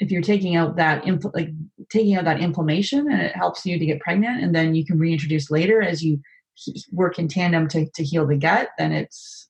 if 0.00 0.10
you're 0.10 0.22
taking 0.22 0.56
out 0.56 0.76
that 0.76 1.04
impl- 1.04 1.34
like 1.34 1.50
taking 1.88 2.16
out 2.16 2.24
that 2.24 2.40
inflammation 2.40 3.10
and 3.10 3.22
it 3.22 3.36
helps 3.36 3.64
you 3.64 3.78
to 3.78 3.86
get 3.86 4.00
pregnant 4.00 4.42
and 4.42 4.54
then 4.54 4.74
you 4.74 4.84
can 4.84 4.98
reintroduce 4.98 5.50
later 5.50 5.82
as 5.82 6.02
you 6.02 6.20
work 6.92 7.18
in 7.18 7.28
tandem 7.28 7.68
to, 7.68 7.88
to 7.94 8.04
heal 8.04 8.26
the 8.26 8.36
gut 8.36 8.68
then 8.78 8.92
it's 8.92 9.48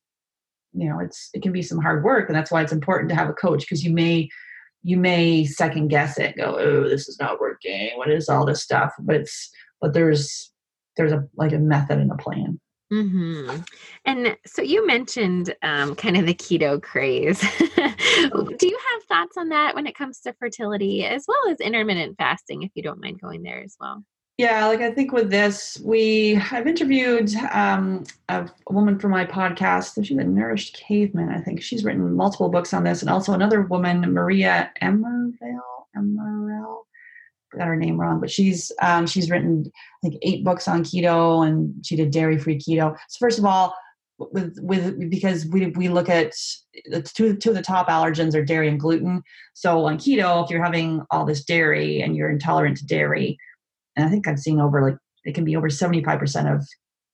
you 0.75 0.89
know 0.89 0.99
it's 0.99 1.31
it 1.33 1.43
can 1.43 1.53
be 1.53 1.63
some 1.63 1.79
hard 1.79 2.05
work 2.05 2.29
and 2.29 2.37
that's 2.37 2.51
why 2.51 2.63
it's 2.63 2.73
important 2.73 3.09
to 3.09 3.15
have 3.15 3.29
a 3.29 3.35
coach 3.35 3.61
because 3.61 3.85
you 3.85 3.93
may 3.93 4.29
you 4.83 4.97
may 4.97 5.45
second 5.45 5.89
guess 5.89 6.19
it 6.19 6.37
go 6.37 6.59
oh 6.59 6.89
this 6.89 7.09
is 7.09 7.19
not 7.21 7.41
working 7.41 7.91
what 7.97 8.11
is 8.11 8.29
all 8.29 8.45
this 8.45 8.63
stuff 8.63 8.93
but 9.01 9.17
it's 9.17 9.51
but 9.81 9.95
there's 9.95 10.53
there's 10.97 11.13
a 11.13 11.25
like 11.37 11.53
a 11.53 11.59
method 11.59 11.99
and 11.99 12.11
a 12.11 12.17
plan 12.17 12.61
Mm-hmm. 12.93 13.61
And 14.05 14.37
so 14.47 14.63
you 14.63 14.87
mentioned 14.87 15.55
um, 15.63 15.97
kind 15.97 16.17
of 16.17 16.27
the 16.27 16.35
keto 16.35 16.81
craze. 16.81 17.41
Do 17.41 18.69
you 18.69 18.79
have 18.93 19.03
thoughts 19.09 19.37
on 19.37 19.49
that 19.49 19.75
when 19.75 19.87
it 19.87 19.97
comes 19.97 20.21
to 20.21 20.35
fertility 20.35 21.05
as 21.05 21.25
well 21.27 21.51
as 21.51 21.61
intermittent 21.61 22.17
fasting, 22.19 22.63
if 22.63 22.71
you 22.75 22.83
don't 22.83 23.01
mind 23.01 23.21
going 23.21 23.43
there 23.43 23.63
as 23.63 23.77
well? 23.81 24.05
Yeah, 24.37 24.67
like 24.67 24.81
I 24.81 24.91
think 24.91 25.13
with 25.13 25.31
this, 25.31 25.81
we 25.85 26.37
I've 26.51 26.67
interviewed 26.67 27.33
um, 27.53 28.03
a, 28.29 28.45
a, 28.45 28.73
woman 28.73 28.99
for 28.99 29.09
my 29.09 29.25
podcast. 29.25 30.05
She's 30.05 30.19
a 30.19 30.25
nourished 30.25 30.77
caveman. 30.77 31.29
I 31.29 31.41
think 31.41 31.63
she's 31.63 31.85
written 31.85 32.17
multiple 32.17 32.49
books 32.49 32.75
on 32.75 32.83
this, 32.83 33.01
and 33.01 33.11
also 33.11 33.33
another 33.33 33.63
woman, 33.63 34.01
Maria 34.13 34.73
Emervale. 34.83 35.61
Emerel, 35.97 36.83
got 37.57 37.69
her 37.69 37.77
name 37.77 38.01
wrong, 38.01 38.19
but 38.19 38.29
she's 38.29 38.73
um, 38.83 39.07
she's 39.07 39.31
written 39.31 39.71
like 40.03 40.15
eight 40.23 40.43
books 40.43 40.67
on 40.67 40.83
keto, 40.83 41.47
and 41.47 41.73
she 41.87 41.95
did 41.95 42.11
dairy 42.11 42.37
free 42.37 42.59
keto. 42.59 42.97
So 43.09 43.19
first 43.21 43.39
of 43.39 43.45
all, 43.45 43.73
with 44.19 44.59
with 44.61 45.11
because 45.11 45.47
we 45.47 45.67
we 45.69 45.89
look 45.89 46.09
at 46.09 46.33
two 47.05 47.37
two 47.37 47.51
of 47.51 47.55
the 47.55 47.63
top 47.63 47.89
allergens 47.89 48.35
are 48.35 48.45
dairy 48.45 48.67
and 48.67 48.81
gluten. 48.81 49.23
So 49.53 49.85
on 49.85 49.97
keto, 49.97 50.43
if 50.43 50.51
you're 50.51 50.65
having 50.65 51.03
all 51.13 51.25
this 51.25 51.45
dairy 51.45 52.03
and 52.03 52.17
you're 52.17 52.31
intolerant 52.31 52.79
to 52.79 52.87
dairy 52.87 53.39
and 53.97 54.07
I 54.07 54.11
think 54.11 54.27
I've 54.27 54.39
seen 54.39 54.61
over 54.61 54.83
like 54.83 54.99
it 55.25 55.35
can 55.35 55.45
be 55.45 55.57
over 55.57 55.69
75% 55.69 56.55
of 56.55 56.67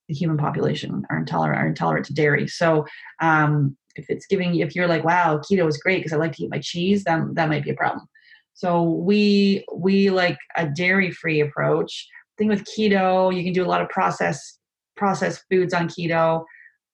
the 0.09 0.15
human 0.15 0.37
population 0.37 1.05
are 1.11 1.19
intolerant 1.19 1.61
are 1.61 1.69
intolerant 1.69 2.07
to 2.07 2.15
dairy. 2.15 2.49
So 2.49 2.87
um, 3.21 3.77
if 3.97 4.07
it's 4.09 4.27
giving 4.27 4.57
if 4.57 4.75
you're 4.75 4.89
like 4.89 5.05
wow 5.05 5.39
keto 5.39 5.69
is 5.69 5.79
great 5.79 5.99
because 5.99 6.13
I 6.13 6.17
like 6.17 6.33
to 6.33 6.45
eat 6.45 6.51
my 6.51 6.61
cheese, 6.61 7.05
then 7.05 7.35
that 7.35 7.49
might 7.49 7.65
be 7.65 7.71
a 7.71 7.75
problem. 7.75 8.07
So 8.55 8.83
we 8.83 9.65
we 9.75 10.11
like 10.11 10.39
a 10.57 10.67
dairy 10.67 11.11
free 11.11 11.41
approach. 11.41 12.09
Thing 12.39 12.49
with 12.49 12.65
keto, 12.65 13.35
you 13.35 13.45
can 13.45 13.53
do 13.53 13.65
a 13.65 13.69
lot 13.69 13.83
of 13.83 13.89
processed 13.89 14.59
processed 14.97 15.45
foods 15.51 15.73
on 15.73 15.89
keto. 15.89 16.45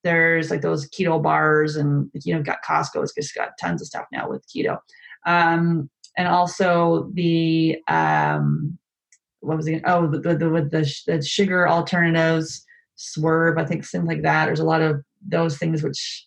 There's 0.04 0.50
like 0.50 0.60
those 0.60 0.88
keto 0.90 1.20
bars, 1.20 1.76
and 1.76 2.10
you 2.14 2.34
know, 2.34 2.42
got 2.42 2.62
Costco. 2.64 2.96
Costco's 2.96 3.14
just 3.14 3.34
got 3.34 3.50
tons 3.60 3.80
of 3.80 3.88
stuff 3.88 4.06
now 4.12 4.28
with 4.28 4.44
keto. 4.54 4.78
Um, 5.26 5.90
and 6.16 6.28
also 6.28 7.10
the 7.14 7.78
um, 7.88 8.78
what 9.46 9.56
was 9.56 9.68
it? 9.68 9.82
Oh, 9.86 10.06
the 10.06 10.36
the, 10.36 10.50
with 10.50 10.70
the, 10.70 10.92
the 11.06 11.22
sugar 11.22 11.68
alternatives, 11.68 12.64
swerve, 12.96 13.58
I 13.58 13.64
think 13.64 13.84
something 13.84 14.08
like 14.08 14.22
that. 14.22 14.46
There's 14.46 14.60
a 14.60 14.64
lot 14.64 14.82
of 14.82 15.02
those 15.26 15.56
things 15.58 15.82
which 15.82 16.26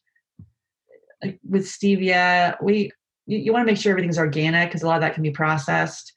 like 1.24 1.40
with 1.48 1.66
stevia 1.66 2.56
we 2.62 2.92
you, 3.26 3.38
you 3.38 3.54
want 3.54 3.66
to 3.66 3.72
make 3.72 3.80
sure 3.80 3.92
everything's 3.92 4.18
organic 4.18 4.70
because 4.70 4.84
a 4.84 4.88
lot 4.88 4.96
of 4.96 5.02
that 5.02 5.14
can 5.14 5.24
be 5.24 5.32
processed 5.32 6.14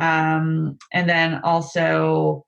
um, 0.00 0.78
and 0.92 1.08
then 1.08 1.40
also 1.44 2.44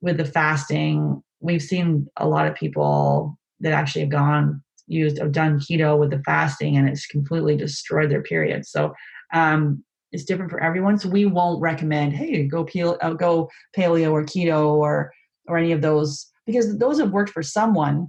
with 0.00 0.16
the 0.16 0.24
fasting 0.24 1.22
we've 1.40 1.62
seen 1.62 2.06
a 2.16 2.28
lot 2.28 2.46
of 2.46 2.54
people 2.54 3.38
that 3.60 3.72
actually 3.72 4.02
have 4.02 4.10
gone 4.10 4.62
used 4.86 5.18
have 5.18 5.32
done 5.32 5.58
keto 5.58 5.98
with 5.98 6.10
the 6.10 6.22
fasting 6.24 6.76
and 6.76 6.88
it's 6.88 7.06
completely 7.06 7.56
destroyed 7.56 8.10
their 8.10 8.22
period 8.22 8.64
so 8.66 8.92
um, 9.34 9.82
it's 10.16 10.24
different 10.24 10.50
for 10.50 10.62
everyone 10.62 10.98
so 10.98 11.10
we 11.10 11.26
won't 11.26 11.60
recommend 11.60 12.14
hey 12.14 12.44
go 12.44 12.64
peel, 12.64 12.96
uh, 13.02 13.12
go 13.12 13.50
paleo 13.76 14.10
or 14.12 14.24
keto 14.24 14.70
or 14.70 15.12
or 15.46 15.58
any 15.58 15.72
of 15.72 15.82
those 15.82 16.26
because 16.46 16.78
those 16.78 16.98
have 16.98 17.10
worked 17.10 17.30
for 17.30 17.42
someone 17.42 18.08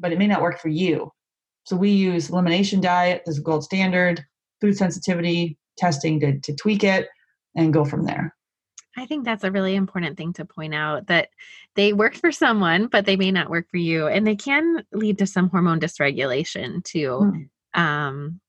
but 0.00 0.12
it 0.12 0.18
may 0.18 0.26
not 0.26 0.42
work 0.42 0.58
for 0.58 0.68
you 0.68 1.08
so 1.64 1.76
we 1.76 1.90
use 1.90 2.28
elimination 2.28 2.80
diet 2.80 3.22
as 3.28 3.38
a 3.38 3.42
gold 3.42 3.62
standard 3.62 4.20
food 4.60 4.76
sensitivity 4.76 5.56
testing 5.78 6.18
to, 6.18 6.40
to 6.40 6.52
tweak 6.56 6.82
it 6.82 7.08
and 7.54 7.72
go 7.72 7.84
from 7.84 8.04
there 8.04 8.34
I 8.96 9.06
think 9.06 9.24
that's 9.24 9.44
a 9.44 9.50
really 9.50 9.74
important 9.76 10.18
thing 10.18 10.34
to 10.34 10.44
point 10.44 10.74
out 10.74 11.06
that 11.06 11.28
they 11.76 11.94
work 11.94 12.14
for 12.14 12.30
someone, 12.30 12.88
but 12.88 13.06
they 13.06 13.16
may 13.16 13.30
not 13.30 13.48
work 13.48 13.70
for 13.70 13.78
you. 13.78 14.06
And 14.06 14.26
they 14.26 14.36
can 14.36 14.84
lead 14.92 15.16
to 15.16 15.26
some 15.26 15.48
hormone 15.48 15.80
dysregulation 15.80 16.84
too. 16.84 17.48
Mm. 17.74 17.80
Um, 17.80 18.40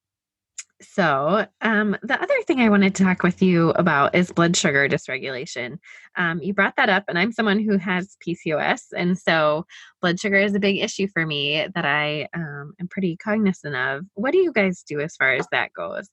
so, 0.84 1.46
um, 1.62 1.98
the 2.04 2.22
other 2.22 2.42
thing 2.46 2.60
I 2.60 2.70
wanted 2.70 2.96
to 2.96 3.04
talk 3.04 3.24
with 3.24 3.42
you 3.42 3.72
about 3.72 4.16
is 4.16 4.32
blood 4.32 4.56
sugar 4.56 4.88
dysregulation. 4.88 5.80
Um, 6.16 6.42
you 6.42 6.54
brought 6.54 6.76
that 6.78 6.90
up, 6.90 7.06
and 7.08 7.18
I'm 7.18 7.32
someone 7.32 7.60
who 7.60 7.78
has 7.78 8.18
PCOS, 8.26 8.82
and 8.96 9.18
so 9.18 9.66
blood 10.02 10.20
sugar 10.20 10.38
is 10.38 10.56
a 10.56 10.60
big 10.60 10.78
issue 10.78 11.08
for 11.08 11.26
me 11.26 11.68
that 11.74 11.86
I 11.86 12.28
um, 12.34 12.74
am 12.80 12.88
pretty 12.90 13.18
cognizant 13.18 13.76
of. 13.76 14.06
What 14.14 14.32
do 14.32 14.38
you 14.38 14.52
guys 14.52 14.84
do 14.84 15.00
as 15.00 15.16
far 15.16 15.34
as 15.34 15.48
that 15.52 15.74
goes? 15.74 16.08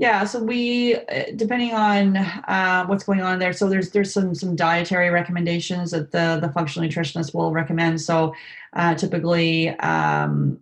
Yeah, 0.00 0.24
so 0.24 0.42
we, 0.42 0.94
uh, 0.94 1.24
depending 1.36 1.74
on 1.74 2.16
uh, 2.16 2.86
what's 2.86 3.04
going 3.04 3.20
on 3.20 3.38
there, 3.38 3.52
so 3.52 3.68
there's 3.68 3.90
there's 3.90 4.10
some 4.10 4.34
some 4.34 4.56
dietary 4.56 5.10
recommendations 5.10 5.90
that 5.90 6.10
the 6.10 6.38
the 6.40 6.50
functional 6.54 6.88
nutritionist 6.88 7.34
will 7.34 7.52
recommend. 7.52 8.00
So 8.00 8.34
uh, 8.72 8.94
typically, 8.94 9.68
um, 9.68 10.58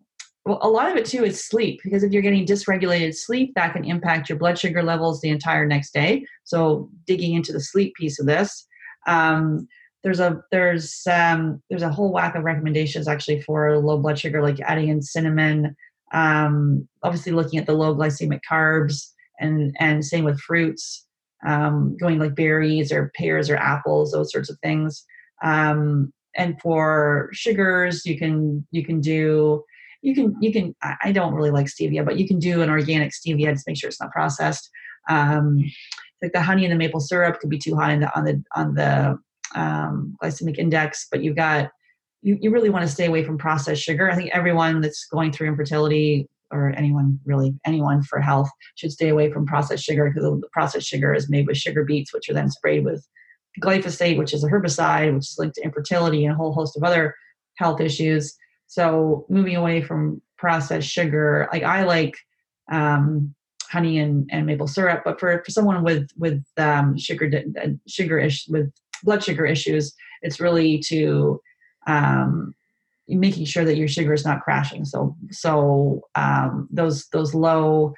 well, 0.48 0.58
a 0.62 0.68
lot 0.68 0.90
of 0.90 0.96
it 0.96 1.04
too 1.04 1.24
is 1.24 1.44
sleep 1.44 1.80
because 1.84 2.02
if 2.02 2.12
you're 2.12 2.22
getting 2.22 2.46
dysregulated 2.46 3.14
sleep, 3.14 3.52
that 3.54 3.74
can 3.74 3.84
impact 3.84 4.28
your 4.28 4.38
blood 4.38 4.58
sugar 4.58 4.82
levels 4.82 5.20
the 5.20 5.28
entire 5.28 5.66
next 5.66 5.92
day. 5.92 6.24
So 6.44 6.88
digging 7.06 7.34
into 7.34 7.52
the 7.52 7.60
sleep 7.60 7.94
piece 7.94 8.18
of 8.18 8.26
this, 8.26 8.66
um, 9.06 9.68
there's 10.02 10.20
a 10.20 10.42
there's 10.50 11.06
um, 11.06 11.62
there's 11.68 11.82
a 11.82 11.92
whole 11.92 12.12
whack 12.12 12.34
of 12.34 12.44
recommendations 12.44 13.08
actually 13.08 13.42
for 13.42 13.76
low 13.78 13.98
blood 13.98 14.18
sugar, 14.18 14.42
like 14.42 14.60
adding 14.60 14.88
in 14.88 15.02
cinnamon. 15.02 15.76
Um, 16.12 16.88
obviously, 17.02 17.32
looking 17.32 17.58
at 17.58 17.66
the 17.66 17.74
low 17.74 17.94
glycemic 17.94 18.40
carbs 18.50 19.12
and 19.38 19.76
and 19.78 20.04
same 20.04 20.24
with 20.24 20.40
fruits 20.40 21.06
um, 21.46 21.96
going 21.98 22.18
like 22.18 22.34
berries 22.34 22.92
or 22.92 23.12
pears 23.14 23.50
or 23.50 23.56
apples 23.56 24.12
those 24.12 24.32
sorts 24.32 24.50
of 24.50 24.58
things 24.60 25.04
um, 25.42 26.12
and 26.36 26.60
for 26.60 27.30
sugars 27.32 28.04
you 28.04 28.18
can 28.18 28.66
you 28.70 28.84
can 28.84 29.00
do 29.00 29.62
you 30.02 30.14
can 30.14 30.36
you 30.40 30.52
can 30.52 30.74
i 31.02 31.10
don't 31.10 31.34
really 31.34 31.50
like 31.50 31.66
stevia 31.66 32.04
but 32.04 32.18
you 32.18 32.26
can 32.26 32.38
do 32.38 32.62
an 32.62 32.70
organic 32.70 33.10
stevia 33.10 33.52
to 33.52 33.62
make 33.66 33.76
sure 33.76 33.88
it's 33.88 34.00
not 34.00 34.12
processed. 34.12 34.70
Um, 35.10 35.58
like 36.20 36.32
the 36.32 36.42
honey 36.42 36.64
and 36.64 36.72
the 36.72 36.76
maple 36.76 37.00
syrup 37.00 37.40
could 37.40 37.48
be 37.48 37.58
too 37.58 37.74
high 37.74 37.94
on 37.94 38.00
the 38.00 38.16
on 38.16 38.24
the 38.24 38.44
on 38.54 38.74
the 38.74 39.18
um, 39.58 40.16
glycemic 40.22 40.58
index 40.58 41.06
but 41.10 41.22
you've 41.22 41.36
got 41.36 41.70
you, 42.22 42.38
you 42.40 42.50
really 42.50 42.70
want 42.70 42.84
to 42.84 42.90
stay 42.90 43.06
away 43.06 43.22
from 43.24 43.38
processed 43.38 43.82
sugar. 43.82 44.10
I 44.10 44.16
think 44.16 44.30
everyone 44.32 44.80
that's 44.80 45.06
going 45.06 45.32
through 45.32 45.48
infertility 45.48 46.28
or 46.50 46.70
anyone 46.76 47.20
really 47.26 47.54
anyone 47.66 48.02
for 48.02 48.20
health 48.20 48.50
should 48.74 48.90
stay 48.90 49.08
away 49.08 49.30
from 49.30 49.46
processed 49.46 49.84
sugar 49.84 50.08
because 50.08 50.24
the 50.24 50.48
processed 50.52 50.86
sugar 50.86 51.14
is 51.14 51.28
made 51.28 51.46
with 51.46 51.58
sugar 51.58 51.84
beets 51.84 52.12
which 52.12 52.28
are 52.28 52.34
then 52.34 52.50
sprayed 52.50 52.84
with 52.84 53.06
glyphosate 53.60 54.16
which 54.16 54.32
is 54.32 54.42
a 54.42 54.48
herbicide 54.48 55.12
which 55.14 55.30
is 55.30 55.36
linked 55.38 55.56
to 55.56 55.62
infertility 55.62 56.24
and 56.24 56.32
a 56.32 56.36
whole 56.36 56.54
host 56.54 56.74
of 56.76 56.82
other 56.82 57.14
health 57.58 57.80
issues 57.80 58.34
so 58.68 59.26
moving 59.28 59.56
away 59.56 59.82
from 59.82 60.22
processed 60.36 60.88
sugar 60.88 61.48
like 61.52 61.64
i 61.64 61.82
like 61.82 62.16
um, 62.70 63.34
honey 63.70 63.98
and, 63.98 64.28
and 64.30 64.46
maple 64.46 64.66
syrup 64.66 65.02
but 65.04 65.18
for, 65.18 65.42
for 65.44 65.50
someone 65.50 65.82
with 65.82 66.08
with 66.16 66.44
um, 66.58 66.96
sugar 66.96 67.30
sugar 67.86 68.18
ish 68.18 68.46
with 68.48 68.70
blood 69.02 69.22
sugar 69.24 69.44
issues 69.44 69.94
it's 70.22 70.40
really 70.40 70.78
to 70.78 71.40
um, 71.86 72.54
making 73.08 73.46
sure 73.46 73.64
that 73.64 73.76
your 73.76 73.88
sugar 73.88 74.12
is 74.12 74.24
not 74.24 74.42
crashing. 74.42 74.84
So 74.84 75.16
so 75.30 76.02
um, 76.14 76.68
those 76.70 77.08
those 77.08 77.34
low 77.34 77.94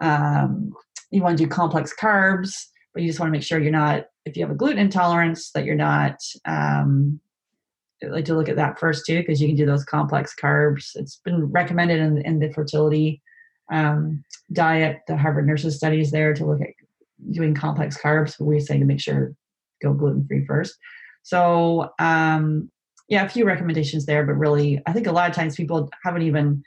um, 0.00 0.72
you 1.10 1.22
want 1.22 1.38
to 1.38 1.44
do 1.44 1.48
complex 1.48 1.94
carbs, 1.98 2.66
but 2.92 3.02
you 3.02 3.08
just 3.08 3.20
want 3.20 3.28
to 3.28 3.32
make 3.32 3.42
sure 3.42 3.60
you're 3.60 3.70
not 3.70 4.06
if 4.24 4.36
you 4.36 4.42
have 4.42 4.50
a 4.50 4.56
gluten 4.56 4.78
intolerance 4.78 5.52
that 5.52 5.64
you're 5.64 5.74
not 5.74 6.16
um, 6.44 7.20
like 8.02 8.24
to 8.26 8.34
look 8.34 8.48
at 8.48 8.56
that 8.56 8.78
first 8.78 9.06
too 9.06 9.18
because 9.18 9.40
you 9.40 9.48
can 9.48 9.56
do 9.56 9.66
those 9.66 9.84
complex 9.84 10.34
carbs. 10.40 10.90
It's 10.94 11.16
been 11.24 11.46
recommended 11.46 12.00
in, 12.00 12.18
in 12.18 12.38
the 12.38 12.52
fertility 12.52 13.22
um, 13.72 14.24
diet. 14.52 15.00
The 15.06 15.16
Harvard 15.16 15.46
nurses 15.46 15.76
studies 15.76 16.10
there 16.10 16.34
to 16.34 16.46
look 16.46 16.60
at 16.60 16.68
doing 17.32 17.54
complex 17.54 17.98
carbs. 17.98 18.36
But 18.38 18.46
we 18.46 18.60
say 18.60 18.78
to 18.78 18.84
make 18.84 19.00
sure 19.00 19.34
go 19.82 19.92
gluten 19.92 20.26
free 20.26 20.44
first. 20.46 20.76
So 21.22 21.90
um, 21.98 22.70
yeah, 23.08 23.24
a 23.24 23.28
few 23.28 23.44
recommendations 23.44 24.06
there, 24.06 24.24
but 24.24 24.34
really, 24.34 24.80
I 24.86 24.92
think 24.92 25.06
a 25.06 25.12
lot 25.12 25.30
of 25.30 25.34
times 25.34 25.56
people 25.56 25.88
haven't 26.04 26.22
even 26.22 26.62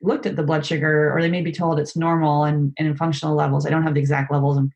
looked 0.00 0.26
at 0.26 0.36
the 0.36 0.42
blood 0.42 0.64
sugar, 0.64 1.12
or 1.12 1.20
they 1.20 1.30
may 1.30 1.42
be 1.42 1.52
told 1.52 1.78
it's 1.78 1.96
normal 1.96 2.44
and, 2.44 2.72
and 2.78 2.88
in 2.88 2.96
functional 2.96 3.34
levels. 3.34 3.66
I 3.66 3.70
don't 3.70 3.82
have 3.82 3.94
the 3.94 4.00
exact 4.00 4.32
levels 4.32 4.58
in, 4.58 4.72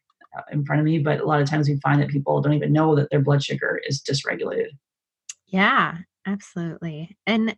in 0.52 0.64
front 0.64 0.80
of 0.80 0.84
me, 0.84 0.98
but 0.98 1.20
a 1.20 1.24
lot 1.24 1.40
of 1.40 1.48
times 1.48 1.68
we 1.68 1.80
find 1.80 2.00
that 2.00 2.08
people 2.08 2.40
don't 2.40 2.54
even 2.54 2.72
know 2.72 2.94
that 2.96 3.10
their 3.10 3.20
blood 3.20 3.42
sugar 3.42 3.80
is 3.88 4.02
dysregulated. 4.02 4.70
Yeah, 5.46 5.98
absolutely. 6.26 7.16
And 7.26 7.56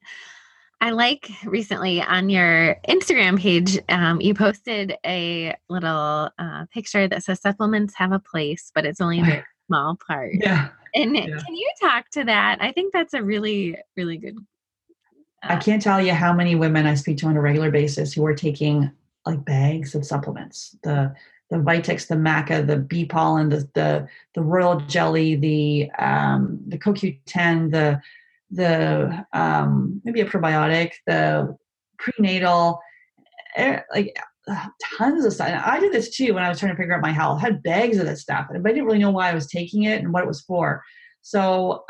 I 0.80 0.90
like 0.90 1.28
recently 1.44 2.00
on 2.00 2.28
your 2.28 2.76
Instagram 2.88 3.38
page, 3.38 3.78
um, 3.88 4.20
you 4.20 4.34
posted 4.34 4.94
a 5.04 5.54
little 5.68 6.30
uh, 6.38 6.66
picture 6.72 7.08
that 7.08 7.24
says 7.24 7.40
supplements 7.40 7.94
have 7.96 8.12
a 8.12 8.20
place, 8.20 8.70
but 8.74 8.84
it's 8.86 9.00
only 9.00 9.20
a 9.20 9.24
very 9.24 9.44
small 9.66 9.98
part. 10.06 10.32
Yeah. 10.34 10.68
And 10.94 11.16
yeah. 11.16 11.24
can 11.24 11.54
you 11.54 11.70
talk 11.80 12.10
to 12.10 12.24
that? 12.24 12.58
I 12.60 12.72
think 12.72 12.92
that's 12.92 13.14
a 13.14 13.22
really, 13.22 13.76
really 13.96 14.18
good. 14.18 14.36
Uh, 15.42 15.54
I 15.54 15.56
can't 15.56 15.82
tell 15.82 16.00
you 16.00 16.12
how 16.12 16.32
many 16.32 16.54
women 16.54 16.86
I 16.86 16.94
speak 16.94 17.18
to 17.18 17.26
on 17.26 17.36
a 17.36 17.40
regular 17.40 17.70
basis 17.70 18.12
who 18.12 18.24
are 18.24 18.34
taking 18.34 18.90
like 19.26 19.44
bags 19.44 19.94
of 19.94 20.06
supplements. 20.06 20.76
The 20.82 21.14
the 21.50 21.56
Vitex, 21.56 22.06
the 22.06 22.14
Maca, 22.14 22.66
the 22.66 22.76
bee 22.76 23.04
pollen, 23.04 23.48
the 23.48 23.68
the 23.74 24.08
the 24.34 24.42
royal 24.42 24.80
jelly, 24.80 25.34
the 25.36 25.90
um, 25.98 26.60
the 26.66 26.78
CoQ10, 26.78 27.70
the 27.70 28.00
the 28.50 29.26
um, 29.32 30.00
maybe 30.04 30.20
a 30.20 30.26
probiotic, 30.26 30.92
the 31.06 31.56
prenatal, 31.98 32.80
eh, 33.56 33.80
like 33.92 34.18
tons 34.96 35.24
of 35.24 35.32
stuff. 35.32 35.48
And 35.48 35.56
I 35.56 35.80
did 35.80 35.92
this 35.92 36.14
too 36.14 36.34
when 36.34 36.42
I 36.42 36.48
was 36.48 36.58
trying 36.58 36.72
to 36.72 36.76
figure 36.76 36.94
out 36.94 37.02
my 37.02 37.12
health. 37.12 37.38
I 37.38 37.46
had 37.46 37.62
bags 37.62 37.98
of 37.98 38.06
this 38.06 38.22
stuff, 38.22 38.46
but 38.50 38.58
I 38.58 38.72
didn't 38.72 38.86
really 38.86 38.98
know 38.98 39.10
why 39.10 39.30
I 39.30 39.34
was 39.34 39.46
taking 39.46 39.84
it 39.84 40.00
and 40.00 40.12
what 40.12 40.22
it 40.22 40.28
was 40.28 40.40
for. 40.42 40.82
So, 41.22 41.84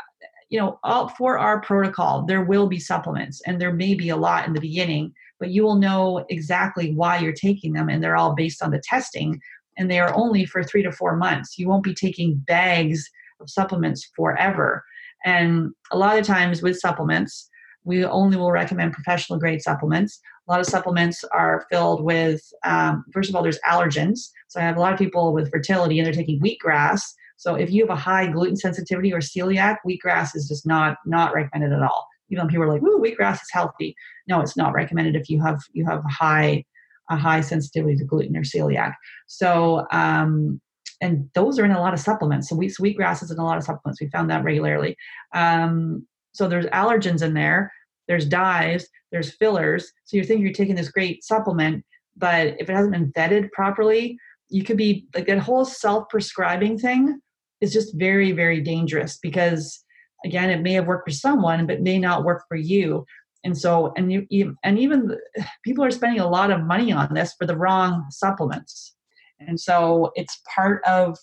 you 0.49 0.59
know, 0.59 0.79
all, 0.83 1.09
for 1.09 1.37
our 1.37 1.61
protocol, 1.61 2.25
there 2.25 2.43
will 2.43 2.67
be 2.67 2.79
supplements, 2.79 3.41
and 3.45 3.61
there 3.61 3.73
may 3.73 3.93
be 3.93 4.09
a 4.09 4.17
lot 4.17 4.47
in 4.47 4.53
the 4.53 4.61
beginning, 4.61 5.13
but 5.39 5.49
you 5.51 5.63
will 5.63 5.75
know 5.75 6.25
exactly 6.29 6.93
why 6.93 7.19
you're 7.19 7.31
taking 7.33 7.73
them, 7.73 7.89
and 7.89 8.03
they're 8.03 8.17
all 8.17 8.35
based 8.35 8.63
on 8.63 8.71
the 8.71 8.81
testing, 8.83 9.39
and 9.77 9.89
they 9.89 9.99
are 9.99 10.13
only 10.13 10.45
for 10.45 10.63
three 10.63 10.83
to 10.83 10.91
four 10.91 11.15
months. 11.15 11.57
You 11.57 11.67
won't 11.67 11.83
be 11.83 11.93
taking 11.93 12.37
bags 12.47 13.09
of 13.39 13.49
supplements 13.49 14.09
forever. 14.15 14.83
And 15.23 15.71
a 15.91 15.97
lot 15.97 16.17
of 16.17 16.25
times 16.25 16.61
with 16.61 16.79
supplements, 16.79 17.49
we 17.83 18.03
only 18.03 18.37
will 18.37 18.51
recommend 18.51 18.93
professional 18.93 19.39
grade 19.39 19.61
supplements. 19.61 20.19
A 20.47 20.51
lot 20.51 20.59
of 20.59 20.65
supplements 20.65 21.23
are 21.25 21.65
filled 21.71 22.03
with, 22.03 22.41
um, 22.65 23.05
first 23.13 23.29
of 23.29 23.35
all, 23.35 23.43
there's 23.43 23.59
allergens. 23.59 24.29
So 24.47 24.59
I 24.59 24.63
have 24.63 24.77
a 24.77 24.79
lot 24.79 24.93
of 24.93 24.99
people 24.99 25.31
with 25.31 25.51
fertility 25.51 25.99
and 25.99 26.05
they're 26.05 26.13
taking 26.13 26.41
wheatgrass. 26.41 27.01
So 27.39 27.55
if 27.55 27.71
you 27.71 27.83
have 27.83 27.97
a 27.97 27.99
high 27.99 28.27
gluten 28.27 28.57
sensitivity 28.57 29.13
or 29.13 29.19
celiac, 29.19 29.77
wheatgrass 29.87 30.35
is 30.35 30.47
just 30.47 30.67
not 30.67 30.97
not 31.05 31.33
recommended 31.33 31.71
at 31.73 31.81
all. 31.81 32.05
Even 32.29 32.43
though 32.43 32.49
people 32.49 32.63
are 32.65 32.73
like, 32.73 32.83
"Ooh, 32.83 33.01
wheatgrass 33.01 33.35
is 33.35 33.49
healthy," 33.51 33.95
no, 34.27 34.41
it's 34.41 34.57
not 34.57 34.73
recommended 34.73 35.15
if 35.15 35.29
you 35.29 35.41
have 35.41 35.57
you 35.71 35.85
have 35.85 36.03
a 36.05 36.09
high 36.09 36.65
a 37.09 37.15
high 37.15 37.41
sensitivity 37.41 37.95
to 37.95 38.03
gluten 38.03 38.35
or 38.35 38.43
celiac. 38.43 38.93
So 39.27 39.87
um, 39.91 40.59
and 41.01 41.29
those 41.33 41.57
are 41.57 41.65
in 41.65 41.71
a 41.71 41.79
lot 41.79 41.93
of 41.93 42.01
supplements. 42.01 42.49
So 42.49 42.57
wheat, 42.57 42.75
wheatgrass 42.77 43.23
is 43.23 43.31
in 43.31 43.39
a 43.39 43.45
lot 43.45 43.57
of 43.57 43.63
supplements. 43.63 44.01
We 44.01 44.09
found 44.09 44.29
that 44.29 44.43
regularly. 44.43 44.97
Um, 45.33 46.05
so 46.33 46.49
there's 46.49 46.65
allergens 46.67 47.23
in 47.23 47.35
there, 47.35 47.71
there's 48.09 48.25
dyes, 48.25 48.85
there's 49.13 49.33
fillers. 49.37 49.93
So 50.03 50.17
you're 50.17 50.25
thinking 50.25 50.45
you're 50.45 50.53
taking 50.53 50.75
this 50.75 50.91
great 50.91 51.23
supplement, 51.23 51.85
but 52.17 52.47
if 52.59 52.69
it 52.69 52.75
hasn't 52.75 52.91
been 52.91 53.13
vetted 53.13 53.49
properly, 53.51 54.17
you 54.49 54.63
could 54.63 54.77
be 54.77 55.07
like 55.15 55.27
that 55.27 55.39
whole 55.39 55.63
self-prescribing 55.63 56.79
thing 56.79 57.21
is 57.61 57.73
just 57.73 57.95
very, 57.95 58.31
very 58.31 58.61
dangerous 58.61 59.17
because 59.21 59.83
again, 60.25 60.49
it 60.49 60.61
may 60.61 60.73
have 60.73 60.87
worked 60.87 61.09
for 61.09 61.13
someone, 61.13 61.65
but 61.65 61.81
may 61.81 61.97
not 61.97 62.23
work 62.23 62.43
for 62.47 62.57
you. 62.57 63.05
and 63.43 63.57
so 63.57 63.93
and 63.95 64.11
you, 64.29 64.57
and 64.63 64.77
even 64.77 65.17
people 65.63 65.83
are 65.83 65.91
spending 65.91 66.19
a 66.19 66.29
lot 66.29 66.51
of 66.51 66.63
money 66.63 66.91
on 66.91 67.13
this 67.13 67.33
for 67.37 67.45
the 67.45 67.57
wrong 67.57 68.05
supplements 68.09 68.95
and 69.39 69.59
so 69.59 70.11
it's 70.15 70.41
part 70.53 70.83
of 70.85 71.17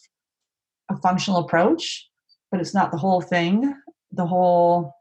a 0.90 0.96
functional 0.96 1.40
approach 1.40 2.08
but 2.50 2.60
it's 2.60 2.72
not 2.74 2.90
the 2.90 2.96
whole 2.96 3.20
thing 3.20 3.74
the 4.12 4.26
whole 4.26 4.94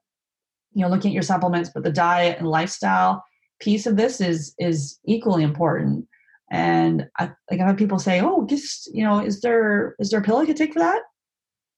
you 0.74 0.82
know 0.82 0.90
looking 0.90 1.12
at 1.12 1.14
your 1.14 1.24
supplements 1.24 1.70
but 1.74 1.84
the 1.84 1.92
diet 1.92 2.38
and 2.38 2.48
lifestyle 2.48 3.24
piece 3.62 3.86
of 3.86 3.96
this 3.96 4.20
is 4.20 4.54
is 4.60 5.00
equally 5.06 5.44
important 5.44 6.06
and 6.52 7.08
I, 7.18 7.32
like 7.50 7.60
I've 7.60 7.68
had 7.68 7.78
people 7.78 7.98
say, 8.00 8.22
"Oh, 8.22 8.46
just 8.46 8.94
you 8.94 9.04
know, 9.04 9.20
is 9.20 9.42
there 9.42 9.96
is 10.00 10.10
there 10.10 10.20
a 10.20 10.24
pill 10.24 10.38
I 10.38 10.46
could 10.46 10.58
take 10.58 10.74
for 10.74 10.80
that?" 10.80 11.02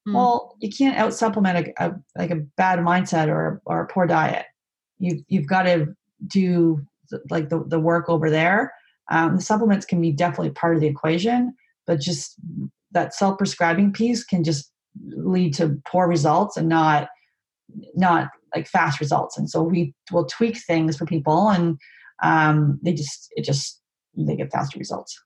Mm. 0.07 0.13
Well, 0.13 0.55
you 0.59 0.69
can't 0.69 0.97
out 0.97 1.13
supplement 1.13 1.67
a, 1.67 1.85
a, 1.85 1.95
like 2.17 2.31
a 2.31 2.37
bad 2.55 2.79
mindset 2.79 3.27
or 3.27 3.61
or 3.65 3.81
a 3.81 3.87
poor 3.87 4.07
diet. 4.07 4.45
You 4.99 5.23
you've 5.27 5.47
got 5.47 5.63
to 5.63 5.87
do 6.27 6.85
like 7.29 7.49
the 7.49 7.63
the 7.67 7.79
work 7.79 8.09
over 8.09 8.29
there. 8.29 8.73
Um, 9.09 9.35
the 9.35 9.41
supplements 9.41 9.85
can 9.85 10.01
be 10.01 10.11
definitely 10.11 10.51
part 10.51 10.75
of 10.75 10.81
the 10.81 10.87
equation, 10.87 11.53
but 11.85 11.99
just 11.99 12.35
that 12.91 13.13
self 13.13 13.37
prescribing 13.37 13.91
piece 13.93 14.23
can 14.23 14.43
just 14.43 14.71
lead 15.09 15.53
to 15.55 15.79
poor 15.85 16.07
results 16.07 16.57
and 16.57 16.69
not 16.69 17.09
not 17.95 18.29
like 18.55 18.67
fast 18.67 18.99
results. 18.99 19.37
And 19.37 19.49
so 19.49 19.61
we 19.61 19.93
will 20.11 20.25
tweak 20.25 20.57
things 20.57 20.97
for 20.97 21.05
people, 21.05 21.49
and 21.49 21.77
um, 22.23 22.79
they 22.81 22.93
just 22.93 23.27
it 23.35 23.43
just 23.43 23.81
they 24.15 24.35
get 24.35 24.51
faster 24.51 24.79
results. 24.79 25.19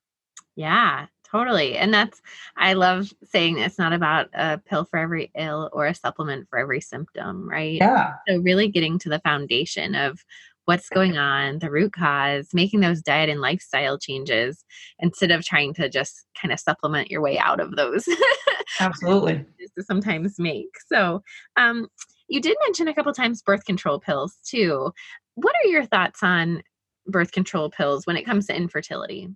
Yeah, 0.55 1.05
totally. 1.31 1.77
And 1.77 1.93
that's, 1.93 2.21
I 2.57 2.73
love 2.73 3.11
saying 3.23 3.57
it's 3.57 3.79
not 3.79 3.93
about 3.93 4.27
a 4.33 4.57
pill 4.57 4.85
for 4.85 4.99
every 4.99 5.31
ill 5.35 5.69
or 5.73 5.87
a 5.87 5.95
supplement 5.95 6.49
for 6.49 6.59
every 6.59 6.81
symptom, 6.81 7.49
right? 7.49 7.77
Yeah. 7.77 8.13
So, 8.27 8.37
really 8.37 8.67
getting 8.67 8.99
to 8.99 9.09
the 9.09 9.19
foundation 9.19 9.95
of 9.95 10.23
what's 10.65 10.89
going 10.89 11.17
on, 11.17 11.59
the 11.59 11.71
root 11.71 11.93
cause, 11.93 12.49
making 12.53 12.81
those 12.81 13.01
diet 13.01 13.29
and 13.29 13.41
lifestyle 13.41 13.97
changes 13.97 14.63
instead 14.99 15.31
of 15.31 15.43
trying 15.43 15.73
to 15.73 15.89
just 15.89 16.25
kind 16.39 16.51
of 16.51 16.59
supplement 16.59 17.09
your 17.09 17.21
way 17.21 17.37
out 17.39 17.59
of 17.59 17.75
those. 17.75 18.07
Absolutely. 18.79 19.45
to 19.77 19.83
sometimes 19.83 20.39
make. 20.39 20.69
So, 20.87 21.23
um, 21.57 21.87
you 22.27 22.39
did 22.39 22.57
mention 22.63 22.87
a 22.87 22.93
couple 22.93 23.11
times 23.13 23.41
birth 23.41 23.65
control 23.65 23.99
pills 23.99 24.37
too. 24.45 24.91
What 25.35 25.55
are 25.63 25.67
your 25.67 25.85
thoughts 25.85 26.23
on 26.23 26.63
birth 27.07 27.31
control 27.31 27.69
pills 27.69 28.05
when 28.07 28.15
it 28.15 28.23
comes 28.23 28.47
to 28.47 28.55
infertility? 28.55 29.29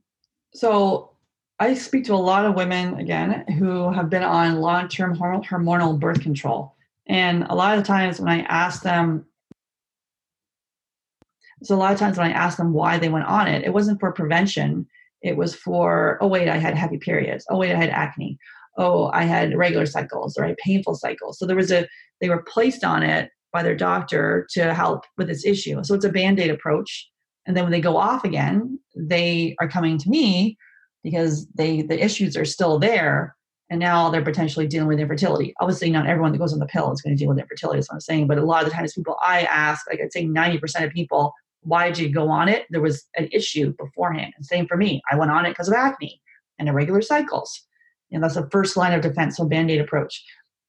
So, 0.54 1.15
I 1.60 1.74
speak 1.74 2.04
to 2.06 2.14
a 2.14 2.16
lot 2.16 2.46
of 2.46 2.56
women 2.56 2.96
again 3.00 3.46
who 3.58 3.92
have 3.92 4.10
been 4.10 4.24
on 4.24 4.60
long 4.60 4.90
term 4.90 5.16
hormonal 5.18 5.98
birth 6.00 6.22
control. 6.22 6.76
And 7.08 7.44
a 7.50 7.56
lot 7.56 7.78
of 7.78 7.84
the 7.84 7.88
times 7.88 8.20
when 8.20 8.30
I 8.30 8.42
ask 8.42 8.82
them, 8.84 9.26
so 11.64 11.76
a 11.76 11.78
lot 11.78 11.94
of 11.94 12.00
times 12.00 12.18
when 12.18 12.28
I 12.28 12.34
ask 12.34 12.58
them 12.58 12.74
why 12.74 12.98
they 12.98 13.10
went 13.10 13.26
on 13.26 13.48
it, 13.48 13.64
it 13.64 13.74
wasn't 13.74 14.00
for 14.00 14.12
prevention. 14.12 14.88
It 15.22 15.38
was 15.38 15.56
for, 15.56 16.18
oh, 16.22 16.28
wait, 16.28 16.50
I 16.50 16.58
had 16.58 16.76
heavy 16.76 16.98
periods. 16.98 17.46
Oh, 17.50 17.58
wait, 17.58 17.72
I 17.72 17.78
had 17.78 17.90
acne. 17.90 18.38
Oh, 18.78 19.10
I 19.14 19.24
had 19.24 19.56
regular 19.56 19.86
cycles 19.86 20.38
or 20.38 20.44
I 20.44 20.50
had 20.50 20.58
painful 20.58 20.96
cycles. 20.96 21.40
So 21.40 21.46
there 21.46 21.56
was 21.56 21.72
a, 21.72 21.88
they 22.20 22.30
were 22.30 22.44
placed 22.44 22.84
on 22.84 23.02
it 23.02 23.32
by 23.54 23.64
their 23.64 23.76
doctor 23.76 24.46
to 24.52 24.74
help 24.74 25.06
with 25.18 25.28
this 25.28 25.46
issue. 25.46 25.82
So 25.84 25.96
it's 25.96 26.04
a 26.04 26.12
band 26.12 26.40
aid 26.40 26.52
approach 26.52 27.10
and 27.46 27.56
then 27.56 27.64
when 27.64 27.72
they 27.72 27.82
go 27.82 27.98
off 27.98 28.24
again 28.24 28.80
they 28.96 29.56
are 29.60 29.68
coming 29.68 29.98
to 30.00 30.10
me 30.10 30.58
because 31.06 31.48
they 31.56 31.84
the 31.84 32.04
issues 32.04 32.36
are 32.36 32.44
still 32.44 32.78
there 32.78 33.38
and 33.70 33.80
now 33.80 34.10
they're 34.10 34.22
potentially 34.22 34.68
dealing 34.68 34.90
with 34.90 35.00
infertility. 35.00 35.54
Obviously 35.62 35.90
not 35.90 36.08
everyone 36.08 36.34
that 36.34 36.40
goes 36.40 36.52
on 36.52 36.60
the 36.60 36.66
pill 36.66 36.92
is 36.92 37.02
going 37.02 37.16
to 37.16 37.20
deal 37.20 37.30
with 37.30 37.40
infertility 37.40 37.80
is 37.80 37.88
what 37.88 37.96
i'm 37.96 38.02
saying 38.02 38.28
but 38.28 38.38
a 38.38 38.44
lot 38.44 38.64
of 38.64 38.70
the 38.70 38.76
times 38.76 38.94
people 38.94 39.16
i 39.24 39.44
ask 39.44 39.88
like 39.90 40.02
i'd 40.02 40.12
say 40.12 40.26
90% 40.26 40.84
of 40.84 40.92
people 40.92 41.34
why 41.66 41.88
did 41.88 41.98
you 41.98 42.10
go 42.10 42.30
on 42.30 42.48
it? 42.48 42.66
There 42.70 42.82
was 42.82 43.06
an 43.18 43.28
issue 43.32 43.74
beforehand 43.78 44.34
and 44.38 44.46
same 44.46 44.68
for 44.68 44.78
me. 44.78 45.02
I 45.12 45.18
went 45.18 45.32
on 45.32 45.46
it 45.46 45.50
because 45.50 45.68
of 45.68 45.74
acne 45.74 46.22
and 46.60 46.70
irregular 46.70 47.02
cycles. 47.02 47.64
And 48.12 48.24
that's 48.24 48.36
the 48.36 48.48
first 48.52 48.78
line 48.78 48.94
of 48.94 49.02
defense 49.02 49.38
so 49.38 49.46
band-aid 49.46 49.82
approach. 49.82 50.24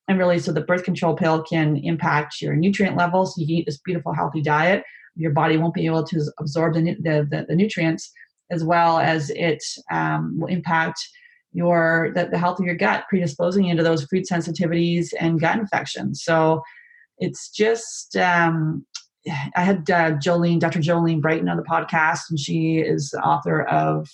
And 0.08 0.18
really 0.18 0.38
so 0.38 0.52
the 0.52 0.62
birth 0.62 0.84
control 0.84 1.14
pill 1.14 1.42
can 1.42 1.76
impact 1.76 2.40
your 2.40 2.56
nutrient 2.56 2.96
levels. 2.96 3.36
You 3.36 3.46
can 3.46 3.56
eat 3.56 3.66
this 3.66 3.78
beautiful 3.78 4.14
healthy 4.14 4.40
diet. 4.40 4.84
Your 5.16 5.32
body 5.32 5.56
won't 5.58 5.74
be 5.74 5.86
able 5.86 6.04
to 6.04 6.32
absorb 6.38 6.74
the, 6.74 6.96
the, 7.02 7.26
the, 7.30 7.46
the 7.48 7.56
nutrients 7.56 8.10
as 8.50 8.64
well 8.64 8.98
as 8.98 9.30
it 9.30 9.62
um, 9.90 10.38
will 10.38 10.48
impact 10.48 11.00
your 11.52 12.12
the, 12.14 12.26
the 12.26 12.38
health 12.38 12.58
of 12.58 12.66
your 12.66 12.74
gut 12.74 13.04
predisposing 13.08 13.64
you 13.64 13.76
to 13.76 13.82
those 13.82 14.04
food 14.04 14.24
sensitivities 14.30 15.08
and 15.18 15.40
gut 15.40 15.58
infections. 15.58 16.22
So 16.22 16.62
it's 17.18 17.50
just 17.50 18.16
um, 18.16 18.84
i 19.56 19.62
had 19.62 19.90
uh, 19.90 20.12
jolene 20.18 20.60
dr 20.60 20.78
jolene 20.78 21.20
brighton 21.20 21.48
on 21.48 21.56
the 21.56 21.62
podcast 21.64 22.20
and 22.30 22.38
she 22.38 22.76
is 22.78 23.10
the 23.10 23.20
author 23.20 23.62
of 23.62 24.08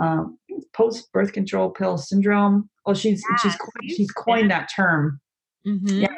um, 0.00 0.38
post 0.72 1.12
birth 1.12 1.32
control 1.32 1.70
pill 1.70 1.98
syndrome. 1.98 2.68
Oh 2.86 2.94
she's 2.94 3.22
yeah, 3.30 3.36
she's 3.36 3.96
she's 3.96 4.10
coined 4.10 4.50
that 4.50 4.68
term. 4.74 5.20
Mm-hmm. 5.66 6.00
yeah 6.00 6.08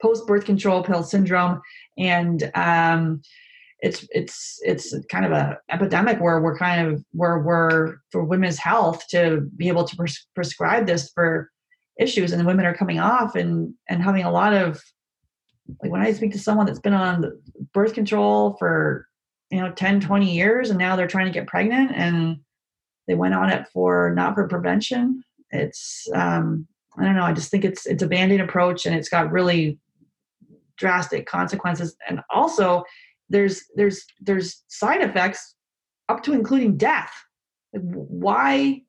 post 0.00 0.26
birth 0.26 0.44
control 0.44 0.82
pill 0.82 1.02
syndrome. 1.02 1.60
And 1.98 2.50
um, 2.54 3.22
it's 3.86 4.06
it's 4.10 4.58
it's 4.62 4.94
kind 5.10 5.24
of 5.24 5.32
a 5.32 5.58
epidemic 5.70 6.18
where 6.20 6.40
we're 6.40 6.58
kind 6.58 6.88
of 6.88 7.04
where 7.12 7.38
we're 7.38 7.96
for 8.10 8.24
women's 8.24 8.58
health 8.58 9.04
to 9.10 9.48
be 9.56 9.68
able 9.68 9.84
to 9.84 9.96
pres- 9.96 10.26
prescribe 10.34 10.86
this 10.86 11.10
for 11.14 11.50
issues. 11.98 12.32
And 12.32 12.40
the 12.40 12.44
women 12.44 12.66
are 12.66 12.74
coming 12.74 12.98
off 12.98 13.36
and 13.36 13.72
and 13.88 14.02
having 14.02 14.24
a 14.24 14.30
lot 14.30 14.52
of 14.52 14.82
like 15.82 15.90
when 15.90 16.02
i 16.02 16.12
speak 16.12 16.32
to 16.32 16.38
someone 16.38 16.66
that's 16.66 16.78
been 16.78 16.94
on 16.94 17.40
birth 17.72 17.92
control 17.92 18.56
for 18.58 19.08
you 19.50 19.60
know 19.60 19.72
10 19.72 20.00
20 20.00 20.32
years 20.32 20.70
and 20.70 20.78
now 20.78 20.94
they're 20.94 21.08
trying 21.08 21.26
to 21.26 21.32
get 21.32 21.48
pregnant 21.48 21.90
and 21.92 22.38
they 23.08 23.14
went 23.14 23.34
on 23.34 23.50
it 23.50 23.66
for 23.72 24.12
not 24.14 24.34
for 24.34 24.46
prevention 24.46 25.24
it's 25.50 26.06
um 26.14 26.68
i 26.98 27.04
don't 27.04 27.16
know 27.16 27.24
i 27.24 27.32
just 27.32 27.50
think 27.50 27.64
it's 27.64 27.84
it's 27.84 28.04
a 28.04 28.06
band-aid 28.06 28.40
approach 28.40 28.86
and 28.86 28.94
it's 28.94 29.08
got 29.08 29.32
really 29.32 29.76
drastic 30.76 31.26
consequences. 31.26 31.96
And 32.08 32.20
also 32.30 32.84
there's 33.28 33.64
there's 33.74 34.04
there's 34.20 34.62
side 34.68 35.02
effects 35.02 35.54
up 36.08 36.22
to 36.24 36.32
including 36.32 36.76
death. 36.76 37.12
Why 37.72 38.82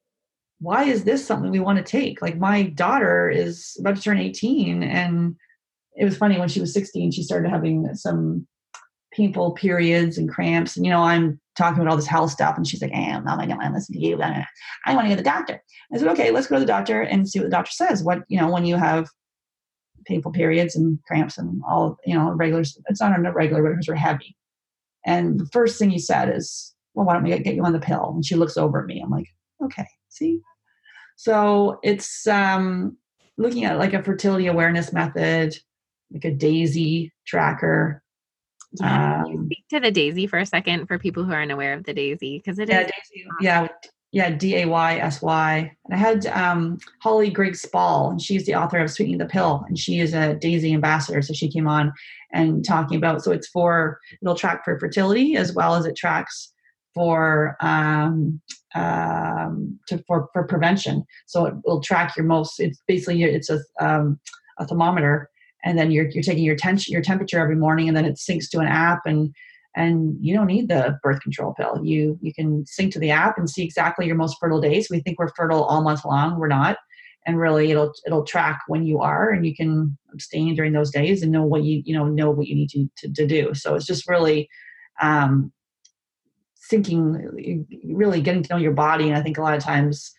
why 0.59 0.85
is 0.85 1.03
this 1.03 1.25
something 1.25 1.51
we 1.51 1.59
want 1.59 1.77
to 1.77 1.83
take? 1.83 2.21
Like 2.21 2.37
my 2.37 2.63
daughter 2.63 3.29
is 3.29 3.77
about 3.79 3.95
to 3.95 4.01
turn 4.01 4.17
18 4.17 4.83
and 4.83 5.35
it 5.95 6.05
was 6.05 6.17
funny 6.17 6.39
when 6.39 6.49
she 6.49 6.59
was 6.59 6.73
16 6.73 7.11
she 7.11 7.23
started 7.23 7.49
having 7.49 7.93
some 7.95 8.47
painful 9.11 9.51
periods 9.53 10.17
and 10.17 10.29
cramps 10.29 10.77
and 10.77 10.85
you 10.85 10.91
know 10.91 11.01
i'm 11.01 11.39
talking 11.57 11.81
about 11.81 11.89
all 11.89 11.97
this 11.97 12.05
health 12.05 12.29
stuff 12.29 12.55
and 12.55 12.67
she's 12.67 12.81
like 12.81 12.91
hey, 12.91 13.11
i'm 13.11 13.23
not 13.23 13.37
going 13.37 13.49
to 13.49 13.69
listen 13.71 13.95
to 13.95 13.99
you 13.99 14.21
i 14.21 14.45
want 14.93 15.05
to 15.05 15.09
go 15.09 15.09
to 15.09 15.15
the 15.15 15.23
doctor. 15.23 15.63
I 15.91 15.97
said 15.97 16.07
okay 16.09 16.29
let's 16.29 16.47
go 16.47 16.55
to 16.55 16.59
the 16.59 16.65
doctor 16.65 17.01
and 17.01 17.27
see 17.27 17.39
what 17.39 17.45
the 17.45 17.51
doctor 17.51 17.71
says. 17.71 18.03
What 18.03 18.19
you 18.27 18.39
know 18.39 18.51
when 18.51 18.65
you 18.65 18.75
have 18.75 19.07
painful 20.07 20.31
periods 20.31 20.75
and 20.75 20.99
cramps 21.05 21.37
and 21.37 21.61
all 21.67 21.97
you 22.05 22.13
know 22.15 22.31
regulars. 22.31 22.77
it's 22.87 23.01
not 23.01 23.17
a 23.17 23.31
regular 23.31 23.63
but 23.63 23.75
hers 23.75 23.89
are 23.89 23.95
heavy. 23.95 24.35
And 25.05 25.39
the 25.39 25.45
first 25.47 25.77
thing 25.77 25.89
he 25.89 25.99
said 25.99 26.35
is 26.35 26.73
well 26.93 27.05
why 27.05 27.13
don't 27.13 27.23
we 27.23 27.37
get 27.37 27.55
you 27.55 27.63
on 27.65 27.73
the 27.73 27.79
pill? 27.79 28.11
And 28.15 28.25
she 28.25 28.35
looks 28.35 28.57
over 28.57 28.81
at 28.81 28.87
me. 28.87 29.01
I'm 29.01 29.11
like 29.11 29.27
okay 29.63 29.87
see? 30.09 30.41
So 31.15 31.79
it's 31.83 32.27
um 32.27 32.97
looking 33.37 33.65
at 33.65 33.77
like 33.77 33.93
a 33.93 34.03
fertility 34.03 34.47
awareness 34.47 34.93
method 34.93 35.57
like 36.11 36.25
a 36.25 36.31
Daysy 36.31 37.11
tracker. 37.25 38.01
Yeah, 38.79 39.23
um, 39.23 39.45
speak 39.45 39.65
to 39.69 39.79
the 39.79 39.91
Daysy 39.91 40.29
for 40.29 40.39
a 40.39 40.45
second 40.45 40.87
for 40.87 40.99
people 40.99 41.23
who 41.23 41.31
aren't 41.31 41.51
aware 41.51 41.73
of 41.73 41.83
the 41.83 41.93
Daysy? 41.93 42.37
Because 42.37 42.59
it 42.59 42.69
yeah, 42.69 42.81
is 42.81 42.87
Daysy, 42.87 43.25
yeah 43.41 43.67
yeah, 44.17 44.31
D 44.31 44.55
A 44.55 44.65
Y 44.65 44.97
S 44.97 45.21
Y. 45.21 45.71
And 45.85 45.93
I 45.93 45.97
had 45.97 46.25
um, 46.25 46.79
Holly 47.03 47.29
Grigg 47.29 47.55
Spall, 47.55 48.09
and 48.09 48.19
she's 48.19 48.47
the 48.47 48.55
author 48.55 48.79
of 48.79 48.89
Sweetening 48.89 49.19
the 49.19 49.27
Pill, 49.27 49.63
and 49.67 49.77
she 49.77 49.99
is 49.99 50.15
a 50.15 50.35
Daysy 50.41 50.73
ambassador. 50.73 51.21
So 51.21 51.33
she 51.33 51.51
came 51.51 51.67
on 51.67 51.93
and 52.33 52.65
talking 52.65 52.97
about. 52.97 53.23
So 53.23 53.31
it's 53.31 53.47
for 53.47 53.99
it'll 54.19 54.33
track 54.33 54.65
for 54.65 54.79
fertility 54.79 55.35
as 55.35 55.53
well 55.53 55.75
as 55.75 55.85
it 55.85 55.95
tracks 55.95 56.51
for 56.95 57.57
um, 57.61 58.41
um, 58.73 59.79
to, 59.87 60.03
for 60.07 60.29
for 60.33 60.47
prevention. 60.47 61.05
So 61.27 61.45
it 61.45 61.53
will 61.63 61.81
track 61.81 62.17
your 62.17 62.25
most. 62.25 62.59
It's 62.59 62.81
basically 62.87 63.21
it's 63.21 63.51
a 63.51 63.59
um, 63.79 64.19
a 64.57 64.65
thermometer, 64.65 65.29
and 65.63 65.77
then 65.77 65.91
you're 65.91 66.09
you're 66.09 66.23
taking 66.23 66.43
your 66.43 66.55
tension 66.55 66.91
your 66.91 67.03
temperature 67.03 67.39
every 67.39 67.55
morning, 67.55 67.87
and 67.87 67.95
then 67.95 68.05
it 68.05 68.15
syncs 68.15 68.49
to 68.49 68.59
an 68.61 68.67
app 68.67 69.05
and 69.05 69.31
and 69.77 70.17
you 70.19 70.33
don't 70.33 70.47
need 70.47 70.67
the 70.67 70.97
birth 71.03 71.21
control 71.21 71.53
pill. 71.53 71.79
You 71.83 72.17
you 72.21 72.33
can 72.33 72.65
sync 72.65 72.91
to 72.93 72.99
the 72.99 73.11
app 73.11 73.37
and 73.37 73.49
see 73.49 73.63
exactly 73.63 74.07
your 74.07 74.15
most 74.15 74.37
fertile 74.39 74.59
days. 74.59 74.89
We 74.89 74.99
think 74.99 75.19
we're 75.19 75.33
fertile 75.35 75.63
all 75.63 75.83
month 75.83 76.03
long. 76.03 76.39
We're 76.39 76.47
not, 76.47 76.77
and 77.25 77.37
really 77.37 77.69
it'll 77.69 77.93
it'll 78.05 78.25
track 78.25 78.61
when 78.67 78.85
you 78.85 78.99
are, 78.99 79.29
and 79.29 79.45
you 79.45 79.55
can 79.55 79.95
abstain 80.11 80.55
during 80.55 80.73
those 80.73 80.89
days 80.89 81.21
and 81.21 81.31
know 81.31 81.43
what 81.43 81.63
you 81.63 81.83
you 81.85 81.93
know 81.95 82.05
know 82.05 82.31
what 82.31 82.47
you 82.47 82.55
need 82.55 82.69
to 82.71 82.89
to, 82.97 83.13
to 83.13 83.27
do. 83.27 83.53
So 83.53 83.75
it's 83.75 83.85
just 83.85 84.09
really 84.09 84.49
um, 84.99 85.53
syncing, 86.71 87.63
really 87.85 88.21
getting 88.21 88.41
to 88.43 88.53
know 88.53 88.59
your 88.59 88.73
body. 88.73 89.07
And 89.07 89.15
I 89.15 89.21
think 89.21 89.37
a 89.37 89.43
lot 89.43 89.55
of 89.55 89.63
times 89.63 90.11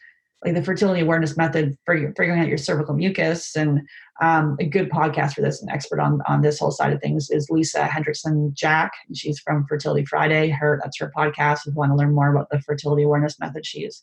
like 0.44 0.54
the 0.54 0.62
fertility 0.62 1.00
awareness 1.00 1.36
method 1.36 1.76
for 1.84 1.96
figuring 2.16 2.40
out 2.40 2.48
your 2.48 2.58
cervical 2.58 2.94
mucus. 2.94 3.56
And 3.56 3.80
um, 4.22 4.56
a 4.60 4.66
good 4.66 4.88
podcast 4.88 5.34
for 5.34 5.42
this 5.42 5.62
an 5.62 5.68
expert 5.70 6.00
on 6.00 6.20
on 6.28 6.42
this 6.42 6.58
whole 6.58 6.70
side 6.70 6.92
of 6.92 7.00
things 7.00 7.28
is 7.30 7.50
lisa 7.50 7.84
hendrickson 7.84 8.52
jack. 8.52 8.92
She's 9.14 9.40
from 9.40 9.66
fertility 9.68 10.04
friday. 10.04 10.48
Her 10.50 10.78
that's 10.82 10.98
her 10.98 11.12
podcast. 11.16 11.60
If 11.60 11.66
you 11.66 11.72
want 11.74 11.92
to 11.92 11.96
learn 11.96 12.14
more 12.14 12.30
about 12.30 12.48
the 12.50 12.60
fertility 12.60 13.02
awareness 13.02 13.38
method 13.40 13.66
she 13.66 13.80
is 13.80 14.02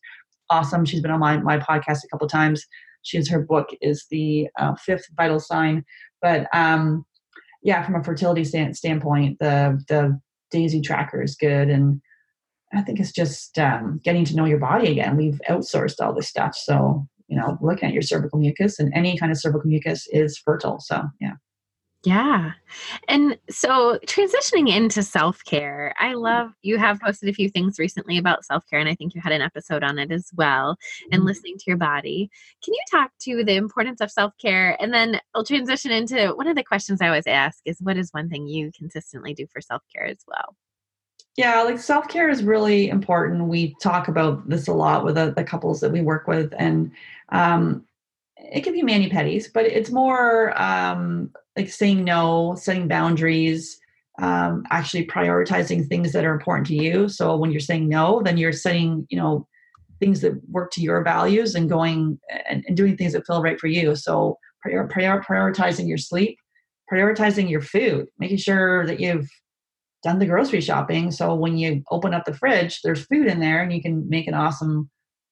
awesome. 0.50 0.86
She's 0.86 1.02
been 1.02 1.12
on 1.12 1.20
my, 1.20 1.38
my 1.38 1.58
podcast 1.58 2.04
a 2.04 2.08
couple 2.12 2.28
times. 2.28 2.66
She's 3.02 3.30
her 3.30 3.42
book 3.42 3.70
is 3.82 4.06
the 4.10 4.48
uh, 4.60 4.76
fifth 4.76 5.06
vital 5.16 5.40
sign. 5.40 5.86
But 6.22 6.48
um, 6.54 7.06
yeah 7.64 7.84
from 7.84 7.96
a 7.96 8.04
fertility 8.04 8.44
stand, 8.44 8.76
standpoint 8.76 9.40
the 9.40 9.82
the 9.88 10.20
Daysy 10.54 10.84
tracker 10.84 11.22
is 11.22 11.36
good. 11.36 11.70
And 11.70 12.02
I 12.78 12.82
think 12.82 13.00
it's 13.00 13.12
just 13.12 13.58
um, 13.58 14.00
getting 14.04 14.26
to 14.26 14.36
know 14.36 14.46
your 14.46 14.60
body 14.60 14.92
again. 14.92 15.18
We've 15.18 15.40
outsourced 15.50 15.96
all 16.02 16.14
this 16.14 16.28
stuff. 16.28 16.56
So, 16.56 17.08
you 17.28 17.38
know, 17.38 17.58
looking 17.62 17.88
at 17.88 17.94
your 17.94 18.02
cervical 18.02 18.40
mucus 18.40 18.80
and 18.80 18.94
any 18.94 19.18
kind 19.18 19.32
of 19.32 19.40
cervical 19.40 19.70
mucus 19.70 20.08
is 20.12 20.38
fertile. 20.38 20.80
So, 20.80 21.04
yeah. 21.20 21.34
Yeah. 22.06 22.52
And 23.08 23.36
so 23.50 23.98
transitioning 24.06 24.70
into 24.70 25.02
self 25.02 25.44
care, 25.44 25.92
I 26.00 26.14
love 26.14 26.52
you 26.62 26.78
have 26.78 27.00
posted 27.02 27.30
a 27.30 27.34
few 27.34 27.50
things 27.50 27.80
recently 27.80 28.20
about 28.20 28.46
self 28.46 28.64
care, 28.70 28.80
and 28.80 28.88
I 28.88 28.94
think 28.94 29.16
you 29.16 29.22
had 29.22 29.32
an 29.32 29.42
episode 29.42 29.84
on 29.84 29.98
it 29.98 30.12
as 30.12 30.30
well, 30.36 30.78
and 31.12 31.22
mm-hmm. 31.22 31.28
listening 31.28 31.58
to 31.58 31.64
your 31.66 31.78
body. 31.78 32.30
Can 32.64 32.76
you 32.76 32.82
talk 32.92 33.10
to 33.22 33.44
the 33.44 33.56
importance 33.56 34.02
of 34.02 34.12
self 34.12 34.34
care? 34.40 34.80
And 34.80 34.94
then 34.94 35.20
I'll 35.34 35.44
transition 35.44 35.92
into 35.92 36.34
one 36.36 36.48
of 36.48 36.56
the 36.56 36.64
questions 36.64 37.02
I 37.02 37.08
always 37.08 37.28
ask 37.28 37.60
is 37.66 37.82
what 37.82 37.98
is 37.98 38.12
one 38.12 38.30
thing 38.30 38.48
you 38.48 38.72
consistently 38.78 39.34
do 39.34 39.48
for 39.52 39.60
self 39.60 39.82
care 39.92 40.06
as 40.06 40.20
well? 40.28 40.56
Yeah, 41.38 41.64
like 41.64 41.80
self 41.80 42.08
care 42.08 42.30
is 42.30 42.44
really 42.44 42.88
important. 42.88 43.48
We 43.50 43.76
talk 43.82 44.08
about 44.08 44.48
this 44.48 44.68
a 44.68 44.74
lot 44.74 45.04
with 45.04 45.16
the, 45.16 45.34
the 45.36 45.44
couples 45.44 45.82
that 45.82 45.92
we 45.92 46.02
work 46.02 46.28
with, 46.28 46.54
and 46.58 46.92
um, 47.30 47.86
it 48.38 48.64
can 48.64 48.74
be 48.74 48.84
mani 48.84 49.10
pedis, 49.10 49.48
but 49.54 49.66
it's 49.66 49.92
more 49.92 50.60
um, 50.62 51.32
like 51.58 51.70
saying 51.70 52.06
no, 52.06 52.56
setting 52.58 52.88
boundaries, 52.88 53.78
um, 54.22 54.64
actually 54.70 55.08
prioritizing 55.08 55.88
things 55.88 56.14
that 56.14 56.24
are 56.24 56.34
important 56.34 56.68
to 56.68 56.76
you. 56.76 57.10
So 57.10 57.36
when 57.36 57.52
you're 57.52 57.60
saying 57.60 57.90
no, 57.90 58.22
then 58.24 58.38
you're 58.38 58.54
setting, 58.54 59.06
you 59.10 59.18
know, 59.18 59.46
things 60.00 60.22
that 60.22 60.34
work 60.50 60.72
to 60.72 60.82
your 60.82 61.04
values 61.04 61.56
and 61.56 61.70
going 61.70 62.18
and, 62.50 62.64
and 62.68 62.78
doing 62.78 62.96
things 62.96 63.14
that 63.14 63.26
feel 63.26 63.42
right 63.42 63.60
for 63.60 63.68
you. 63.68 63.96
So 63.96 64.38
prior, 64.62 64.88
prior, 64.88 65.22
prioritizing 65.22 65.88
your 65.88 65.98
sleep, 65.98 66.38
prioritizing 66.92 67.50
your 67.50 67.62
food, 67.62 68.08
making 68.20 68.38
sure 68.38 68.86
that 68.88 69.00
you've 69.02 69.30
done 70.06 70.20
the 70.20 70.28
grocery 70.28 70.62
shopping. 70.62 71.10
So 71.10 71.34
when 71.34 71.58
you 71.58 71.82
open 71.90 72.14
up 72.14 72.26
the 72.26 72.34
fridge, 72.34 72.82
there's 72.84 73.08
food 73.08 73.26
in 73.26 73.40
there 73.40 73.62
and 73.64 73.74
you 73.74 73.82
can 73.82 74.08
make 74.08 74.28
an 74.28 74.36
awesome 74.36 74.90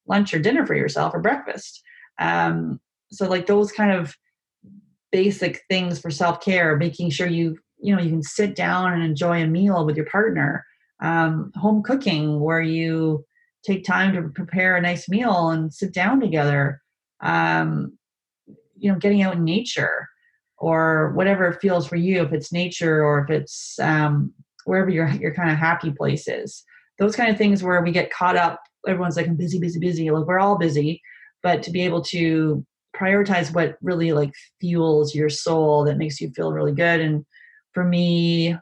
lunch 0.07 0.34
or 0.34 0.39
dinner 0.39 0.65
for 0.65 0.74
yourself 0.74 1.13
or 1.13 1.21
breakfast. 1.21 1.82
Um, 2.19 2.82
so 3.11 3.30
like 3.30 3.45
those 3.45 3.71
kind 3.71 3.91
of 3.91 4.15
basic 5.11 5.61
things 5.69 5.99
for 6.01 6.09
self-care, 6.09 6.76
making 6.76 7.11
sure 7.11 7.28
you, 7.28 7.59
you 7.80 7.95
know, 7.95 8.01
you 8.01 8.09
can 8.09 8.24
sit 8.24 8.55
down 8.55 8.93
and 8.93 9.03
enjoy 9.03 9.43
a 9.43 9.47
meal 9.47 9.86
with 9.86 9.95
your 9.95 10.07
partner. 10.07 10.65
Um, 10.99 11.51
home 11.55 11.84
cooking 11.84 12.39
where 12.39 12.61
you 12.61 13.24
take 13.63 13.86
time 13.86 14.13
to 14.13 14.30
prepare 14.30 14.76
a 14.76 14.82
nice 14.82 15.07
meal 15.07 15.49
and 15.49 15.71
sit 15.71 15.93
down 15.93 16.19
together. 16.19 16.82
Um, 17.21 17.95
you 18.76 18.91
know, 18.91 18.97
getting 18.97 19.21
out 19.21 19.36
in 19.36 19.43
nature 19.43 20.09
or 20.57 21.13
whatever 21.13 21.45
it 21.49 21.61
feels 21.61 21.86
for 21.86 21.95
you, 21.95 22.24
if 22.24 22.34
it's 22.34 22.51
nature 22.51 23.05
or 23.05 23.24
if 23.24 23.30
it's 23.30 23.78
um, 23.80 24.34
wherever 24.66 24.89
your 24.89 25.07
your 25.09 25.34
kind 25.34 25.51
of 25.51 25.57
happy 25.57 25.91
place 25.91 26.28
is. 26.28 26.64
Those 26.99 27.16
kind 27.16 27.30
of 27.30 27.38
things 27.38 27.64
where 27.64 27.82
we 27.82 27.91
get 27.91 28.11
caught 28.11 28.36
up. 28.36 28.59
Everyone's 28.88 29.16
like, 29.16 29.28
I'm 29.28 29.36
busy, 29.36 29.59
busy, 29.59 29.80
busy. 29.80 30.11
Like 30.11 30.26
we're 30.26 30.39
all 30.39 30.57
busy, 30.57 31.01
but 31.41 31.64
to 31.64 31.72
be 31.72 31.82
able 31.82 32.01
to 32.03 32.66
prioritize 32.95 33.53
what 33.53 33.78
really 33.82 34.11
like 34.11 34.32
fuels 34.59 35.16
your 35.16 35.30
soul 35.30 35.84
that 35.86 35.97
makes 35.97 36.22
you 36.22 36.32
feel 36.36 36.51
really 36.51 36.74
good. 36.74 37.01
And 37.01 37.26
for 37.74 37.84
me, 37.84 38.55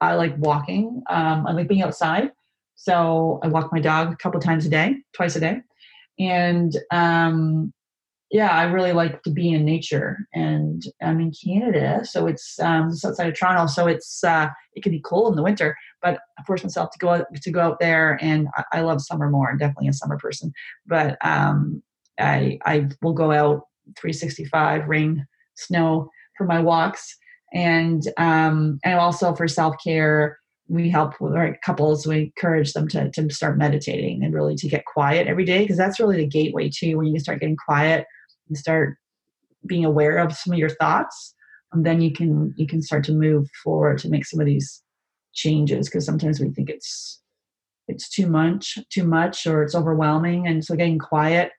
I 0.00 0.14
like 0.14 0.34
walking. 0.38 1.02
Um, 1.10 1.46
I 1.46 1.52
like 1.52 1.68
being 1.68 1.82
outside. 1.82 2.30
So 2.74 3.40
I 3.42 3.48
walk 3.48 3.72
my 3.72 3.80
dog 3.80 4.12
a 4.12 4.16
couple 4.16 4.40
times 4.40 4.66
a 4.66 4.68
day, 4.68 4.96
twice 5.14 5.36
a 5.36 5.40
day. 5.40 5.60
And 6.18 6.76
um, 6.90 7.72
yeah, 8.32 8.50
I 8.50 8.64
really 8.64 8.92
like 8.92 9.22
to 9.24 9.30
be 9.30 9.50
in 9.50 9.66
nature, 9.66 10.26
and 10.32 10.82
I'm 11.02 11.20
in 11.20 11.32
Canada, 11.32 12.00
so 12.02 12.26
it's 12.26 12.58
um, 12.60 12.88
just 12.88 13.04
outside 13.04 13.28
of 13.28 13.38
Toronto, 13.38 13.66
so 13.66 13.86
it's 13.86 14.24
uh, 14.24 14.48
it 14.72 14.82
can 14.82 14.90
be 14.90 15.00
cold 15.00 15.32
in 15.32 15.36
the 15.36 15.42
winter. 15.42 15.76
But 16.00 16.18
I 16.38 16.42
force 16.44 16.62
myself 16.62 16.90
to 16.92 16.98
go 16.98 17.10
out, 17.10 17.26
to 17.34 17.50
go 17.50 17.60
out 17.60 17.78
there, 17.78 18.18
and 18.22 18.48
I, 18.56 18.78
I 18.78 18.80
love 18.80 19.02
summer 19.02 19.28
more. 19.28 19.50
I'm 19.50 19.58
definitely 19.58 19.88
a 19.88 19.92
summer 19.92 20.16
person, 20.16 20.50
but 20.86 21.18
um, 21.22 21.82
I 22.18 22.58
I 22.64 22.88
will 23.02 23.12
go 23.12 23.32
out 23.32 23.66
365, 23.98 24.88
rain, 24.88 25.26
snow 25.56 26.08
for 26.38 26.46
my 26.46 26.58
walks, 26.58 27.14
and 27.52 28.02
um, 28.16 28.78
and 28.82 28.98
also 28.98 29.34
for 29.34 29.46
self 29.46 29.76
care. 29.84 30.38
We 30.68 30.88
help 30.88 31.20
with 31.20 31.34
our 31.34 31.54
couples. 31.62 32.06
We 32.06 32.32
encourage 32.34 32.72
them 32.72 32.88
to 32.88 33.10
to 33.10 33.28
start 33.28 33.58
meditating 33.58 34.24
and 34.24 34.32
really 34.32 34.54
to 34.56 34.68
get 34.68 34.86
quiet 34.86 35.26
every 35.26 35.44
day 35.44 35.64
because 35.64 35.76
that's 35.76 36.00
really 36.00 36.16
the 36.16 36.26
gateway 36.26 36.70
too. 36.70 36.96
When 36.96 37.08
you 37.08 37.20
start 37.20 37.40
getting 37.40 37.58
quiet 37.58 38.06
and 38.48 38.56
start 38.56 38.96
being 39.66 39.84
aware 39.84 40.18
of 40.18 40.32
some 40.32 40.52
of 40.52 40.58
your 40.58 40.68
thoughts 40.68 41.34
and 41.72 41.86
then 41.86 42.00
you 42.00 42.12
can 42.12 42.52
you 42.56 42.66
can 42.66 42.82
start 42.82 43.04
to 43.04 43.12
move 43.12 43.48
forward 43.62 43.98
to 43.98 44.08
make 44.08 44.24
some 44.24 44.40
of 44.40 44.46
these 44.46 44.82
changes 45.32 45.88
because 45.88 46.04
sometimes 46.04 46.40
we 46.40 46.50
think 46.50 46.68
it's 46.68 47.20
it's 47.88 48.08
too 48.08 48.26
much 48.26 48.78
too 48.90 49.04
much 49.04 49.46
or 49.46 49.62
it's 49.62 49.74
overwhelming 49.74 50.46
and 50.46 50.64
so 50.64 50.76
getting 50.76 50.98
quiet 50.98 51.50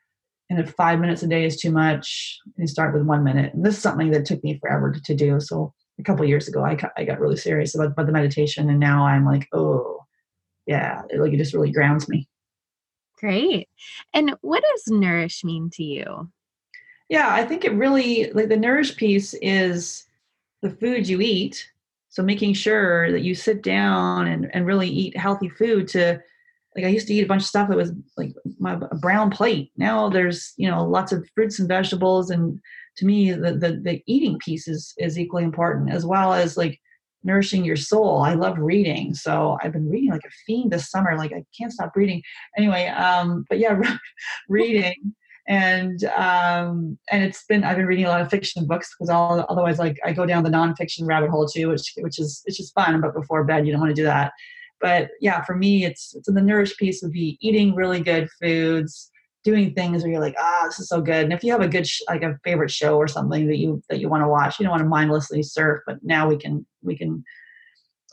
and 0.49 0.59
if 0.59 0.71
five 0.71 0.99
minutes 0.99 1.23
a 1.23 1.27
day 1.27 1.45
is 1.45 1.57
too 1.57 1.71
much 1.71 2.39
you 2.57 2.67
start 2.67 2.93
with 2.93 3.03
one 3.03 3.23
minute. 3.23 3.53
And 3.53 3.65
this 3.65 3.77
is 3.77 3.81
something 3.81 4.11
that 4.11 4.25
took 4.25 4.43
me 4.43 4.59
forever 4.59 4.91
to, 4.91 5.01
to 5.01 5.15
do 5.15 5.39
so 5.39 5.73
a 5.99 6.03
couple 6.03 6.25
years 6.25 6.47
ago 6.47 6.63
I 6.63 6.77
I 6.97 7.03
got 7.03 7.19
really 7.19 7.37
serious 7.37 7.75
about, 7.75 7.87
about 7.87 8.05
the 8.05 8.11
meditation 8.11 8.69
and 8.69 8.79
now 8.79 9.05
i'm 9.05 9.25
like 9.25 9.47
oh 9.53 10.05
yeah 10.65 11.01
it, 11.09 11.19
like 11.19 11.33
it 11.33 11.37
just 11.37 11.53
really 11.53 11.71
grounds 11.71 12.07
me. 12.07 12.27
Great. 13.19 13.69
And 14.13 14.35
what 14.41 14.63
does 14.63 14.83
nourish 14.87 15.45
mean 15.45 15.69
to 15.73 15.83
you 15.83 16.29
yeah, 17.13 17.31
I 17.31 17.45
think 17.45 17.63
it 17.63 17.73
really 17.73 18.31
like 18.33 18.49
the 18.49 18.57
nourish 18.57 18.95
piece 18.95 19.35
is 19.35 20.05
the 20.63 20.71
food 20.71 21.07
you 21.07 21.21
eat. 21.21 21.69
So 22.09 22.23
making 22.23 22.55
sure 22.55 23.11
that 23.11 23.21
you 23.21 23.35
sit 23.35 23.61
down 23.61 24.27
and, 24.27 24.49
and 24.51 24.65
really 24.65 24.89
eat 24.89 25.15
healthy 25.15 25.49
food 25.49 25.87
to 25.89 26.19
like 26.75 26.85
I 26.85 26.87
used 26.87 27.05
to 27.09 27.13
eat 27.13 27.23
a 27.23 27.27
bunch 27.27 27.43
of 27.43 27.47
stuff 27.47 27.69
that 27.69 27.77
was 27.77 27.91
like 28.17 28.33
my 28.57 28.73
brown 28.99 29.29
plate. 29.29 29.71
Now 29.77 30.09
there's, 30.09 30.53
you 30.57 30.67
know, 30.67 30.83
lots 30.83 31.11
of 31.11 31.29
fruits 31.35 31.59
and 31.59 31.67
vegetables 31.67 32.31
and 32.31 32.59
to 32.97 33.05
me 33.05 33.31
the, 33.31 33.53
the 33.53 33.79
the 33.83 34.03
eating 34.07 34.39
piece 34.39 34.67
is 34.67 34.95
is 34.97 35.19
equally 35.19 35.43
important 35.43 35.91
as 35.91 36.07
well 36.07 36.33
as 36.33 36.57
like 36.57 36.79
nourishing 37.23 37.63
your 37.63 37.75
soul. 37.75 38.23
I 38.23 38.33
love 38.33 38.57
reading. 38.57 39.13
So 39.13 39.59
I've 39.61 39.73
been 39.73 39.87
reading 39.87 40.09
like 40.09 40.25
a 40.25 40.31
fiend 40.47 40.71
this 40.71 40.89
summer. 40.89 41.15
Like 41.15 41.31
I 41.31 41.45
can't 41.55 41.71
stop 41.71 41.91
reading. 41.95 42.23
Anyway, 42.57 42.87
um, 42.87 43.45
but 43.49 43.59
yeah, 43.59 43.79
reading 44.49 45.13
and 45.47 46.03
um, 46.05 46.97
and 47.11 47.23
it's 47.23 47.43
been 47.45 47.63
I've 47.63 47.77
been 47.77 47.85
reading 47.85 48.05
a 48.05 48.09
lot 48.09 48.21
of 48.21 48.29
fiction 48.29 48.65
books 48.65 48.93
because 48.93 49.09
all 49.09 49.45
otherwise 49.49 49.79
like 49.79 49.99
I 50.05 50.13
go 50.13 50.25
down 50.25 50.43
the 50.43 50.49
nonfiction 50.49 51.05
rabbit 51.05 51.29
hole 51.29 51.47
too, 51.47 51.69
which 51.69 51.93
which 51.97 52.19
is 52.19 52.41
it's 52.45 52.57
just 52.57 52.73
fun. 52.73 53.01
But 53.01 53.13
before 53.13 53.43
bed, 53.43 53.65
you 53.65 53.71
don't 53.71 53.81
want 53.81 53.91
to 53.91 54.01
do 54.01 54.05
that. 54.05 54.31
But 54.79 55.09
yeah, 55.19 55.43
for 55.43 55.55
me, 55.55 55.85
it's 55.85 56.13
it's 56.15 56.27
in 56.27 56.35
the 56.35 56.41
nourish 56.41 56.75
piece 56.77 57.01
would 57.01 57.11
be 57.11 57.37
eating 57.41 57.75
really 57.75 58.01
good 58.01 58.29
foods, 58.41 59.11
doing 59.43 59.73
things 59.73 60.01
where 60.03 60.11
you're 60.11 60.21
like, 60.21 60.35
ah, 60.39 60.61
oh, 60.61 60.67
this 60.67 60.79
is 60.79 60.87
so 60.87 61.01
good. 61.01 61.23
And 61.23 61.33
if 61.33 61.43
you 61.43 61.51
have 61.51 61.61
a 61.61 61.67
good 61.67 61.87
sh- 61.87 62.01
like 62.07 62.23
a 62.23 62.39
favorite 62.43 62.71
show 62.71 62.97
or 62.97 63.07
something 63.07 63.47
that 63.47 63.57
you 63.57 63.81
that 63.89 63.99
you 63.99 64.09
want 64.09 64.23
to 64.23 64.29
watch, 64.29 64.59
you 64.59 64.63
don't 64.63 64.71
want 64.71 64.83
to 64.83 64.89
mindlessly 64.89 65.43
surf. 65.43 65.81
But 65.85 65.97
now 66.03 66.27
we 66.27 66.37
can 66.37 66.65
we 66.81 66.97
can 66.97 67.23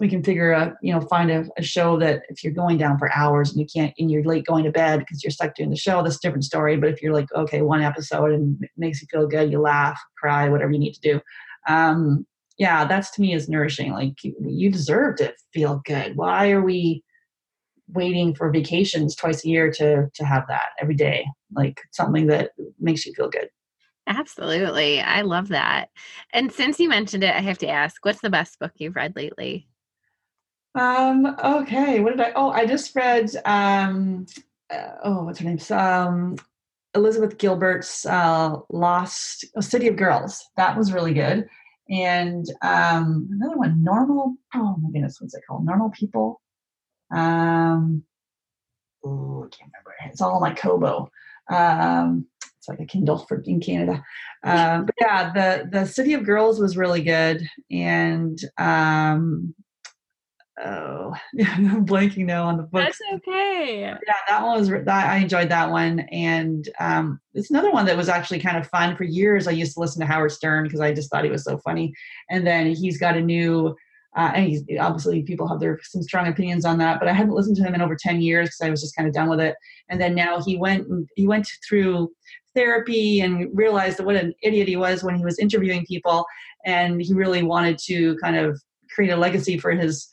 we 0.00 0.08
can 0.08 0.22
figure 0.22 0.52
out, 0.52 0.72
you 0.82 0.92
know, 0.92 1.00
find 1.02 1.30
a, 1.30 1.44
a, 1.58 1.62
show 1.62 1.98
that 1.98 2.22
if 2.30 2.42
you're 2.42 2.54
going 2.54 2.78
down 2.78 2.98
for 2.98 3.14
hours 3.14 3.50
and 3.50 3.60
you 3.60 3.66
can't, 3.72 3.92
and 3.98 4.10
you're 4.10 4.24
late 4.24 4.46
going 4.46 4.64
to 4.64 4.72
bed 4.72 4.98
because 4.98 5.22
you're 5.22 5.30
stuck 5.30 5.54
doing 5.54 5.68
the 5.68 5.76
show, 5.76 6.02
that's 6.02 6.16
a 6.16 6.20
different 6.20 6.44
story. 6.44 6.78
But 6.78 6.88
if 6.88 7.02
you're 7.02 7.12
like, 7.12 7.30
okay, 7.34 7.60
one 7.60 7.82
episode 7.82 8.32
and 8.32 8.56
it 8.62 8.70
makes 8.78 9.02
you 9.02 9.08
feel 9.10 9.28
good, 9.28 9.52
you 9.52 9.60
laugh, 9.60 10.00
cry, 10.18 10.48
whatever 10.48 10.72
you 10.72 10.78
need 10.78 10.94
to 10.94 11.00
do. 11.00 11.20
Um, 11.68 12.26
yeah, 12.56 12.86
that's 12.86 13.10
to 13.12 13.20
me 13.20 13.34
is 13.34 13.48
nourishing. 13.48 13.92
Like 13.92 14.24
you, 14.24 14.34
you 14.40 14.70
deserve 14.70 15.16
to 15.16 15.34
feel 15.52 15.82
good. 15.84 16.16
Why 16.16 16.50
are 16.50 16.62
we 16.62 17.04
waiting 17.88 18.34
for 18.34 18.50
vacations 18.50 19.14
twice 19.14 19.44
a 19.44 19.48
year 19.48 19.70
to 19.72 20.08
to 20.14 20.24
have 20.24 20.44
that 20.48 20.70
every 20.80 20.94
day? 20.94 21.26
Like 21.54 21.80
something 21.92 22.26
that 22.28 22.52
makes 22.78 23.04
you 23.04 23.12
feel 23.14 23.28
good. 23.28 23.48
Absolutely. 24.06 25.00
I 25.00 25.22
love 25.22 25.48
that. 25.48 25.90
And 26.32 26.50
since 26.50 26.80
you 26.80 26.88
mentioned 26.88 27.22
it, 27.22 27.34
I 27.34 27.40
have 27.40 27.58
to 27.58 27.68
ask, 27.68 28.04
what's 28.04 28.20
the 28.20 28.30
best 28.30 28.58
book 28.58 28.72
you've 28.76 28.96
read 28.96 29.14
lately? 29.14 29.68
Um, 30.74 31.36
okay, 31.42 32.00
what 32.00 32.16
did 32.16 32.20
I? 32.20 32.32
Oh, 32.34 32.50
I 32.50 32.66
just 32.66 32.94
read. 32.94 33.30
Um, 33.44 34.26
uh, 34.70 34.92
oh, 35.04 35.24
what's 35.24 35.40
her 35.40 35.44
name? 35.44 35.58
Um, 35.70 36.36
Elizabeth 36.94 37.38
Gilbert's 37.38 38.06
uh, 38.06 38.56
Lost 38.70 39.44
oh, 39.56 39.60
City 39.60 39.88
of 39.88 39.96
Girls. 39.96 40.44
That 40.56 40.76
was 40.76 40.92
really 40.92 41.14
good. 41.14 41.48
And 41.88 42.46
um, 42.62 43.28
another 43.32 43.56
one, 43.56 43.82
Normal. 43.82 44.34
Oh 44.54 44.76
my 44.80 44.90
goodness, 44.90 45.20
what's 45.20 45.34
it 45.34 45.42
called? 45.48 45.64
Normal 45.64 45.90
People. 45.90 46.40
Um, 47.10 48.04
oh, 49.04 49.44
I 49.44 49.48
can't 49.48 49.72
remember. 49.72 49.94
It's 50.06 50.20
all 50.20 50.40
my 50.40 50.54
Kobo. 50.54 51.10
Um, 51.50 52.26
it's 52.58 52.68
like 52.68 52.78
a 52.78 52.86
Kindle 52.86 53.18
for 53.18 53.42
in 53.44 53.58
Canada. 53.58 54.04
Um, 54.44 54.86
but 54.86 54.94
yeah, 55.00 55.32
the 55.32 55.68
the 55.68 55.86
City 55.86 56.14
of 56.14 56.24
Girls 56.24 56.60
was 56.60 56.76
really 56.76 57.02
good, 57.02 57.42
and 57.70 58.38
um, 58.56 59.54
oh, 60.64 61.14
I'm 61.46 61.86
blanking 61.86 62.26
now 62.26 62.44
on 62.44 62.56
the 62.56 62.62
book. 62.62 62.84
That's 62.84 63.00
okay. 63.14 63.80
Yeah, 63.80 63.98
that 64.28 64.42
one 64.42 64.58
was 64.58 64.68
that 64.68 64.88
I 64.88 65.16
enjoyed 65.18 65.48
that 65.48 65.70
one, 65.70 66.00
and 66.10 66.68
um, 66.78 67.20
it's 67.34 67.50
another 67.50 67.70
one 67.70 67.86
that 67.86 67.96
was 67.96 68.08
actually 68.08 68.40
kind 68.40 68.56
of 68.56 68.66
fun. 68.68 68.96
For 68.96 69.04
years, 69.04 69.46
I 69.46 69.52
used 69.52 69.74
to 69.74 69.80
listen 69.80 70.00
to 70.00 70.06
Howard 70.06 70.32
Stern 70.32 70.64
because 70.64 70.80
I 70.80 70.92
just 70.92 71.10
thought 71.10 71.24
he 71.24 71.30
was 71.30 71.44
so 71.44 71.58
funny, 71.58 71.92
and 72.30 72.46
then 72.46 72.74
he's 72.74 72.98
got 72.98 73.16
a 73.16 73.20
new. 73.20 73.74
Uh, 74.16 74.32
and 74.34 74.46
he's 74.48 74.64
obviously 74.80 75.22
people 75.22 75.46
have 75.46 75.60
their 75.60 75.78
some 75.84 76.02
strong 76.02 76.26
opinions 76.26 76.64
on 76.64 76.78
that, 76.78 76.98
but 76.98 77.08
I 77.08 77.12
hadn't 77.12 77.32
listened 77.32 77.56
to 77.58 77.62
him 77.62 77.76
in 77.76 77.80
over 77.80 77.94
ten 77.94 78.20
years 78.20 78.48
because 78.48 78.66
I 78.66 78.70
was 78.70 78.80
just 78.80 78.96
kind 78.96 79.08
of 79.08 79.14
done 79.14 79.28
with 79.28 79.38
it. 79.38 79.54
And 79.88 80.00
then 80.00 80.16
now 80.16 80.42
he 80.42 80.56
went 80.56 80.84
he 81.14 81.28
went 81.28 81.48
through 81.68 82.10
therapy 82.52 83.20
and 83.20 83.48
realized 83.54 84.00
what 84.00 84.16
an 84.16 84.34
idiot 84.42 84.66
he 84.66 84.74
was 84.74 85.04
when 85.04 85.14
he 85.14 85.24
was 85.24 85.38
interviewing 85.38 85.86
people, 85.86 86.26
and 86.66 87.00
he 87.00 87.14
really 87.14 87.44
wanted 87.44 87.78
to 87.86 88.16
kind 88.16 88.36
of 88.36 88.60
create 88.92 89.12
a 89.12 89.16
legacy 89.16 89.56
for 89.56 89.70
his 89.70 90.08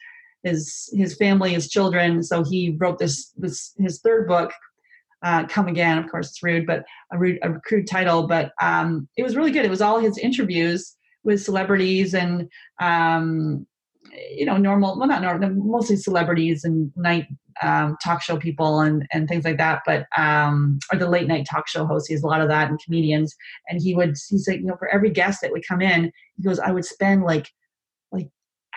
his 0.47 0.89
his 0.93 1.15
family, 1.15 1.53
his 1.53 1.69
children. 1.69 2.23
So 2.23 2.43
he 2.43 2.75
wrote 2.79 2.99
this 2.99 3.31
this 3.37 3.73
his 3.77 3.99
third 4.01 4.27
book, 4.27 4.51
uh, 5.23 5.45
"Come 5.47 5.67
Again." 5.67 5.97
Of 5.97 6.09
course, 6.09 6.29
it's 6.29 6.43
rude, 6.43 6.65
but 6.65 6.83
a 7.11 7.17
rude, 7.17 7.39
a 7.43 7.53
crude 7.65 7.87
title. 7.87 8.27
But 8.27 8.51
um, 8.61 9.07
it 9.17 9.23
was 9.23 9.35
really 9.35 9.51
good. 9.51 9.65
It 9.65 9.71
was 9.71 9.81
all 9.81 9.99
his 9.99 10.17
interviews 10.17 10.95
with 11.23 11.43
celebrities 11.43 12.13
and 12.13 12.49
um, 12.79 13.65
you 14.31 14.45
know 14.45 14.57
normal, 14.57 14.97
well 14.97 15.07
not 15.07 15.21
normal, 15.21 15.49
mostly 15.49 15.97
celebrities 15.97 16.63
and 16.63 16.91
night 16.95 17.27
um, 17.63 17.97
talk 18.03 18.21
show 18.21 18.37
people 18.37 18.81
and 18.81 19.05
and 19.11 19.27
things 19.27 19.45
like 19.45 19.57
that. 19.57 19.81
But 19.85 20.07
um, 20.17 20.79
or 20.91 20.99
the 20.99 21.09
late 21.09 21.27
night 21.27 21.47
talk 21.49 21.67
show 21.67 21.85
hosts. 21.85 22.07
He 22.07 22.13
has 22.13 22.23
a 22.23 22.27
lot 22.27 22.41
of 22.41 22.47
that 22.49 22.69
and 22.69 22.79
comedians. 22.83 23.35
And 23.69 23.81
he 23.81 23.95
would 23.95 24.15
he's 24.29 24.47
like 24.47 24.59
you 24.59 24.65
know 24.65 24.77
for 24.77 24.87
every 24.89 25.09
guest 25.09 25.41
that 25.41 25.51
would 25.51 25.67
come 25.67 25.81
in, 25.81 26.11
he 26.35 26.43
goes 26.43 26.59
I 26.59 26.71
would 26.71 26.85
spend 26.85 27.23
like 27.23 27.37
like 27.37 27.49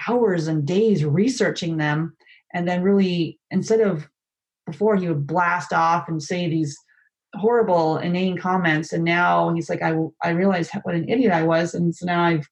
hours 0.09 0.47
and 0.49 0.67
days 0.67 1.05
researching 1.05 1.77
them. 1.77 2.17
And 2.53 2.69
then 2.69 2.83
really 2.83 3.39
instead 3.51 3.81
of 3.81 4.09
before 4.67 4.97
he 4.97 5.09
would 5.09 5.27
blast 5.27 5.73
off 5.73 6.09
and 6.09 6.23
say 6.23 6.49
these 6.49 6.77
horrible 7.35 7.99
inane 7.99 8.37
comments. 8.37 8.93
And 8.93 9.05
now 9.05 9.53
he's 9.55 9.71
like 9.71 9.83
i 9.83 9.95
i 10.23 10.31
realized 10.31 10.73
what 10.83 10.95
an 10.95 11.09
idiot 11.09 11.33
i 11.33 11.43
was. 11.43 11.75
And 11.75 11.95
so 11.95 12.07
now 12.07 12.25
i've 12.25 12.49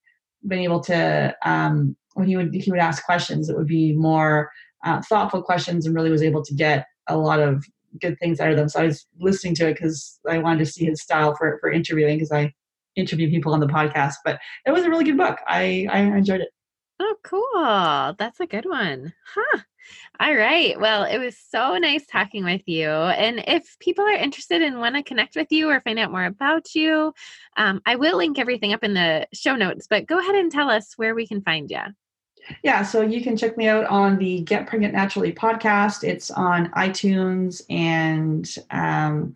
been 0.47 0.61
able 0.61 0.81
to 0.81 1.37
um 1.45 1.97
when 2.15 2.29
he 2.29 2.37
would 2.37 2.55
he 2.55 2.71
would 2.71 2.81
ask 2.81 3.05
questions 3.05 3.49
it 3.49 3.57
would 3.57 3.67
be 3.67 3.93
more 3.93 4.51
uh, 4.85 5.03
thoughtful 5.03 5.43
questions 5.43 5.85
and 5.85 5.95
really 5.95 6.11
was 6.11 6.23
able 6.23 6.45
to 6.45 6.55
get 6.55 6.87
a 7.09 7.17
lot 7.17 7.41
of 7.41 7.65
good 8.01 8.17
things 8.21 8.39
out 8.39 8.51
of 8.51 8.57
them. 8.57 8.69
So 8.69 8.81
i 8.81 8.85
was 8.85 9.07
listening 9.19 9.55
to 9.57 9.69
it 9.69 9.75
because 9.75 10.21
i 10.29 10.39
wanted 10.39 10.61
to 10.61 10.67
see 10.67 10.85
his 10.85 11.03
style 11.03 11.35
for 11.35 11.59
for 11.61 11.71
interviewing 11.71 12.19
because 12.19 12.33
i 12.33 12.53
interview 12.97 13.31
people 13.31 13.55
on 13.55 13.61
the 13.61 13.67
podcast. 13.67 14.15
But 14.25 14.39
it 14.67 14.73
was 14.73 14.85
a 14.85 14.91
really 14.91 15.05
good 15.05 15.17
book. 15.17 15.39
I 15.47 15.87
i 15.91 16.01
enjoyed 16.01 16.43
it 16.43 16.51
Oh, 17.01 17.17
cool. 17.23 18.15
That's 18.19 18.41
a 18.41 18.47
good 18.47 18.65
one. 18.65 19.13
Huh. 19.35 19.61
All 20.21 20.35
right. 20.35 20.79
Well, 20.79 21.05
it 21.05 21.19
was 21.19 21.37
so 21.39 21.79
nice 21.79 22.05
talking 22.07 22.45
with 22.45 22.63
you. 22.67 22.89
And 22.89 23.43
if 23.47 23.79
people 23.79 24.05
are 24.05 24.13
interested 24.13 24.63
and 24.63 24.81
want 24.81 24.97
to 24.97 25.03
connect 25.03 25.37
with 25.37 25.51
you 25.51 25.71
or 25.71 25.81
find 25.81 25.99
out 25.99 26.11
more 26.11 26.25
about 26.25 26.75
you, 26.75 27.15
um, 27.57 27.81
I 27.87 27.97
will 27.97 28.17
link 28.17 28.39
everything 28.39 28.73
up 28.73 28.85
in 28.85 28.95
the 28.95 29.27
show 29.33 29.55
notes, 29.55 29.87
but 29.89 30.07
go 30.07 30.19
ahead 30.19 30.35
and 30.35 30.51
tell 30.51 30.69
us 30.69 30.95
where 30.97 31.15
we 31.15 31.27
can 31.27 31.41
find 31.41 31.71
you. 31.71 31.81
Yeah, 32.63 32.83
so 32.83 33.03
you 33.03 33.23
can 33.23 33.37
check 33.37 33.57
me 33.57 33.69
out 33.69 33.85
on 33.87 34.19
the 34.19 34.41
Get 34.41 34.67
Pregnant 34.67 34.95
Naturally 34.95 35.33
podcast. 35.33 36.03
It's 36.03 36.31
on 36.31 36.71
iTunes 36.73 37.63
and 37.71 38.49
um, 38.71 39.35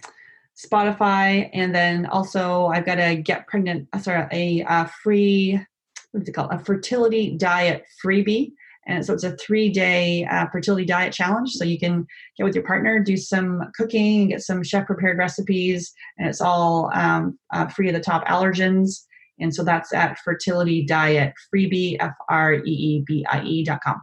Spotify. 0.57 1.51
And 1.53 1.75
then 1.75 2.07
also, 2.07 2.67
I've 2.67 2.87
got 2.87 2.99
a 2.99 3.17
Get 3.17 3.47
Pregnant, 3.47 3.89
uh, 3.93 3.99
sorry, 3.99 4.27
a, 4.33 4.65
a 4.67 4.89
free 5.03 5.65
what's 6.13 6.29
it 6.29 6.33
called? 6.33 6.53
A 6.53 6.59
fertility 6.59 7.37
diet 7.37 7.85
freebie. 8.05 8.53
And 8.87 9.05
so 9.05 9.15
it's 9.15 9.25
a 9.25 9.37
three 9.37 9.71
day 9.71 10.25
uh, 10.25 10.47
fertility 10.51 10.85
diet 10.85 11.13
challenge. 11.13 11.51
So 11.53 11.65
you 11.65 11.79
can 11.79 12.07
get 12.37 12.45
with 12.45 12.55
your 12.55 12.65
partner, 12.65 12.99
do 12.99 13.17
some 13.17 13.63
cooking, 13.77 14.29
get 14.29 14.43
some 14.43 14.63
chef 14.63 14.87
prepared 14.87 15.19
recipes, 15.19 15.93
and 16.19 16.29
it's 16.29 16.41
all 16.41 16.91
um, 16.95 17.39
uh, 17.53 17.69
free 17.69 17.89
of 17.89 17.95
the 17.95 18.01
top 18.01 18.27
allergens. 18.27 19.05
And 19.39 19.55
so 19.55 19.63
that's 19.65 19.93
at 19.93 20.19
fertility 20.19 20.85
diet 20.85 21.33
freebie, 21.53 21.97
F 22.01 22.15
R 22.29 22.55
E 22.55 22.61
E 22.65 23.05
B 23.07 23.25
I 23.31 23.43
E 23.43 23.65
dot 23.65 23.81
com. 23.85 24.01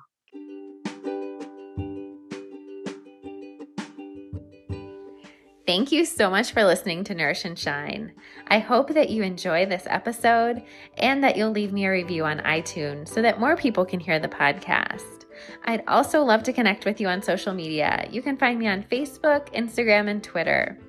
Thank 5.70 5.92
you 5.92 6.04
so 6.04 6.32
much 6.32 6.52
for 6.52 6.64
listening 6.64 7.04
to 7.04 7.14
Nourish 7.14 7.46
and 7.46 7.58
Shine. 7.58 8.14
I 8.48 8.58
hope 8.58 8.90
that 8.96 9.12
you 9.12 9.22
enjoy 9.22 9.68
this 9.68 9.84
episode 9.86 10.64
and 10.98 11.24
that 11.24 11.38
you'll 11.38 11.52
leave 11.52 11.72
me 11.72 11.86
a 11.86 11.92
review 11.92 12.26
on 12.26 12.40
iTunes 12.40 13.10
so 13.10 13.22
that 13.22 13.40
more 13.40 13.56
people 13.56 13.86
can 13.86 14.00
hear 14.00 14.18
the 14.18 14.28
podcast. 14.28 15.26
I'd 15.66 15.84
also 15.88 16.24
love 16.24 16.42
to 16.46 16.54
connect 16.54 16.86
with 16.86 17.00
you 17.00 17.08
on 17.08 17.22
social 17.22 17.54
media. 17.54 18.08
You 18.10 18.24
can 18.24 18.36
find 18.36 18.58
me 18.58 18.68
on 18.68 18.82
Facebook, 18.82 19.54
Instagram, 19.54 20.10
and 20.10 20.24
Twitter. 20.24 20.80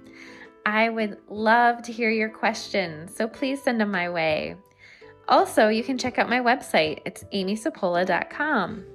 I 0.65 0.89
would 0.89 1.19
love 1.29 1.83
to 1.83 1.93
hear 1.93 2.09
your 2.09 2.31
questions, 2.31 3.15
so 3.15 3.29
please 3.29 3.63
send 3.63 3.83
them 3.83 3.91
my 3.91 4.09
way. 4.09 4.57
Also, 5.29 5.69
you 5.69 5.85
can 5.85 5.99
check 5.99 6.19
out 6.19 6.31
my 6.31 6.41
website. 6.41 7.01
It's 7.05 7.23
amysapola.com. 7.35 8.87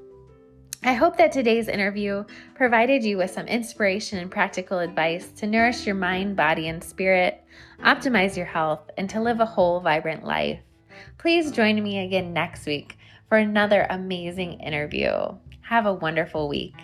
I 0.85 0.93
hope 0.93 1.17
that 1.17 1.31
today's 1.31 1.67
interview 1.67 2.25
provided 2.53 3.03
you 3.03 3.17
with 3.17 3.31
some 3.31 3.47
inspiration 3.47 4.19
and 4.19 4.29
practical 4.29 4.77
advice 4.77 5.31
to 5.37 5.47
nourish 5.47 5.87
your 5.87 5.95
mind, 5.95 6.35
body, 6.35 6.67
and 6.67 6.83
spirit, 6.83 7.43
optimize 7.83 8.37
your 8.37 8.45
health, 8.45 8.91
and 8.95 9.09
to 9.09 9.19
live 9.19 9.39
a 9.39 9.47
whole, 9.47 9.79
vibrant 9.79 10.23
life. 10.23 10.59
Please 11.17 11.49
join 11.49 11.81
me 11.81 12.05
again 12.05 12.33
next 12.33 12.67
week 12.67 12.99
for 13.27 13.39
another 13.39 13.87
amazing 13.89 14.59
interview. 14.59 15.11
Have 15.61 15.87
a 15.87 15.93
wonderful 15.93 16.47
week. 16.47 16.75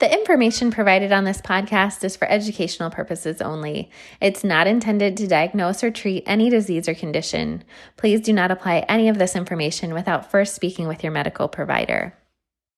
The 0.00 0.10
information 0.10 0.70
provided 0.70 1.12
on 1.12 1.24
this 1.24 1.42
podcast 1.42 2.02
is 2.04 2.16
for 2.16 2.26
educational 2.26 2.88
purposes 2.88 3.42
only. 3.42 3.90
It's 4.18 4.42
not 4.42 4.66
intended 4.66 5.14
to 5.18 5.26
diagnose 5.26 5.84
or 5.84 5.90
treat 5.90 6.24
any 6.26 6.48
disease 6.48 6.88
or 6.88 6.94
condition. 6.94 7.64
Please 7.98 8.22
do 8.22 8.32
not 8.32 8.50
apply 8.50 8.86
any 8.88 9.10
of 9.10 9.18
this 9.18 9.36
information 9.36 9.92
without 9.92 10.30
first 10.30 10.54
speaking 10.54 10.88
with 10.88 11.04
your 11.04 11.12
medical 11.12 11.48
provider. 11.48 12.14